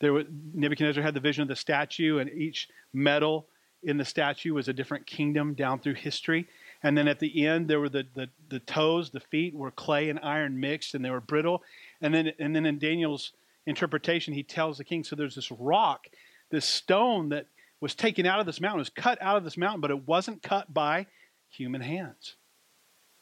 There 0.00 0.12
was, 0.12 0.24
Nebuchadnezzar 0.54 1.02
had 1.02 1.14
the 1.14 1.20
vision 1.20 1.42
of 1.42 1.48
the 1.48 1.56
statue, 1.56 2.18
and 2.18 2.30
each 2.30 2.68
metal 2.92 3.46
in 3.82 3.98
the 3.98 4.04
statue 4.04 4.54
was 4.54 4.68
a 4.68 4.72
different 4.72 5.06
kingdom 5.06 5.54
down 5.54 5.80
through 5.80 5.94
history. 5.94 6.48
And 6.82 6.96
then 6.96 7.06
at 7.06 7.20
the 7.20 7.46
end, 7.46 7.68
there 7.68 7.80
were 7.80 7.88
the, 7.88 8.06
the, 8.14 8.28
the 8.48 8.60
toes, 8.60 9.10
the 9.10 9.20
feet 9.20 9.54
were 9.54 9.70
clay 9.70 10.08
and 10.08 10.18
iron 10.22 10.58
mixed, 10.58 10.94
and 10.94 11.04
they 11.04 11.10
were 11.10 11.20
brittle. 11.20 11.62
And 12.00 12.14
then, 12.14 12.32
and 12.38 12.54
then 12.56 12.66
in 12.66 12.78
Daniel's 12.78 13.32
interpretation, 13.66 14.34
he 14.34 14.42
tells 14.42 14.78
the 14.78 14.84
king, 14.84 15.04
so 15.04 15.16
there's 15.16 15.34
this 15.34 15.50
rock, 15.52 16.06
this 16.50 16.64
stone 16.64 17.28
that 17.28 17.46
was 17.82 17.96
taken 17.96 18.24
out 18.24 18.38
of 18.38 18.46
this 18.46 18.60
mountain, 18.60 18.78
was 18.78 18.88
cut 18.88 19.20
out 19.20 19.36
of 19.36 19.42
this 19.42 19.56
mountain, 19.56 19.80
but 19.80 19.90
it 19.90 20.06
wasn't 20.06 20.40
cut 20.40 20.72
by 20.72 21.04
human 21.50 21.80
hands. 21.80 22.36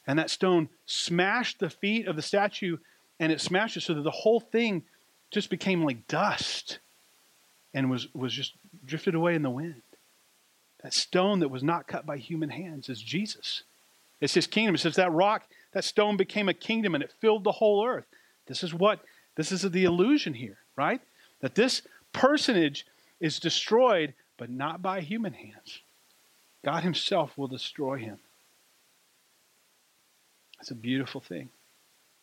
And 0.07 0.19
that 0.19 0.29
stone 0.29 0.69
smashed 0.85 1.59
the 1.59 1.71
feet 1.71 2.07
of 2.07 2.15
the 2.15 2.23
statue, 2.23 2.77
and 3.19 3.33
it 3.33 3.41
smashed 3.41 3.79
it 3.79 3.81
so 3.81 3.95
that 3.95 4.03
the 4.03 4.11
whole 4.11 4.39
thing 4.39 4.83
just 5.31 5.49
became 5.49 5.83
like 5.83 6.07
dust 6.07 6.79
and 7.73 7.91
was, 7.91 8.13
was 8.15 8.35
just 8.35 8.53
drifted 8.85 9.15
away 9.15 9.35
in 9.35 9.41
the 9.41 9.49
wind. 9.49 9.81
That 10.83 10.93
stone 10.93 11.41
that 11.41 11.49
was 11.49 11.63
not 11.63 11.87
cut 11.87 12.05
by 12.05 12.19
human 12.19 12.51
hands 12.51 12.91
is 12.91 13.01
Jesus. 13.01 13.63
It's 14.21 14.35
his 14.35 14.47
kingdom. 14.47 14.75
It 14.75 14.79
says 14.79 14.97
that 14.97 15.13
rock, 15.13 15.45
that 15.73 15.85
stone 15.85 16.19
became 16.19 16.51
a 16.51 16.55
kingdom 16.55 16.95
and 16.95 17.03
it 17.03 17.15
filled 17.19 17.45
the 17.45 17.53
whole 17.53 17.87
earth. 17.87 18.07
This 18.47 18.63
is 18.63 18.75
what, 18.75 19.01
this 19.37 19.53
is 19.53 19.63
the 19.63 19.85
illusion 19.85 20.35
here, 20.35 20.59
right? 20.77 21.01
That 21.41 21.55
this 21.55 21.81
personage 22.13 22.85
is 23.21 23.39
destroyed, 23.39 24.13
but 24.41 24.49
not 24.49 24.81
by 24.81 25.03
human 25.03 25.35
hands. 25.35 25.81
God 26.65 26.83
Himself 26.83 27.37
will 27.37 27.47
destroy 27.47 27.99
him. 27.99 28.19
It's 30.59 30.71
a 30.71 30.75
beautiful 30.75 31.21
thing. 31.21 31.51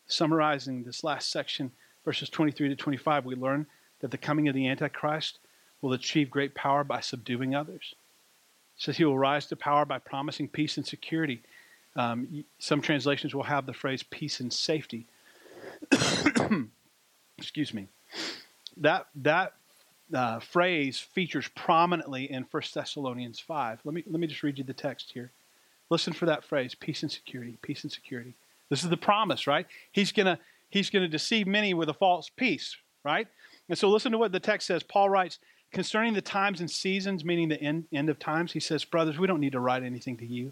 Summarizing 0.07 0.83
this 0.83 1.03
last 1.03 1.31
section, 1.31 1.71
verses 2.03 2.29
23 2.29 2.69
to 2.69 2.75
25, 2.75 3.23
we 3.23 3.35
learn 3.35 3.67
that 3.99 4.09
the 4.09 4.17
coming 4.17 4.47
of 4.47 4.55
the 4.55 4.67
Antichrist 4.67 5.37
will 5.79 5.93
achieve 5.93 6.31
great 6.31 6.55
power 6.55 6.83
by 6.83 7.01
subduing 7.01 7.53
others. 7.53 7.93
It 8.77 8.81
says 8.81 8.97
he 8.97 9.05
will 9.05 9.19
rise 9.19 9.45
to 9.47 9.55
power 9.55 9.85
by 9.85 9.99
promising 9.99 10.47
peace 10.47 10.75
and 10.77 10.87
security. 10.87 11.43
Um, 11.95 12.45
some 12.57 12.81
translations 12.81 13.35
will 13.35 13.43
have 13.43 13.67
the 13.67 13.73
phrase 13.73 14.01
peace 14.01 14.39
and 14.39 14.51
safety. 14.51 15.05
Excuse 17.37 17.75
me. 17.75 17.89
That, 18.77 19.05
that 19.17 19.53
uh, 20.13 20.39
phrase 20.39 20.99
features 20.99 21.49
prominently 21.55 22.31
in 22.31 22.45
1 22.49 22.63
Thessalonians 22.73 23.39
5. 23.39 23.81
Let 23.83 23.93
me, 23.93 24.03
let 24.07 24.19
me 24.19 24.27
just 24.27 24.43
read 24.43 24.57
you 24.57 24.63
the 24.63 24.73
text 24.73 25.11
here. 25.13 25.31
Listen 25.89 26.13
for 26.13 26.25
that 26.25 26.43
phrase 26.43 26.75
peace 26.75 27.03
and 27.03 27.11
security, 27.11 27.57
peace 27.61 27.83
and 27.83 27.91
security. 27.91 28.35
This 28.69 28.83
is 28.83 28.89
the 28.89 28.97
promise, 28.97 29.47
right? 29.47 29.65
He's 29.91 30.11
going 30.11 30.25
to 30.25 30.37
he's 30.69 30.89
going 30.89 31.03
to 31.03 31.09
deceive 31.09 31.47
many 31.47 31.73
with 31.73 31.89
a 31.89 31.93
false 31.93 32.29
peace, 32.29 32.75
right? 33.03 33.27
And 33.69 33.77
so 33.77 33.89
listen 33.89 34.11
to 34.11 34.17
what 34.17 34.31
the 34.31 34.39
text 34.39 34.67
says. 34.67 34.83
Paul 34.83 35.09
writes, 35.09 35.39
concerning 35.71 36.13
the 36.13 36.21
times 36.21 36.59
and 36.59 36.69
seasons, 36.69 37.23
meaning 37.23 37.49
the 37.49 37.61
end, 37.61 37.85
end 37.93 38.09
of 38.09 38.19
times, 38.19 38.51
he 38.51 38.59
says, 38.59 38.85
Brothers, 38.85 39.17
we 39.17 39.27
don't 39.27 39.39
need 39.39 39.53
to 39.53 39.59
write 39.59 39.83
anything 39.83 40.17
to 40.17 40.25
you. 40.25 40.51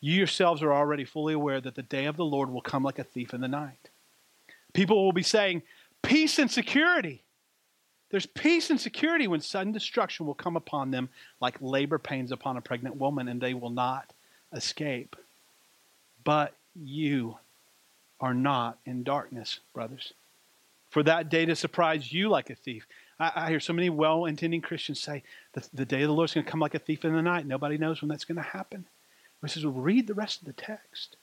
You 0.00 0.14
yourselves 0.14 0.62
are 0.62 0.72
already 0.72 1.04
fully 1.04 1.34
aware 1.34 1.60
that 1.60 1.74
the 1.74 1.82
day 1.82 2.06
of 2.06 2.16
the 2.16 2.24
Lord 2.24 2.50
will 2.50 2.60
come 2.60 2.84
like 2.84 2.98
a 2.98 3.04
thief 3.04 3.34
in 3.34 3.40
the 3.40 3.48
night. 3.48 3.90
People 4.72 5.04
will 5.04 5.12
be 5.12 5.22
saying, 5.22 5.62
Peace 6.02 6.38
and 6.38 6.50
security. 6.50 7.24
There's 8.10 8.26
peace 8.26 8.70
and 8.70 8.80
security 8.80 9.26
when 9.26 9.40
sudden 9.40 9.72
destruction 9.72 10.26
will 10.26 10.34
come 10.34 10.56
upon 10.56 10.90
them 10.90 11.08
like 11.40 11.56
labor 11.60 11.98
pains 11.98 12.32
upon 12.32 12.56
a 12.56 12.62
pregnant 12.62 12.96
woman, 12.96 13.28
and 13.28 13.40
they 13.40 13.54
will 13.54 13.70
not 13.70 14.12
escape. 14.52 15.14
But 16.24 16.54
you 16.74 17.36
are 18.20 18.34
not 18.34 18.78
in 18.86 19.02
darkness, 19.02 19.60
brothers. 19.74 20.12
For 20.90 21.02
that 21.02 21.28
day 21.28 21.44
to 21.44 21.54
surprise 21.54 22.12
you 22.12 22.28
like 22.28 22.50
a 22.50 22.54
thief. 22.54 22.86
I, 23.20 23.32
I 23.34 23.48
hear 23.50 23.60
so 23.60 23.72
many 23.74 23.90
well 23.90 24.24
intending 24.24 24.62
Christians 24.62 25.00
say 25.00 25.22
the, 25.52 25.66
the 25.74 25.84
day 25.84 26.02
of 26.02 26.08
the 26.08 26.14
Lord 26.14 26.30
is 26.30 26.34
going 26.34 26.46
to 26.46 26.50
come 26.50 26.60
like 26.60 26.74
a 26.74 26.78
thief 26.78 27.04
in 27.04 27.12
the 27.12 27.22
night. 27.22 27.46
Nobody 27.46 27.76
knows 27.76 28.00
when 28.00 28.08
that's 28.08 28.24
going 28.24 28.36
to 28.36 28.42
happen. 28.42 28.86
He 29.42 29.48
says, 29.48 29.64
well, 29.64 29.74
read 29.74 30.06
the 30.06 30.14
rest 30.14 30.40
of 30.40 30.46
the 30.46 30.52
text. 30.52 31.16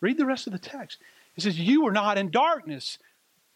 Read 0.00 0.18
the 0.18 0.26
rest 0.26 0.46
of 0.46 0.52
the 0.52 0.58
text. 0.58 0.98
It 1.36 1.42
says, 1.42 1.58
You 1.58 1.86
are 1.86 1.92
not 1.92 2.18
in 2.18 2.30
darkness, 2.30 2.98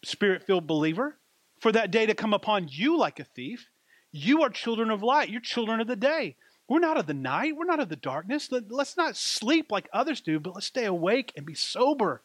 spirit 0.03 0.43
filled 0.43 0.67
believer, 0.67 1.15
for 1.63 1.71
that 1.71 1.91
day 1.91 2.05
to 2.05 2.13
come 2.13 2.33
upon 2.33 2.67
you 2.69 2.97
like 2.97 3.21
a 3.21 3.23
thief. 3.23 3.69
You 4.11 4.43
are 4.43 4.49
children 4.49 4.91
of 4.91 5.01
light. 5.01 5.29
You're 5.29 5.39
children 5.39 5.79
of 5.79 5.87
the 5.87 5.95
day. 5.95 6.35
We're 6.67 6.79
not 6.79 6.97
of 6.97 7.07
the 7.07 7.13
night. 7.13 7.55
We're 7.55 7.63
not 7.63 7.79
of 7.79 7.87
the 7.87 7.95
darkness. 7.95 8.51
Let, 8.51 8.69
us 8.69 8.97
not 8.97 9.15
sleep 9.15 9.71
like 9.71 9.87
others 9.93 10.19
do, 10.19 10.41
but 10.41 10.55
let's 10.55 10.67
stay 10.67 10.83
awake 10.83 11.31
and 11.37 11.45
be 11.45 11.53
sober, 11.53 12.21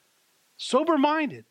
sober 0.57 0.99
minded, 0.99 1.45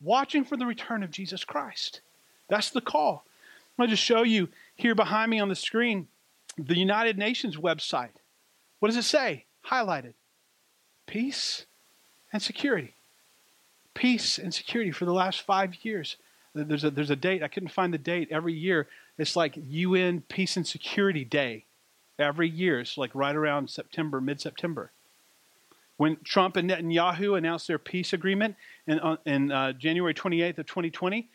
watching 0.00 0.44
for 0.44 0.56
the 0.56 0.64
return 0.64 1.02
of 1.02 1.10
Jesus 1.10 1.44
Christ. 1.44 2.00
That's 2.48 2.70
the 2.70 2.80
call. 2.80 3.26
I'm 3.26 3.82
going 3.82 3.90
to 3.90 3.96
just 3.96 4.06
show 4.06 4.22
you 4.22 4.48
here 4.74 4.94
behind 4.94 5.30
me 5.30 5.38
on 5.38 5.50
the 5.50 5.54
screen 5.54 6.08
the 6.56 6.78
United 6.78 7.18
Nations 7.18 7.58
website. 7.58 8.16
What 8.78 8.88
does 8.88 8.96
it 8.96 9.02
say? 9.02 9.44
Highlighted 9.66 10.14
peace 11.06 11.66
and 12.32 12.40
security. 12.40 12.94
Peace 13.92 14.38
and 14.38 14.54
security 14.54 14.90
for 14.90 15.04
the 15.04 15.12
last 15.12 15.42
five 15.42 15.84
years. 15.84 16.16
There's 16.64 16.84
a, 16.84 16.90
there's 16.90 17.10
a 17.10 17.16
date, 17.16 17.42
I 17.42 17.48
couldn't 17.48 17.68
find 17.68 17.92
the 17.92 17.98
date. 17.98 18.28
Every 18.30 18.54
year, 18.54 18.88
it's 19.18 19.36
like 19.36 19.54
UN 19.56 20.22
Peace 20.22 20.56
and 20.56 20.66
Security 20.66 21.24
Day. 21.24 21.64
Every 22.18 22.48
year, 22.48 22.80
it's 22.80 22.96
like 22.96 23.10
right 23.14 23.36
around 23.36 23.68
September, 23.68 24.20
mid 24.20 24.40
September. 24.40 24.90
When 25.98 26.16
Trump 26.24 26.56
and 26.56 26.70
Netanyahu 26.70 27.36
announced 27.36 27.68
their 27.68 27.78
peace 27.78 28.12
agreement 28.12 28.56
in, 28.86 29.00
uh, 29.00 29.16
in 29.26 29.52
uh, 29.52 29.72
January 29.72 30.14
28th 30.14 30.58
of 30.58 30.66
2020, 30.66 31.28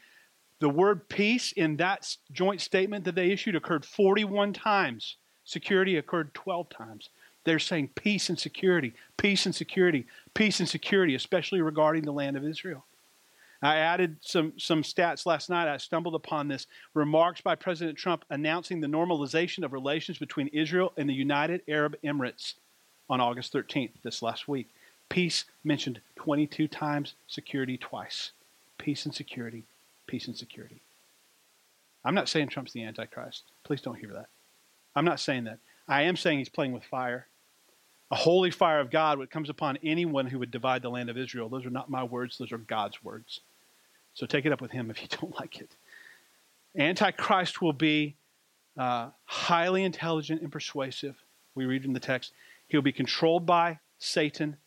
the 0.60 0.70
word 0.70 1.08
peace 1.10 1.52
in 1.52 1.78
that 1.78 2.16
joint 2.32 2.62
statement 2.62 3.06
that 3.06 3.16
they 3.16 3.32
issued 3.32 3.56
occurred 3.56 3.86
41 3.86 4.54
times. 4.54 5.18
Security 5.44 5.98
occurred 5.98 6.34
12 6.34 6.70
times. 6.70 7.10
They're 7.44 7.60
saying 7.60 7.90
peace 7.96 8.30
and 8.30 8.40
security, 8.40 8.94
peace 9.18 9.46
and 9.48 9.56
security, 9.56 10.06
peace 10.36 10.60
and 10.60 10.70
security, 10.70 11.16
especially 11.16 11.62
regarding 11.62 12.04
the 12.04 12.12
land 12.12 12.38
of 12.38 12.46
Israel. 12.46 12.86
I 13.62 13.78
added 13.78 14.17
some, 14.21 14.54
some 14.58 14.82
stats 14.82 15.26
last 15.26 15.50
night. 15.50 15.71
I 15.71 15.78
stumbled 15.78 16.15
upon 16.15 16.47
this. 16.47 16.65
Remarks 16.95 17.41
by 17.41 17.56
President 17.56 17.97
Trump 17.97 18.26
announcing 18.30 18.82
the 18.82 18.88
normalization 18.88 19.63
of 19.63 19.71
relations 19.71 20.17
between 20.17 20.47
Israel 20.47 20.93
and 20.97 21.08
the 21.08 21.13
United 21.13 21.62
Arab 21.67 21.95
Emirates 22.04 22.56
on 23.10 23.21
August 23.21 23.54
13th, 23.54 23.91
this 24.04 24.21
last 24.21 24.47
week. 24.47 24.69
Peace 25.10 25.45
mentioned 25.63 26.02
22 26.15 26.67
times, 26.67 27.13
security 27.28 27.78
twice. 27.78 28.32
Peace 28.78 29.06
and 29.06 29.13
security, 29.13 29.63
peace 30.08 30.28
and 30.28 30.36
security. 30.36 30.82
I'm 32.04 32.15
not 32.15 32.30
saying 32.30 32.47
Trump's 32.47 32.74
the 32.74 32.84
Antichrist. 32.84 33.43
Please 33.63 33.82
don't 33.82 34.00
hear 34.00 34.13
that. 34.13 34.30
I'm 34.95 35.06
not 35.06 35.19
saying 35.19 35.43
that. 35.43 35.60
I 35.88 36.04
am 36.04 36.15
saying 36.15 36.39
he's 36.39 36.50
playing 36.50 36.74
with 36.74 36.84
fire. 36.84 37.28
A 38.10 38.15
holy 38.15 38.50
fire 38.50 38.80
of 38.80 38.89
God 38.89 39.19
that 39.19 39.30
comes 39.30 39.50
upon 39.50 39.78
anyone 39.84 40.26
who 40.26 40.39
would 40.39 40.52
divide 40.52 40.82
the 40.82 40.89
land 40.89 41.10
of 41.10 41.17
Israel. 41.17 41.47
Those 41.47 41.65
are 41.65 41.69
not 41.69 41.89
my 41.89 42.04
words, 42.04 42.38
those 42.38 42.52
are 42.52 42.58
God's 42.58 43.04
words. 43.04 43.41
So 44.13 44.26
take 44.26 44.45
it 44.45 44.52
up 44.52 44.62
with 44.62 44.71
him 44.71 44.89
if 44.89 45.02
you 45.02 45.08
don't 45.21 45.36
like 45.39 45.60
it. 45.60 45.76
Antichrist 46.78 47.62
will 47.62 47.74
be 47.74 48.15
uh, 48.78 49.10
highly 49.26 49.84
intelligent 49.84 50.41
and 50.41 50.52
persuasive. 50.52 51.15
We 51.56 51.65
read 51.65 51.86
in 51.86 51.93
the 51.93 52.00
text. 52.00 52.32
He'll 52.67 52.82
be 52.82 52.93
controlled 52.93 53.45
by 53.45 53.80
Satan. 54.00 54.58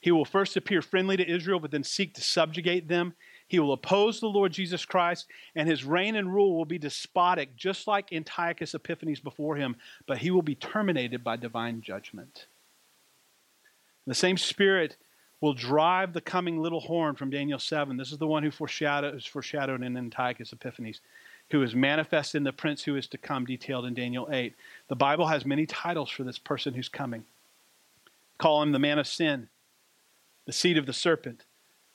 He 0.00 0.10
will 0.10 0.24
first 0.24 0.56
appear 0.56 0.82
friendly 0.82 1.16
to 1.16 1.28
Israel, 1.28 1.60
but 1.60 1.70
then 1.70 1.84
seek 1.84 2.14
to 2.14 2.20
subjugate 2.20 2.88
them. 2.88 3.14
He 3.46 3.60
will 3.60 3.72
oppose 3.72 4.18
the 4.18 4.26
Lord 4.26 4.52
Jesus 4.52 4.84
Christ, 4.84 5.26
and 5.54 5.68
his 5.68 5.84
reign 5.84 6.16
and 6.16 6.34
rule 6.34 6.56
will 6.56 6.64
be 6.64 6.78
despotic, 6.78 7.54
just 7.54 7.86
like 7.86 8.12
Antiochus 8.12 8.74
Epiphanes 8.74 9.20
before 9.20 9.56
him, 9.56 9.76
but 10.06 10.18
he 10.18 10.30
will 10.30 10.42
be 10.42 10.56
terminated 10.56 11.22
by 11.22 11.36
divine 11.36 11.82
judgment. 11.82 12.46
The 14.06 14.14
same 14.14 14.38
spirit 14.38 14.96
will 15.42 15.52
drive 15.52 16.12
the 16.12 16.20
coming 16.20 16.62
little 16.62 16.80
horn 16.80 17.16
from 17.16 17.28
Daniel 17.28 17.58
7. 17.58 17.96
This 17.96 18.12
is 18.12 18.18
the 18.18 18.26
one 18.28 18.44
who 18.44 18.50
foreshadows, 18.50 19.26
foreshadowed 19.26 19.82
in 19.82 19.96
Antiochus 19.96 20.52
Epiphanes, 20.52 21.00
who 21.50 21.62
is 21.62 21.74
manifest 21.74 22.36
in 22.36 22.44
the 22.44 22.52
prince 22.52 22.84
who 22.84 22.96
is 22.96 23.08
to 23.08 23.18
come, 23.18 23.44
detailed 23.44 23.84
in 23.84 23.92
Daniel 23.92 24.28
8. 24.30 24.54
The 24.86 24.94
Bible 24.94 25.26
has 25.26 25.44
many 25.44 25.66
titles 25.66 26.10
for 26.10 26.22
this 26.22 26.38
person 26.38 26.74
who's 26.74 26.88
coming. 26.88 27.24
Call 28.38 28.62
him 28.62 28.70
the 28.70 28.78
man 28.78 29.00
of 29.00 29.06
sin, 29.06 29.48
the 30.46 30.52
seed 30.52 30.78
of 30.78 30.86
the 30.86 30.92
serpent, 30.92 31.44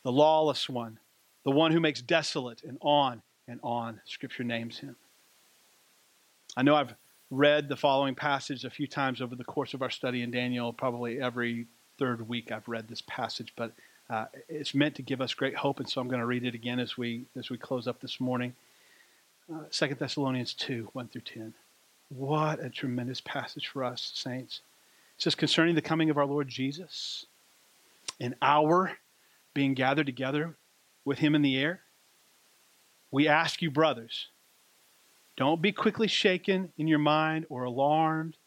the 0.03 0.11
lawless 0.11 0.67
one, 0.67 0.99
the 1.45 1.51
one 1.51 1.71
who 1.71 1.79
makes 1.79 2.01
desolate, 2.01 2.63
and 2.63 2.77
on 2.81 3.21
and 3.47 3.61
on. 3.63 4.01
Scripture 4.03 4.43
names 4.43 4.79
him. 4.79 4.97
I 6.57 6.63
know 6.63 6.75
I've 6.75 6.95
read 7.31 7.69
the 7.69 7.77
following 7.77 8.13
passage 8.13 8.65
a 8.65 8.69
few 8.69 8.87
times 8.87 9.21
over 9.21 9.37
the 9.37 9.45
course 9.45 9.73
of 9.73 9.81
our 9.81 9.89
study 9.89 10.21
in 10.21 10.31
Daniel. 10.31 10.73
Probably 10.73 11.21
every 11.21 11.67
third 11.97 12.27
week 12.27 12.51
I've 12.51 12.67
read 12.67 12.87
this 12.87 13.01
passage, 13.01 13.53
but 13.55 13.71
uh, 14.09 14.25
it's 14.47 14.73
meant 14.73 14.95
to 14.95 15.01
give 15.01 15.21
us 15.21 15.33
great 15.33 15.55
hope, 15.55 15.79
and 15.79 15.89
so 15.89 15.99
I'm 15.99 16.07
going 16.07 16.21
to 16.21 16.25
read 16.25 16.45
it 16.45 16.55
again 16.55 16.79
as 16.79 16.97
we 16.97 17.25
as 17.35 17.49
we 17.49 17.57
close 17.57 17.87
up 17.87 17.99
this 17.99 18.19
morning. 18.19 18.53
Uh, 19.53 19.63
Second 19.69 19.97
uh, 19.97 19.99
Thessalonians 20.01 20.53
two 20.53 20.89
one 20.93 21.07
through 21.07 21.21
ten. 21.21 21.53
What 22.09 22.63
a 22.63 22.69
tremendous 22.69 23.19
passage 23.21 23.67
for 23.67 23.83
us, 23.83 24.11
saints. 24.13 24.61
It 25.17 25.23
says 25.23 25.35
concerning 25.35 25.75
the 25.75 25.81
coming 25.81 26.09
of 26.09 26.17
our 26.17 26.25
Lord 26.25 26.47
Jesus, 26.47 27.25
an 28.19 28.35
hour 28.41 28.93
being 29.53 29.73
gathered 29.73 30.05
together 30.05 30.55
with 31.03 31.19
him 31.19 31.35
in 31.35 31.41
the 31.41 31.57
air? 31.57 31.81
We 33.11 33.27
ask 33.27 33.61
you, 33.61 33.71
brothers, 33.71 34.27
don't 35.35 35.61
be 35.61 35.71
quickly 35.71 36.07
shaken 36.07 36.71
in 36.77 36.87
your 36.87 36.99
mind 36.99 37.45
or 37.49 37.63
alarmed, 37.63 38.37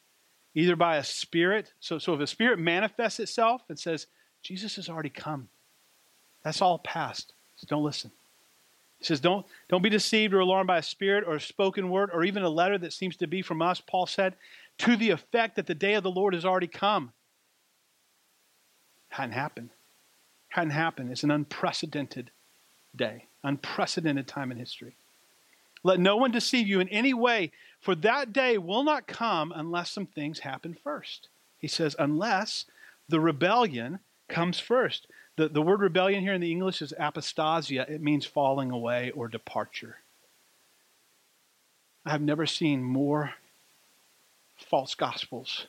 either 0.55 0.77
by 0.77 0.97
a 0.97 1.05
spirit. 1.05 1.73
So, 1.81 1.99
so 1.99 2.15
if 2.15 2.21
a 2.21 2.27
spirit 2.27 2.59
manifests 2.59 3.21
itself 3.21 3.63
and 3.69 3.79
says, 3.79 4.07
Jesus 4.43 4.77
has 4.77 4.89
already 4.89 5.11
come, 5.11 5.49
that's 6.43 6.63
all 6.63 6.79
past. 6.79 7.33
So 7.57 7.67
don't 7.69 7.85
listen. 7.85 8.11
He 8.99 9.05
says, 9.05 9.21
don't, 9.21 9.47
don't 9.69 9.83
be 9.83 9.89
deceived 9.89 10.35
or 10.35 10.41
alarmed 10.41 10.67
by 10.67 10.79
a 10.79 10.83
spirit 10.83 11.25
or 11.27 11.37
a 11.37 11.41
spoken 11.41 11.89
word 11.89 12.11
or 12.13 12.25
even 12.25 12.43
a 12.43 12.51
letter 12.51 12.77
that 12.79 12.93
seems 12.93 13.17
to 13.17 13.27
be 13.27 13.41
from 13.43 13.63
us, 13.63 13.81
Paul 13.81 14.07
said, 14.07 14.35
to 14.79 14.97
the 14.97 15.11
effect 15.11 15.57
that 15.57 15.67
the 15.67 15.75
day 15.75 15.95
of 15.95 16.03
the 16.03 16.11
Lord 16.11 16.35
has 16.35 16.45
already 16.45 16.67
come. 16.67 17.13
Hadn't 19.09 19.33
happened. 19.33 19.71
Hadn't 20.49 20.71
happened. 20.71 21.11
It's 21.11 21.25
an 21.25 21.31
unprecedented 21.31 22.31
day, 22.95 23.27
unprecedented 23.43 24.27
time 24.27 24.51
in 24.51 24.59
history. 24.59 24.97
Let 25.83 26.01
no 26.01 26.17
one 26.17 26.31
deceive 26.31 26.67
you 26.67 26.81
in 26.81 26.89
any 26.89 27.15
way, 27.15 27.53
for 27.81 27.95
that 27.97 28.33
day 28.33 28.59
will 28.59 28.85
not 28.85 29.07
come 29.07 29.53
unless 29.55 29.91
some 29.91 30.07
things 30.07 30.41
happen 30.41 30.75
first. 30.75 31.29
He 31.59 31.69
says, 31.69 31.97
unless 31.99 32.67
the 33.09 33.21
rebellion 33.21 34.01
comes 34.29 34.61
first. 34.61 35.07
The, 35.37 35.49
the 35.49 35.63
word 35.63 35.81
rebellion 35.81 36.23
here 36.23 36.35
in 36.35 36.41
the 36.41 36.53
English 36.53 36.83
is 36.83 36.93
apostasia, 36.99 37.89
it 37.89 38.03
means 38.03 38.27
falling 38.27 38.71
away 38.71 39.11
or 39.13 39.29
departure. 39.29 39.97
I 42.05 42.11
have 42.11 42.23
never 42.23 42.47
seen 42.47 42.83
more 42.83 43.35
false 44.57 44.95
gospels 44.95 45.67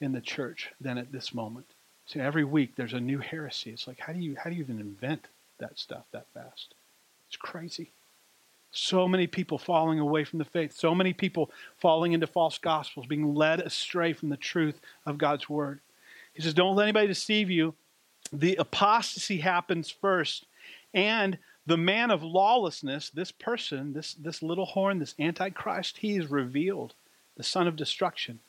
in 0.00 0.12
the 0.12 0.20
church 0.20 0.70
than 0.80 0.98
at 0.98 1.12
this 1.12 1.34
moment. 1.34 1.66
So 2.06 2.20
every 2.20 2.44
week 2.44 2.76
there's 2.76 2.92
a 2.92 3.00
new 3.00 3.18
heresy. 3.18 3.70
It's 3.70 3.86
like 3.86 3.98
how 4.00 4.12
do 4.12 4.20
you 4.20 4.36
how 4.36 4.50
do 4.50 4.56
you 4.56 4.62
even 4.62 4.80
invent 4.80 5.26
that 5.58 5.78
stuff 5.78 6.04
that 6.12 6.26
fast? 6.34 6.74
It's 7.28 7.36
crazy. 7.36 7.90
So 8.76 9.08
many 9.08 9.26
people 9.26 9.58
falling 9.58 9.98
away 9.98 10.24
from 10.24 10.38
the 10.38 10.44
faith, 10.44 10.72
so 10.72 10.94
many 10.94 11.12
people 11.12 11.50
falling 11.78 12.12
into 12.12 12.26
false 12.26 12.58
gospels, 12.58 13.06
being 13.06 13.34
led 13.34 13.60
astray 13.60 14.12
from 14.12 14.28
the 14.28 14.36
truth 14.36 14.80
of 15.06 15.18
God's 15.18 15.48
word. 15.48 15.80
He 16.34 16.42
says, 16.42 16.54
Don't 16.54 16.76
let 16.76 16.84
anybody 16.84 17.06
deceive 17.06 17.50
you. 17.50 17.74
The 18.32 18.56
apostasy 18.56 19.38
happens 19.38 19.88
first, 19.90 20.44
and 20.92 21.38
the 21.64 21.76
man 21.76 22.10
of 22.10 22.22
lawlessness, 22.22 23.10
this 23.10 23.32
person, 23.32 23.92
this, 23.92 24.14
this 24.14 24.42
little 24.42 24.66
horn, 24.66 24.98
this 24.98 25.14
antichrist, 25.18 25.98
he 25.98 26.16
is 26.16 26.30
revealed, 26.30 26.94
the 27.36 27.42
son 27.42 27.66
of 27.66 27.76
destruction. 27.76 28.40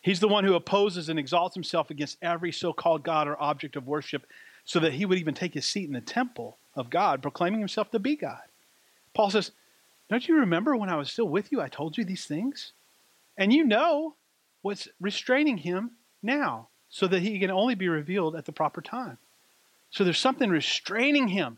He's 0.00 0.20
the 0.20 0.28
one 0.28 0.44
who 0.44 0.54
opposes 0.54 1.08
and 1.08 1.18
exalts 1.18 1.54
himself 1.54 1.90
against 1.90 2.18
every 2.20 2.52
so 2.52 2.72
called 2.72 3.02
God 3.02 3.28
or 3.28 3.40
object 3.40 3.76
of 3.76 3.86
worship, 3.86 4.26
so 4.64 4.80
that 4.80 4.94
he 4.94 5.06
would 5.06 5.18
even 5.18 5.34
take 5.34 5.54
his 5.54 5.66
seat 5.66 5.86
in 5.86 5.94
the 5.94 6.00
temple 6.00 6.58
of 6.74 6.90
God, 6.90 7.22
proclaiming 7.22 7.60
himself 7.60 7.90
to 7.92 7.98
be 7.98 8.16
God. 8.16 8.42
Paul 9.16 9.30
says, 9.30 9.50
Don't 10.10 10.28
you 10.28 10.40
remember 10.40 10.76
when 10.76 10.90
I 10.90 10.96
was 10.96 11.10
still 11.10 11.26
with 11.26 11.50
you, 11.50 11.62
I 11.62 11.68
told 11.68 11.96
you 11.96 12.04
these 12.04 12.26
things? 12.26 12.72
And 13.38 13.50
you 13.50 13.64
know 13.64 14.14
what's 14.60 14.88
restraining 15.00 15.56
him 15.56 15.92
now, 16.22 16.68
so 16.90 17.06
that 17.06 17.22
he 17.22 17.38
can 17.38 17.50
only 17.50 17.74
be 17.74 17.88
revealed 17.88 18.36
at 18.36 18.44
the 18.44 18.52
proper 18.52 18.82
time. 18.82 19.16
So 19.90 20.04
there's 20.04 20.18
something 20.18 20.50
restraining 20.50 21.28
him. 21.28 21.56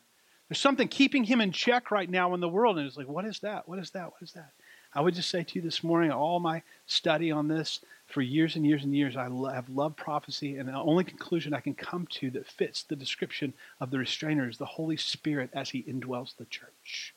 There's 0.49 0.61
something 0.61 0.87
keeping 0.87 1.25
him 1.25 1.41
in 1.41 1.51
check 1.51 1.91
right 1.91 2.09
now 2.09 2.33
in 2.33 2.41
the 2.41 2.49
world. 2.49 2.79
And 2.79 2.87
it's 2.87 2.97
like, 2.97 3.09
what 3.09 3.25
is 3.25 3.41
that? 3.41 3.69
What 3.69 3.81
is 3.81 3.91
that? 3.91 4.13
What 4.13 4.23
is 4.23 4.33
that? 4.33 4.53
I 4.95 5.01
would 5.01 5.15
just 5.15 5.29
say 5.29 5.43
to 5.43 5.55
you 5.57 5.61
this 5.61 5.83
morning, 5.83 6.13
all 6.13 6.39
my 6.39 6.63
study 6.87 7.33
on 7.33 7.49
this 7.49 7.81
for 8.07 8.23
years 8.23 8.55
and 8.55 8.65
years 8.65 8.85
and 8.85 8.95
years, 8.95 9.17
I 9.17 9.25
have 9.53 9.69
loved 9.69 9.97
prophecy, 9.97 10.57
and 10.57 10.69
the 10.69 10.75
only 10.75 11.03
conclusion 11.03 11.53
I 11.55 11.61
can 11.61 11.75
come 11.75 12.07
to 12.13 12.31
that 12.31 12.47
fits 12.47 12.85
the 12.85 12.97
description 12.97 13.53
of 13.81 13.91
the 13.91 13.99
restrainer 13.99 14.49
is 14.49 14.59
the 14.59 14.65
Holy 14.65 14.97
Spirit 14.97 15.51
as 15.53 15.71
he 15.71 15.83
indwells 15.83 16.37
the 16.37 16.47
church. 16.47 17.15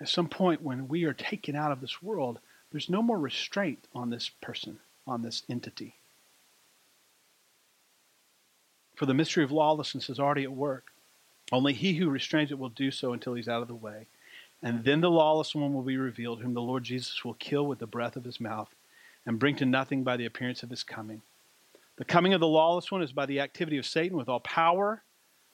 At 0.00 0.08
some 0.08 0.28
point, 0.28 0.62
when 0.62 0.88
we 0.88 1.04
are 1.04 1.12
taken 1.12 1.56
out 1.56 1.72
of 1.72 1.80
this 1.80 2.02
world, 2.02 2.38
there's 2.70 2.88
no 2.88 3.02
more 3.02 3.18
restraint 3.18 3.86
on 3.94 4.10
this 4.10 4.28
person, 4.40 4.78
on 5.06 5.22
this 5.22 5.42
entity. 5.48 5.96
For 8.94 9.06
the 9.06 9.14
mystery 9.14 9.44
of 9.44 9.52
lawlessness 9.52 10.10
is 10.10 10.18
already 10.18 10.44
at 10.44 10.52
work. 10.52 10.92
Only 11.50 11.72
he 11.72 11.94
who 11.94 12.10
restrains 12.10 12.50
it 12.50 12.58
will 12.58 12.68
do 12.68 12.90
so 12.90 13.12
until 13.12 13.34
he's 13.34 13.48
out 13.48 13.62
of 13.62 13.68
the 13.68 13.74
way. 13.74 14.06
And 14.62 14.84
then 14.84 15.00
the 15.00 15.10
lawless 15.10 15.54
one 15.54 15.72
will 15.72 15.82
be 15.82 15.96
revealed, 15.96 16.40
whom 16.40 16.54
the 16.54 16.60
Lord 16.60 16.84
Jesus 16.84 17.24
will 17.24 17.34
kill 17.34 17.66
with 17.66 17.78
the 17.78 17.86
breath 17.86 18.16
of 18.16 18.24
his 18.24 18.40
mouth 18.40 18.68
and 19.24 19.38
bring 19.38 19.56
to 19.56 19.66
nothing 19.66 20.02
by 20.02 20.16
the 20.16 20.26
appearance 20.26 20.62
of 20.62 20.70
his 20.70 20.82
coming. 20.82 21.22
The 21.96 22.04
coming 22.04 22.34
of 22.34 22.40
the 22.40 22.46
lawless 22.46 22.90
one 22.90 23.02
is 23.02 23.12
by 23.12 23.26
the 23.26 23.40
activity 23.40 23.78
of 23.78 23.86
Satan 23.86 24.16
with 24.16 24.28
all 24.28 24.40
power, 24.40 25.02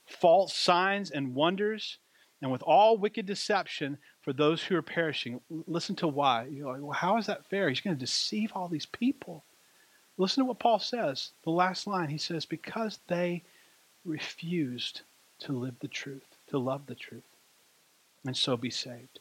false 0.07 0.55
signs 0.55 1.11
and 1.11 1.35
wonders, 1.35 1.99
and 2.41 2.51
with 2.51 2.63
all 2.63 2.97
wicked 2.99 3.27
deception 3.27 3.99
for 4.25 4.33
those 4.33 4.63
who 4.63 4.75
are 4.75 4.83
perishing. 4.83 5.41
Listen 5.67 5.95
to 5.97 6.09
why. 6.09 6.47
You're 6.51 6.73
like, 6.73 6.83
well, 6.83 6.93
how 6.93 7.19
is 7.19 7.27
that 7.27 7.45
fair? 7.47 7.69
He's 7.69 7.81
going 7.81 7.97
to 7.97 8.01
deceive 8.01 8.53
all 8.55 8.69
these 8.69 8.87
people. 8.87 9.45
Listen 10.17 10.43
to 10.43 10.49
what 10.49 10.59
Paul 10.59 10.79
says. 10.79 11.31
The 11.45 11.51
last 11.51 11.87
line 11.87 12.09
he 12.09 12.19
says, 12.19 12.47
because 12.47 12.99
they 13.09 13.43
refused 14.05 15.03
to 15.41 15.53
live 15.53 15.75
the 15.81 15.89
truth, 15.89 16.25
to 16.49 16.59
love 16.59 16.87
the 16.87 16.95
truth, 16.95 17.25
and 18.25 18.37
so 18.37 18.57
be 18.57 18.71
saved. 18.71 19.19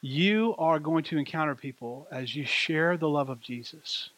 You 0.00 0.54
are 0.58 0.78
going 0.78 1.04
to 1.04 1.18
encounter 1.18 1.54
people 1.54 2.08
as 2.10 2.34
you 2.34 2.44
share 2.44 2.96
the 2.96 3.08
love 3.08 3.28
of 3.28 3.40
Jesus 3.40 4.10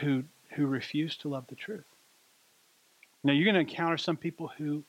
who, 0.00 0.24
who 0.50 0.66
refuse 0.66 1.16
to 1.18 1.28
love 1.28 1.46
the 1.48 1.54
truth. 1.56 1.84
Now, 3.24 3.32
you're 3.32 3.44
going 3.44 3.54
to 3.54 3.70
encounter 3.72 3.96
some 3.96 4.16
people 4.16 4.52
who 4.58 4.84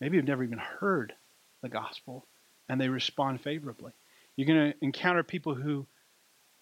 maybe 0.00 0.16
have 0.16 0.26
never 0.26 0.44
even 0.44 0.58
heard 0.58 1.12
the 1.60 1.68
gospel 1.68 2.24
and 2.72 2.80
they 2.80 2.88
respond 2.88 3.38
favorably. 3.42 3.92
You're 4.34 4.46
going 4.46 4.72
to 4.72 4.78
encounter 4.80 5.22
people 5.22 5.54
who 5.54 5.84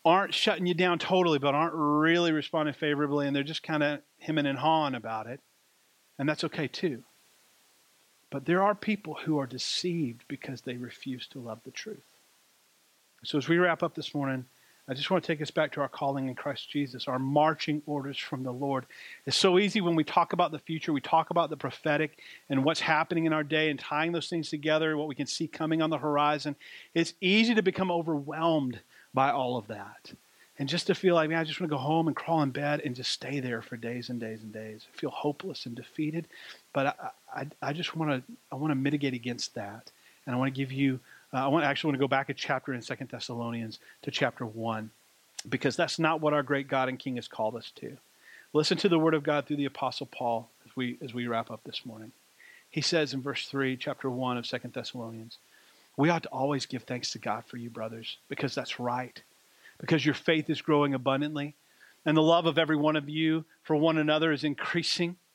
aren't 0.04 0.34
shutting 0.34 0.66
you 0.66 0.74
down 0.74 0.98
totally, 0.98 1.38
but 1.38 1.54
aren't 1.54 1.72
really 1.72 2.32
responding 2.32 2.74
favorably, 2.74 3.28
and 3.28 3.36
they're 3.36 3.44
just 3.44 3.62
kind 3.62 3.84
of 3.84 4.00
hemming 4.18 4.46
and 4.46 4.58
hawing 4.58 4.96
about 4.96 5.28
it. 5.28 5.38
And 6.18 6.28
that's 6.28 6.42
okay 6.42 6.66
too. 6.66 7.04
But 8.28 8.44
there 8.44 8.60
are 8.60 8.74
people 8.74 9.18
who 9.24 9.38
are 9.38 9.46
deceived 9.46 10.24
because 10.26 10.62
they 10.62 10.76
refuse 10.76 11.28
to 11.28 11.38
love 11.38 11.60
the 11.64 11.70
truth. 11.70 12.02
So 13.22 13.38
as 13.38 13.48
we 13.48 13.58
wrap 13.58 13.84
up 13.84 13.94
this 13.94 14.12
morning, 14.12 14.46
I 14.90 14.94
just 14.94 15.08
want 15.08 15.22
to 15.22 15.26
take 15.28 15.40
us 15.40 15.52
back 15.52 15.70
to 15.72 15.80
our 15.82 15.88
calling 15.88 16.26
in 16.26 16.34
Christ 16.34 16.68
Jesus, 16.68 17.06
our 17.06 17.20
marching 17.20 17.80
orders 17.86 18.18
from 18.18 18.42
the 18.42 18.50
Lord. 18.50 18.86
It's 19.24 19.36
so 19.36 19.60
easy 19.60 19.80
when 19.80 19.94
we 19.94 20.02
talk 20.02 20.32
about 20.32 20.50
the 20.50 20.58
future, 20.58 20.92
we 20.92 21.00
talk 21.00 21.30
about 21.30 21.48
the 21.48 21.56
prophetic 21.56 22.18
and 22.48 22.64
what's 22.64 22.80
happening 22.80 23.24
in 23.24 23.32
our 23.32 23.44
day 23.44 23.70
and 23.70 23.78
tying 23.78 24.10
those 24.10 24.28
things 24.28 24.50
together, 24.50 24.96
what 24.96 25.06
we 25.06 25.14
can 25.14 25.28
see 25.28 25.46
coming 25.46 25.80
on 25.80 25.90
the 25.90 25.98
horizon. 25.98 26.56
It's 26.92 27.14
easy 27.20 27.54
to 27.54 27.62
become 27.62 27.92
overwhelmed 27.92 28.80
by 29.14 29.30
all 29.30 29.56
of 29.56 29.68
that. 29.68 30.12
And 30.58 30.68
just 30.68 30.88
to 30.88 30.96
feel 30.96 31.14
like, 31.14 31.30
man, 31.30 31.38
I 31.38 31.44
just 31.44 31.60
want 31.60 31.70
to 31.70 31.76
go 31.76 31.80
home 31.80 32.08
and 32.08 32.16
crawl 32.16 32.42
in 32.42 32.50
bed 32.50 32.82
and 32.84 32.96
just 32.96 33.12
stay 33.12 33.38
there 33.38 33.62
for 33.62 33.76
days 33.76 34.10
and 34.10 34.18
days 34.18 34.42
and 34.42 34.52
days. 34.52 34.88
I 34.92 34.98
feel 34.98 35.10
hopeless 35.10 35.66
and 35.66 35.76
defeated. 35.76 36.26
But 36.72 36.98
I, 36.98 37.42
I, 37.42 37.46
I 37.62 37.72
just 37.72 37.94
want 37.94 38.10
to, 38.10 38.32
I 38.50 38.56
want 38.56 38.72
to 38.72 38.74
mitigate 38.74 39.14
against 39.14 39.54
that. 39.54 39.92
And 40.26 40.34
I 40.34 40.38
want 40.38 40.52
to 40.52 40.60
give 40.60 40.72
you 40.72 40.98
uh, 41.32 41.44
I 41.44 41.48
want 41.48 41.64
actually 41.64 41.88
want 41.88 41.96
to 41.96 42.04
go 42.04 42.08
back 42.08 42.28
a 42.28 42.34
chapter 42.34 42.74
in 42.74 42.82
Second 42.82 43.10
Thessalonians 43.10 43.78
to 44.02 44.10
chapter 44.10 44.44
1 44.44 44.90
because 45.48 45.76
that's 45.76 45.98
not 45.98 46.20
what 46.20 46.34
our 46.34 46.42
great 46.42 46.68
God 46.68 46.88
and 46.88 46.98
King 46.98 47.16
has 47.16 47.28
called 47.28 47.56
us 47.56 47.70
to. 47.76 47.96
Listen 48.52 48.76
to 48.78 48.88
the 48.88 48.98
word 48.98 49.14
of 49.14 49.22
God 49.22 49.46
through 49.46 49.56
the 49.56 49.64
apostle 49.64 50.06
Paul 50.06 50.50
as 50.66 50.74
we 50.74 50.98
as 51.00 51.14
we 51.14 51.26
wrap 51.26 51.50
up 51.50 51.60
this 51.64 51.86
morning. 51.86 52.12
He 52.68 52.80
says 52.80 53.14
in 53.14 53.22
verse 53.22 53.46
3, 53.48 53.76
chapter 53.76 54.08
1 54.08 54.38
of 54.38 54.46
Second 54.46 54.72
Thessalonians, 54.72 55.38
we 55.96 56.08
ought 56.08 56.22
to 56.22 56.28
always 56.28 56.66
give 56.66 56.84
thanks 56.84 57.10
to 57.12 57.18
God 57.18 57.44
for 57.44 57.56
you 57.56 57.68
brothers 57.68 58.18
because 58.28 58.54
that's 58.54 58.78
right. 58.78 59.20
Because 59.80 60.04
your 60.04 60.14
faith 60.14 60.48
is 60.50 60.62
growing 60.62 60.94
abundantly 60.94 61.54
and 62.04 62.16
the 62.16 62.22
love 62.22 62.46
of 62.46 62.58
every 62.58 62.76
one 62.76 62.96
of 62.96 63.08
you 63.08 63.44
for 63.62 63.76
one 63.76 63.98
another 63.98 64.32
is 64.32 64.44
increasing. 64.44 65.16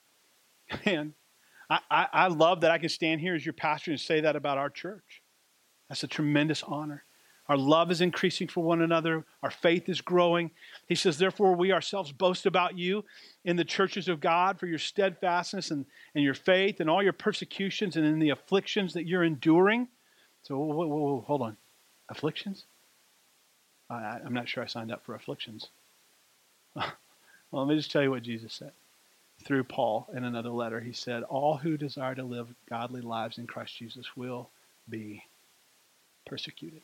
And 0.84 1.14
I, 1.70 1.80
I, 1.92 2.08
I 2.12 2.28
love 2.28 2.62
that 2.62 2.72
I 2.72 2.80
can 2.80 2.90
stand 2.90 3.22
here 3.22 3.36
as 3.36 3.46
your 3.46 3.54
pastor 3.54 3.92
and 3.92 4.00
say 4.00 4.22
that 4.22 4.36
about 4.36 4.58
our 4.58 4.70
church. 4.70 5.22
That's 5.90 6.04
a 6.04 6.08
tremendous 6.08 6.64
honor. 6.64 7.04
Our 7.48 7.58
love 7.58 7.92
is 7.92 8.02
increasing 8.02 8.48
for 8.48 8.64
one 8.64 8.82
another. 8.82 9.24
Our 9.44 9.52
faith 9.52 9.88
is 9.88 10.02
growing. 10.02 10.50
He 10.88 10.96
says, 10.96 11.18
Therefore, 11.18 11.56
we 11.56 11.72
ourselves 11.72 12.12
boast 12.12 12.48
about 12.48 12.78
you 12.78 13.06
in 13.44 13.56
the 13.56 13.64
churches 13.64 14.08
of 14.08 14.20
God 14.20 14.60
for 14.60 14.66
your 14.66 14.80
steadfastness 14.80 15.70
and, 15.70 15.86
and 16.16 16.24
your 16.24 16.34
faith 16.34 16.80
and 16.80 16.90
all 16.90 17.04
your 17.04 17.14
persecutions 17.14 17.98
and 17.98 18.06
in 18.06 18.18
the 18.18 18.32
afflictions 18.32 18.94
that 18.94 19.06
you're 19.06 19.24
enduring. 19.24 19.88
So, 20.42 20.58
whoa, 20.58 20.74
whoa, 20.74 20.88
whoa, 20.88 21.24
hold 21.28 21.42
on. 21.44 21.58
Afflictions? 22.10 22.66
I, 23.92 24.18
I'm 24.26 24.34
not 24.34 24.50
sure 24.50 24.64
I 24.64 24.68
signed 24.68 24.92
up 24.92 25.06
for 25.06 25.14
afflictions. 25.14 25.70
well, 26.76 26.88
let 27.52 27.68
me 27.68 27.76
just 27.76 27.92
tell 27.92 28.02
you 28.02 28.10
what 28.10 28.24
Jesus 28.24 28.54
said 28.54 28.72
through 29.44 29.66
Paul 29.66 30.08
in 30.16 30.24
another 30.24 30.50
letter. 30.50 30.80
He 30.80 30.94
said, 30.94 31.22
All 31.24 31.58
who 31.58 31.78
desire 31.78 32.16
to 32.16 32.24
live 32.24 32.48
godly 32.68 33.02
lives 33.02 33.38
in 33.38 33.46
Christ 33.46 33.78
Jesus 33.78 34.16
will 34.16 34.50
be 34.90 35.24
persecuted. 36.26 36.82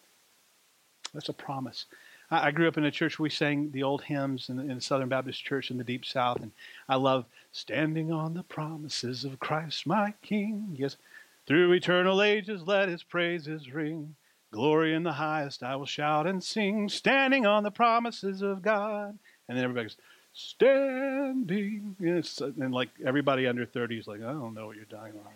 That's 1.14 1.30
a 1.30 1.34
promise. 1.34 1.86
I, 2.30 2.48
I 2.48 2.52
grew 2.52 2.68
up 2.68 2.78
in 2.78 2.86
a 2.86 2.92
church. 2.92 3.20
We 3.20 3.30
sang 3.30 3.72
the 3.72 3.84
old 3.84 4.04
hymns 4.04 4.50
in, 4.50 4.60
in 4.60 4.76
the 4.76 4.82
Southern 4.82 5.10
Baptist 5.10 5.44
Church 5.44 5.72
in 5.72 5.78
the 5.78 5.84
Deep 5.84 6.06
South, 6.06 6.42
and 6.42 6.52
I 6.88 6.96
love 6.96 7.26
standing 7.52 8.12
on 8.12 8.34
the 8.34 8.44
promises 8.44 9.26
of 9.26 9.40
Christ 9.40 9.86
my 9.86 10.14
King. 10.22 10.76
Yes, 10.78 10.98
through 11.46 11.74
eternal 11.74 12.22
ages 12.22 12.64
let 12.66 12.90
His 12.90 13.04
praises 13.04 13.74
ring. 13.74 14.16
Glory 14.52 14.94
in 14.94 15.04
the 15.04 15.14
highest 15.14 15.64
I 15.64 15.78
will 15.78 15.86
shout 15.86 16.28
and 16.28 16.44
sing, 16.44 16.90
standing 16.90 17.46
on 17.46 17.64
the 17.64 17.72
promises 17.72 18.42
of 18.42 18.62
God. 18.62 19.18
And 19.48 19.58
then 19.58 19.64
everybody 19.64 19.86
goes, 19.86 19.98
standing. 20.34 21.96
Yes, 22.00 22.42
and 22.42 22.74
like 22.74 22.90
everybody 23.06 23.48
under 23.48 23.66
30 23.66 23.98
is 23.98 24.08
like, 24.08 24.20
I 24.20 24.32
don't 24.34 24.54
know 24.54 24.68
what 24.68 24.76
you're 24.76 24.86
talking 24.86 25.14
about. 25.14 25.32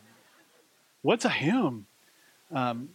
What's 1.01 1.23
a 1.23 1.29
hymn? 1.29 1.85
Um, 2.51 2.89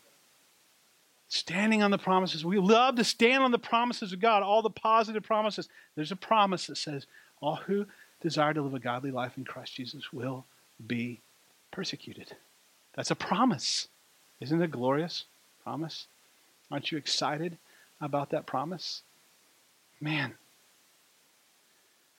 Standing 1.31 1.81
on 1.85 1.93
the 1.93 1.99
promises. 1.99 2.45
We 2.45 2.59
love 2.59 2.97
to 2.97 3.05
stand 3.05 3.45
on 3.45 3.53
the 3.53 3.59
promises 3.59 4.12
of 4.12 4.18
God, 4.18 4.43
all 4.43 4.62
the 4.62 4.68
positive 4.68 5.22
promises. 5.22 5.68
There's 5.95 6.11
a 6.11 6.16
promise 6.16 6.66
that 6.66 6.76
says, 6.76 7.07
all 7.41 7.55
who 7.55 7.87
desire 8.20 8.53
to 8.53 8.61
live 8.61 8.74
a 8.74 8.81
godly 8.81 9.12
life 9.12 9.39
in 9.39 9.45
Christ 9.45 9.76
Jesus 9.76 10.12
will 10.12 10.45
be 10.85 11.20
persecuted. 11.70 12.35
That's 12.95 13.12
a 13.12 13.14
promise. 13.14 13.87
Isn't 14.41 14.61
it 14.61 14.64
a 14.64 14.68
glorious 14.68 15.24
promise? 15.62 16.09
Aren't 16.68 16.91
you 16.91 16.99
excited 16.99 17.59
about 18.01 18.31
that 18.31 18.45
promise? 18.45 19.03
Man. 20.01 20.35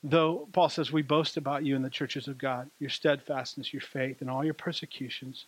Though 0.03 0.47
Paul 0.53 0.69
says, 0.69 0.91
we 0.91 1.01
boast 1.01 1.35
about 1.35 1.65
you 1.65 1.75
in 1.75 1.81
the 1.81 1.89
churches 1.89 2.29
of 2.29 2.37
God, 2.37 2.69
your 2.79 2.89
steadfastness, 2.89 3.73
your 3.73 3.81
faith, 3.81 4.21
and 4.21 4.29
all 4.29 4.45
your 4.45 4.53
persecutions, 4.53 5.45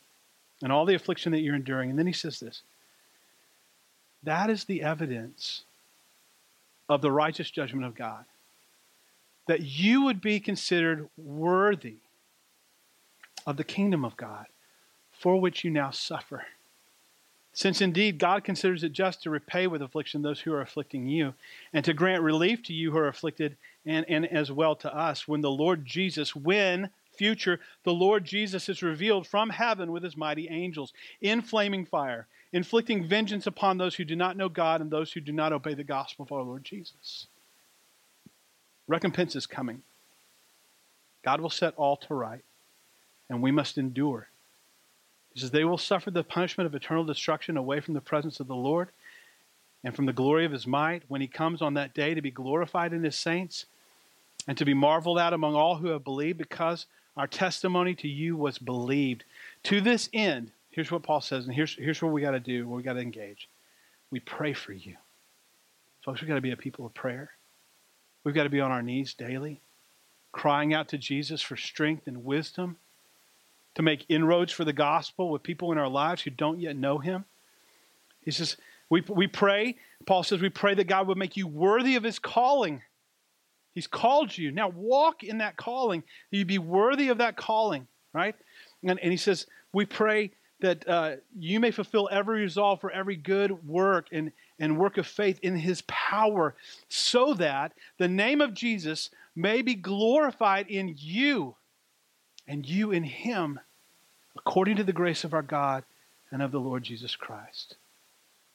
and 0.62 0.72
all 0.72 0.86
the 0.86 0.96
affliction 0.96 1.32
that 1.32 1.40
you're 1.40 1.56
enduring. 1.56 1.90
And 1.90 1.98
then 1.98 2.08
he 2.08 2.14
says 2.14 2.42
this 2.42 2.62
that 4.24 4.50
is 4.50 4.66
the 4.66 4.82
evidence 4.82 5.64
of 6.90 7.02
the 7.02 7.12
righteous 7.12 7.50
judgment 7.50 7.86
of 7.86 7.96
God, 7.96 8.26
that 9.48 9.62
you 9.62 10.04
would 10.04 10.22
be 10.22 10.40
considered 10.40 11.10
worthy 11.18 11.98
of 13.46 13.58
the 13.58 13.64
kingdom 13.64 14.06
of 14.06 14.18
God 14.18 14.46
for 15.12 15.40
which 15.40 15.64
you 15.64 15.72
now 15.72 15.92
suffer. 15.92 16.46
Since 17.54 17.82
indeed 17.82 18.18
God 18.18 18.44
considers 18.44 18.84
it 18.84 18.94
just 18.94 19.24
to 19.24 19.30
repay 19.30 19.68
with 19.68 19.82
affliction 19.82 20.22
those 20.22 20.40
who 20.40 20.54
are 20.54 20.62
afflicting 20.62 21.08
you, 21.08 21.36
and 21.72 21.86
to 21.86 21.94
grant 21.94 22.24
relief 22.24 22.64
to 22.64 22.74
you 22.74 22.92
who 22.92 22.98
are 22.98 23.08
afflicted, 23.08 23.56
and, 23.86 24.06
and 24.10 24.26
as 24.26 24.52
well 24.52 24.76
to 24.78 24.96
us, 24.96 25.28
when 25.28 25.42
the 25.42 25.52
Lord 25.52 25.86
Jesus, 25.86 26.36
when 26.36 26.90
future, 27.16 27.60
the 27.84 27.94
Lord 27.94 28.26
Jesus 28.26 28.70
is 28.70 28.82
revealed 28.82 29.28
from 29.28 29.52
heaven 29.52 29.92
with 29.92 30.04
his 30.04 30.18
mighty 30.18 30.50
angels 30.50 30.94
in 31.22 31.42
flaming 31.42 31.86
fire, 31.86 32.26
inflicting 32.54 33.08
vengeance 33.08 33.48
upon 33.48 33.78
those 33.78 33.96
who 33.96 34.06
do 34.06 34.16
not 34.16 34.38
know 34.38 34.48
God 34.48 34.80
and 34.80 34.90
those 34.90 35.12
who 35.12 35.20
do 35.20 35.32
not 35.32 35.52
obey 35.52 35.74
the 35.74 35.84
gospel 35.84 36.24
of 36.24 36.32
our 36.32 36.44
Lord 36.44 36.64
Jesus. 36.64 37.28
Recompense 38.88 39.36
is 39.36 39.48
coming. 39.48 39.82
God 41.24 41.42
will 41.42 41.50
set 41.50 41.74
all 41.76 41.98
to 41.98 42.14
right, 42.14 42.44
and 43.30 43.42
we 43.42 43.52
must 43.52 43.78
endure. 43.78 44.28
He 45.34 45.40
says, 45.40 45.52
They 45.52 45.64
will 45.64 45.78
suffer 45.78 46.12
the 46.12 46.24
punishment 46.24 46.68
of 46.68 46.76
eternal 46.76 47.04
destruction 47.04 47.58
away 47.58 47.80
from 47.80 47.96
the 47.96 48.02
presence 48.02 48.40
of 48.40 48.48
the 48.48 48.56
Lord 48.56 48.90
and 49.84 49.96
from 49.96 50.06
the 50.06 50.14
glory 50.14 50.46
of 50.46 50.52
his 50.52 50.68
might 50.68 51.04
when 51.08 51.22
he 51.22 51.28
comes 51.28 51.62
on 51.62 51.74
that 51.74 51.94
day 51.94 52.14
to 52.14 52.22
be 52.22 52.32
glorified 52.32 52.94
in 52.94 53.04
his 53.04 53.18
saints 53.18 53.66
and 54.48 54.58
to 54.58 54.66
be 54.66 54.74
marveled 54.74 55.18
at 55.18 55.34
among 55.34 55.56
all 55.56 55.78
who 55.78 55.88
have 55.88 56.04
believed 56.04 56.38
because 56.38 56.86
our 57.18 57.28
testimony 57.28 57.96
to 57.96 58.08
you 58.08 58.36
was 58.36 58.58
believed. 58.58 59.24
To 59.64 59.82
this 59.82 60.10
end, 60.14 60.52
here's 60.74 60.92
what 60.92 61.04
Paul 61.04 61.22
says, 61.22 61.46
and 61.46 61.54
here's, 61.54 61.76
here's 61.76 62.02
what 62.02 62.12
we 62.12 62.22
got 62.22 62.32
to 62.32 62.40
do, 62.40 62.68
we 62.68 62.84
got 62.84 62.94
to 62.94 63.00
engage. 63.00 63.48
We 64.12 64.20
pray 64.20 64.54
for 64.54 64.74
you. 64.74 64.96
Folks, 66.04 66.20
we've 66.20 66.28
got 66.28 66.36
to 66.36 66.42
be 66.42 66.52
a 66.52 66.58
people 66.58 66.86
of 66.86 66.94
prayer. 66.94 67.32
We've 68.24 68.36
got 68.36 68.44
to 68.44 68.50
be 68.50 68.60
on 68.60 68.72
our 68.72 68.82
knees 68.82 69.14
daily, 69.14 69.62
crying 70.32 70.74
out 70.74 70.90
to 70.90 70.98
Jesus 70.98 71.42
for 71.42 71.56
strength 71.56 72.08
and 72.08 72.26
wisdom 72.26 72.78
to 73.76 73.82
make 73.82 74.06
inroads 74.10 74.52
for 74.52 74.66
the 74.66 74.74
gospel 74.74 75.30
with 75.30 75.44
people 75.44 75.72
in 75.72 75.78
our 75.78 75.90
lives 75.90 76.22
who 76.22 76.30
don't 76.32 76.60
yet 76.60 76.76
know 76.76 76.98
him. 76.98 77.26
He 78.24 78.32
says, 78.32 78.58
we, 78.90 79.02
we 79.02 79.28
pray, 79.28 79.76
Paul 80.06 80.24
says, 80.24 80.42
we 80.42 80.50
pray 80.50 80.74
that 80.76 80.88
God 80.88 81.08
would 81.08 81.18
make 81.18 81.38
you 81.38 81.48
worthy 81.48 81.96
of 81.96 82.04
his 82.04 82.20
calling. 82.20 82.82
He's 83.74 83.88
called 83.88 84.38
you. 84.38 84.52
Now 84.52 84.70
walk 84.70 85.24
in 85.24 85.40
that 85.40 85.58
calling. 85.58 86.04
You 86.32 86.46
be 86.46 86.60
worthy 86.60 87.10
of 87.10 87.18
that 87.18 87.36
calling, 87.36 87.88
right? 88.14 88.36
And, 88.84 89.00
and 89.00 89.12
he 89.12 89.18
says, 89.18 89.48
we 89.74 89.86
pray 89.86 90.32
that 90.64 90.88
uh, 90.88 91.16
you 91.38 91.60
may 91.60 91.72
fulfill 91.72 92.08
every 92.10 92.40
resolve 92.40 92.80
for 92.80 92.90
every 92.90 93.18
good 93.18 93.68
work 93.68 94.08
and, 94.14 94.32
and 94.58 94.78
work 94.78 94.98
of 94.98 95.06
faith 95.06 95.38
in 95.44 95.58
his 95.58 95.84
power, 95.88 96.56
so 96.88 97.34
that 97.34 97.74
the 97.98 98.08
name 98.08 98.40
of 98.40 98.54
Jesus 98.54 99.10
may 99.36 99.62
be 99.62 99.76
glorified 99.76 100.68
in 100.68 100.96
you 100.98 101.56
and 102.48 102.66
you 102.66 102.92
in 102.92 103.04
him, 103.04 103.60
according 104.38 104.78
to 104.78 104.86
the 104.86 104.94
grace 104.94 105.26
of 105.26 105.34
our 105.34 105.42
God 105.42 105.84
and 106.32 106.42
of 106.42 106.54
the 106.54 106.62
Lord 106.62 106.84
Jesus 106.84 107.18
Christ. 107.18 107.76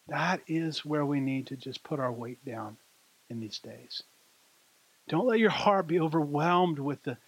That 0.08 0.40
is 0.46 0.86
where 0.86 1.04
we 1.04 1.20
need 1.20 1.48
to 1.48 1.56
just 1.56 1.84
put 1.84 2.00
our 2.00 2.12
weight 2.12 2.42
down 2.42 2.78
in 3.28 3.38
these 3.38 3.58
days. 3.58 4.02
Don't 5.10 5.26
let 5.26 5.40
your 5.40 5.50
heart 5.50 5.86
be 5.86 6.00
overwhelmed 6.00 6.78
with 6.78 7.02
the 7.02 7.18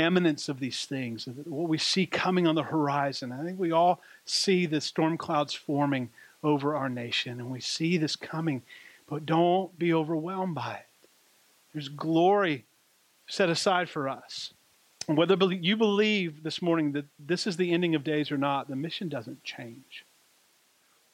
eminence 0.00 0.48
of 0.48 0.60
these 0.60 0.84
things, 0.84 1.28
what 1.44 1.68
we 1.68 1.78
see 1.78 2.06
coming 2.06 2.46
on 2.46 2.54
the 2.54 2.62
horizon. 2.62 3.32
I 3.32 3.44
think 3.44 3.58
we 3.58 3.72
all 3.72 4.00
see 4.24 4.66
the 4.66 4.80
storm 4.80 5.16
clouds 5.16 5.54
forming 5.54 6.10
over 6.42 6.74
our 6.74 6.88
nation, 6.88 7.40
and 7.40 7.50
we 7.50 7.60
see 7.60 7.98
this 7.98 8.16
coming, 8.16 8.62
but 9.08 9.26
don't 9.26 9.78
be 9.78 9.92
overwhelmed 9.92 10.54
by 10.54 10.74
it. 10.74 10.86
There's 11.72 11.88
glory 11.88 12.64
set 13.26 13.48
aside 13.48 13.88
for 13.88 14.08
us. 14.08 14.52
And 15.08 15.16
whether 15.16 15.36
you 15.52 15.76
believe 15.76 16.42
this 16.42 16.62
morning 16.62 16.92
that 16.92 17.06
this 17.18 17.46
is 17.46 17.56
the 17.56 17.72
ending 17.72 17.94
of 17.94 18.04
days 18.04 18.30
or 18.30 18.38
not, 18.38 18.68
the 18.68 18.76
mission 18.76 19.08
doesn't 19.08 19.44
change. 19.44 20.04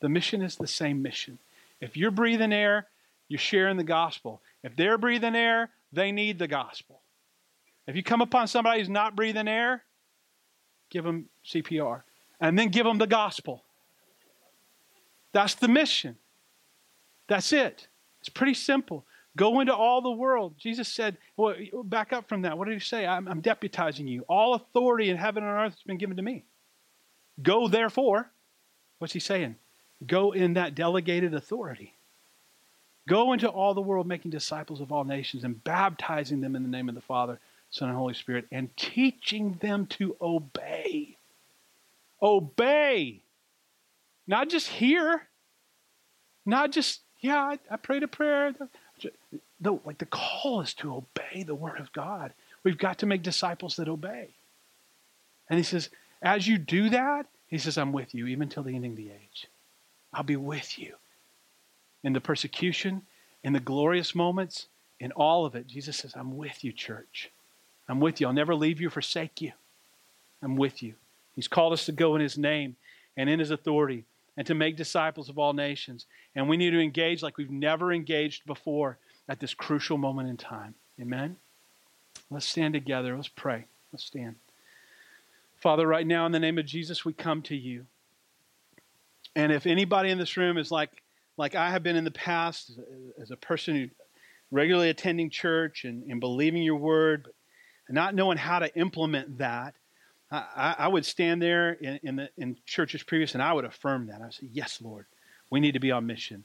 The 0.01 0.09
mission 0.09 0.43
is 0.43 0.57
the 0.57 0.67
same 0.67 1.03
mission. 1.03 1.39
If 1.81 1.97
you're 1.97 2.11
breathing 2.11 2.53
air, 2.53 2.87
you're 3.29 3.39
sharing 3.39 3.77
the 3.77 3.85
gospel. 3.85 4.41
If 4.63 4.77
they're 4.77 4.99
breathing 4.99 5.35
air, 5.35 5.71
they 5.93 6.13
need 6.13 6.39
the 6.39 6.49
gospel. 6.49 7.01
If 7.87 7.97
you 7.97 8.03
come 8.03 8.21
upon 8.21 8.49
somebody 8.49 8.81
who's 8.81 8.89
not 8.89 9.15
breathing 9.15 9.49
air, 9.49 9.85
give 10.91 11.05
them 11.05 11.29
CPR 11.45 12.03
and 12.41 12.59
then 12.59 12.69
give 12.69 12.85
them 12.85 12.99
the 12.99 13.07
gospel. 13.07 13.63
That's 15.33 15.55
the 15.55 15.69
mission. 15.69 16.17
That's 17.29 17.53
it. 17.53 17.89
It's 18.21 18.29
pretty 18.29 18.55
simple. 18.55 19.05
Go 19.37 19.61
into 19.61 19.75
all 19.75 20.01
the 20.01 20.11
world. 20.11 20.55
Jesus 20.59 20.89
said, 20.89 21.19
well, 21.37 21.55
back 21.85 22.13
up 22.13 22.29
from 22.29 22.43
that. 22.43 22.57
What 22.57 22.69
did 22.69 22.75
he 22.75 22.81
say? 22.81 23.07
I'm, 23.07 23.29
I'm 23.29 23.43
deputizing 23.43 24.09
you. 24.09 24.25
All 24.29 24.55
authority 24.55 25.11
in 25.11 25.17
heaven 25.17 25.45
and 25.45 25.53
earth 25.53 25.75
has 25.75 25.83
been 25.83 25.99
given 25.99 26.17
to 26.17 26.23
me. 26.23 26.45
Go, 27.43 27.69
therefore. 27.69 28.31
What's 28.99 29.13
he 29.13 29.21
saying? 29.21 29.57
Go 30.07 30.33
in 30.33 30.55
that 30.55 30.75
delegated 30.75 31.35
authority. 31.35 31.95
Go 33.09 33.35
into 33.35 33.49
all 33.49 33.75
the 33.75 33.83
world, 33.83 34.07
making 34.07 34.31
disciples 34.31 34.81
of 34.81 34.91
all 34.91 35.05
nations 35.05 35.45
and 35.45 35.63
baptizing 35.63 36.41
them 36.41 36.57
in 36.57 36.63
the 36.63 36.69
name 36.69 36.89
of 36.89 36.95
the 36.95 37.01
Father, 37.01 37.39
Son, 37.71 37.89
and 37.89 37.97
Holy 37.97 38.15
Spirit, 38.15 38.47
and 38.51 38.75
teaching 38.77 39.59
them 39.61 39.87
to 39.87 40.17
obey. 40.21 41.17
Obey. 42.23 43.21
Not 44.27 44.49
just 44.49 44.69
hear, 44.69 45.23
not 46.45 46.73
just, 46.73 47.01
yeah, 47.21 47.41
I, 47.41 47.59
I 47.71 47.77
prayed 47.77 48.03
a 48.03 48.09
prayer. 48.09 48.55
The, 49.61 49.79
like 49.85 49.99
the 49.99 50.07
call 50.07 50.61
is 50.63 50.75
to 50.75 50.95
obey 50.95 51.43
the 51.43 51.55
word 51.55 51.79
of 51.79 51.93
God. 51.93 52.33
We've 52.65 52.79
got 52.79 52.99
to 52.99 53.07
make 53.07 53.23
disciples 53.23 53.77
that 53.77 53.89
obey. 53.89 54.29
And 55.49 55.59
he 55.59 55.63
says, 55.63 55.91
as 56.23 56.49
you 56.49 56.59
do 56.59 56.91
that, 56.91 57.27
he 57.47 57.59
says, 57.59 57.79
I'm 57.79 57.93
with 57.93 58.15
you 58.15 58.27
even 58.27 58.49
till 58.49 58.65
the 58.65 58.75
ending 58.75 58.93
of 58.93 58.97
the 58.97 59.11
age. 59.11 59.47
I'll 60.13 60.25
be 60.25 60.37
with 60.37 60.79
you 60.79 60.95
in 62.03 62.13
the 62.13 62.21
persecution, 62.21 63.03
in 63.45 63.53
the 63.53 63.61
glorious 63.61 64.15
moments, 64.15 64.67
in 64.99 65.13
all 65.13 65.45
of 65.45 65.55
it. 65.55 65.67
Jesus 65.67 65.99
says, 65.99 66.15
I'm 66.17 66.37
with 66.37 66.65
you, 66.65 66.73
church. 66.73 67.31
I'm 67.89 68.01
with 68.01 68.21
you. 68.21 68.27
I'll 68.27 68.33
never 68.33 68.55
leave 68.55 68.81
you, 68.81 68.91
forsake 68.91 69.41
you. 69.41 69.53
I'm 70.43 70.57
with 70.57 70.83
you. 70.83 70.95
He's 71.35 71.49
called 71.49 71.73
us 71.73 71.87
to 71.87 71.93
go 71.93 72.15
in 72.17 72.21
his 72.21 72.37
name 72.37 72.77
and 73.17 73.29
in 73.29 73.39
his 73.39 73.51
authority 73.51 74.05
and 74.37 74.47
to 74.47 74.55
make 74.55 74.77
disciples 74.77 75.29
of 75.29 75.39
all 75.39 75.53
nations. 75.53 76.07
And 76.35 76.49
we 76.49 76.57
need 76.57 76.71
to 76.71 76.81
engage 76.81 77.23
like 77.23 77.39
we've 77.39 77.51
never 77.51 77.93
engaged 77.93 78.45
before 78.47 78.99
at 79.29 79.41
this 79.41 79.55
crucial 79.55 79.99
moment 79.99 80.29
in 80.29 80.37
time. 80.37 80.75
Amen? 81.01 81.37
Let's 82.31 82.47
stand 82.47 82.75
together. 82.75 83.15
Let's 83.17 83.29
pray. 83.29 83.67
Let's 83.93 84.05
stand. 84.05 84.37
Father, 85.57 85.87
right 85.87 86.07
now, 86.07 86.27
in 86.27 86.33
the 86.33 86.39
name 86.39 86.59
of 86.59 86.67
Jesus, 86.67 87.05
we 87.05 87.13
come 87.13 87.43
to 87.43 87.57
you. 87.57 87.87
And 89.35 89.53
if 89.53 89.67
anybody 89.67 90.11
in 90.11 90.19
this 90.19 90.37
room 90.37 90.59
is 90.59 90.71
like, 90.71 90.91
like 91.37 91.55
I 91.55 91.71
have 91.71 91.83
been 91.83 91.97
in 91.97 92.05
the 92.05 92.11
past, 92.11 92.79
as 93.21 93.31
a 93.31 93.37
person 93.37 93.75
who 93.75 93.89
regularly 94.51 94.91
attending 94.91 95.29
church 95.31 95.85
and, 95.85 96.03
and 96.11 96.21
believing 96.21 96.63
your 96.63 96.77
word, 96.77 97.25
but 97.25 97.35
not 97.89 98.15
knowing 98.15 98.39
how 98.39 98.59
to 98.59 98.75
implement 98.77 99.39
that, 99.39 99.75
I, 100.31 100.75
I 100.79 100.89
would 100.89 101.07
stand 101.07 101.41
there 101.41 101.73
in, 101.73 102.01
in, 102.03 102.17
the, 102.17 102.31
in 102.37 102.57
churches 102.67 103.03
previous 103.03 103.35
and 103.35 103.43
I 103.43 103.53
would 103.53 103.65
affirm 103.65 104.09
that. 104.09 104.21
I 104.21 104.25
would 104.25 104.35
say, 104.35 104.49
Yes, 104.53 104.81
Lord, 104.83 105.07
we 105.51 105.61
need 105.61 105.73
to 105.73 105.81
be 105.81 105.93
on 105.93 106.07
mission. 106.07 106.45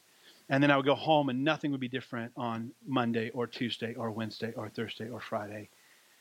And 0.49 0.61
then 0.61 0.69
I 0.69 0.77
would 0.77 0.85
go 0.85 0.95
home 0.95 1.29
and 1.29 1.43
nothing 1.43 1.71
would 1.71 1.79
be 1.79 1.87
different 1.87 2.31
on 2.35 2.71
Monday 2.85 3.29
or 3.31 3.47
Tuesday 3.47 3.95
or 3.95 4.11
Wednesday 4.11 4.53
or 4.55 4.69
Thursday 4.69 5.09
or 5.09 5.19
Friday 5.19 5.69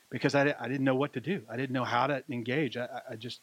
because 0.08 0.34
I, 0.34 0.54
I 0.58 0.68
didn't 0.68 0.84
know 0.84 0.94
what 0.94 1.12
to 1.14 1.20
do. 1.20 1.42
I 1.50 1.56
didn't 1.56 1.72
know 1.72 1.84
how 1.84 2.06
to 2.06 2.22
engage. 2.30 2.76
I, 2.76 2.88
I 3.10 3.16
just, 3.16 3.40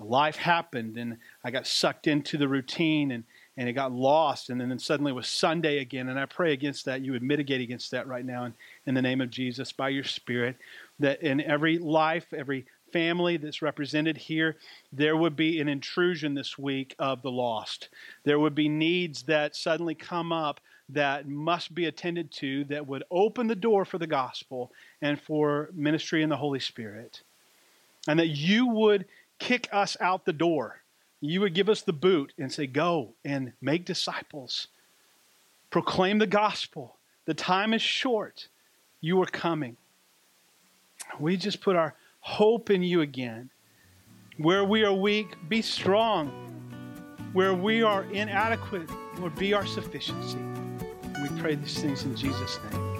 life 0.00 0.36
happened 0.36 0.96
and 0.96 1.18
I 1.44 1.50
got 1.50 1.66
sucked 1.66 2.06
into 2.06 2.36
the 2.36 2.48
routine 2.48 3.12
and, 3.12 3.24
and 3.56 3.68
it 3.68 3.72
got 3.72 3.92
lost. 3.92 4.50
And 4.50 4.60
then, 4.60 4.68
then 4.68 4.78
suddenly 4.78 5.12
it 5.12 5.14
was 5.14 5.28
Sunday 5.28 5.78
again. 5.78 6.08
And 6.08 6.18
I 6.18 6.26
pray 6.26 6.52
against 6.52 6.84
that. 6.84 7.02
You 7.02 7.12
would 7.12 7.22
mitigate 7.22 7.60
against 7.60 7.90
that 7.92 8.06
right 8.06 8.24
now 8.24 8.44
in, 8.44 8.54
in 8.86 8.94
the 8.94 9.02
name 9.02 9.20
of 9.20 9.30
Jesus 9.30 9.72
by 9.72 9.88
your 9.88 10.04
Spirit. 10.04 10.56
That 10.98 11.22
in 11.22 11.40
every 11.40 11.78
life, 11.78 12.32
every 12.32 12.66
family 12.92 13.36
that's 13.36 13.62
represented 13.62 14.16
here, 14.16 14.56
there 14.92 15.16
would 15.16 15.36
be 15.36 15.60
an 15.60 15.68
intrusion 15.68 16.34
this 16.34 16.56
week 16.56 16.94
of 16.98 17.22
the 17.22 17.30
lost. 17.30 17.88
There 18.24 18.38
would 18.38 18.54
be 18.54 18.68
needs 18.68 19.22
that 19.24 19.56
suddenly 19.56 19.94
come 19.94 20.32
up 20.32 20.60
that 20.88 21.28
must 21.28 21.74
be 21.74 21.86
attended 21.86 22.30
to 22.30 22.64
that 22.64 22.86
would 22.86 23.02
open 23.10 23.48
the 23.48 23.56
door 23.56 23.84
for 23.84 23.98
the 23.98 24.06
gospel 24.06 24.72
and 25.02 25.20
for 25.20 25.70
ministry 25.74 26.22
in 26.22 26.28
the 26.28 26.36
Holy 26.36 26.60
Spirit. 26.60 27.22
And 28.06 28.18
that 28.18 28.28
you 28.28 28.68
would 28.68 29.06
kick 29.38 29.68
us 29.72 29.96
out 30.00 30.24
the 30.24 30.32
door. 30.32 30.82
You 31.20 31.40
would 31.40 31.54
give 31.54 31.68
us 31.68 31.82
the 31.82 31.92
boot 31.92 32.32
and 32.38 32.52
say, 32.52 32.66
Go 32.66 33.14
and 33.24 33.52
make 33.60 33.84
disciples. 33.84 34.68
Proclaim 35.70 36.18
the 36.18 36.26
gospel. 36.26 36.96
The 37.24 37.34
time 37.34 37.74
is 37.74 37.82
short. 37.82 38.48
You 39.00 39.20
are 39.22 39.26
coming. 39.26 39.76
We 41.18 41.36
just 41.36 41.60
put 41.60 41.76
our 41.76 41.94
hope 42.20 42.70
in 42.70 42.82
you 42.82 43.00
again. 43.00 43.50
Where 44.38 44.64
we 44.64 44.84
are 44.84 44.92
weak, 44.92 45.36
be 45.48 45.62
strong. 45.62 46.28
Where 47.32 47.54
we 47.54 47.82
are 47.82 48.04
inadequate, 48.04 48.90
Lord, 49.18 49.34
be 49.36 49.54
our 49.54 49.66
sufficiency. 49.66 50.38
We 51.22 51.28
pray 51.40 51.54
these 51.54 51.78
things 51.78 52.04
in 52.04 52.14
Jesus' 52.14 52.58
name. 52.70 52.95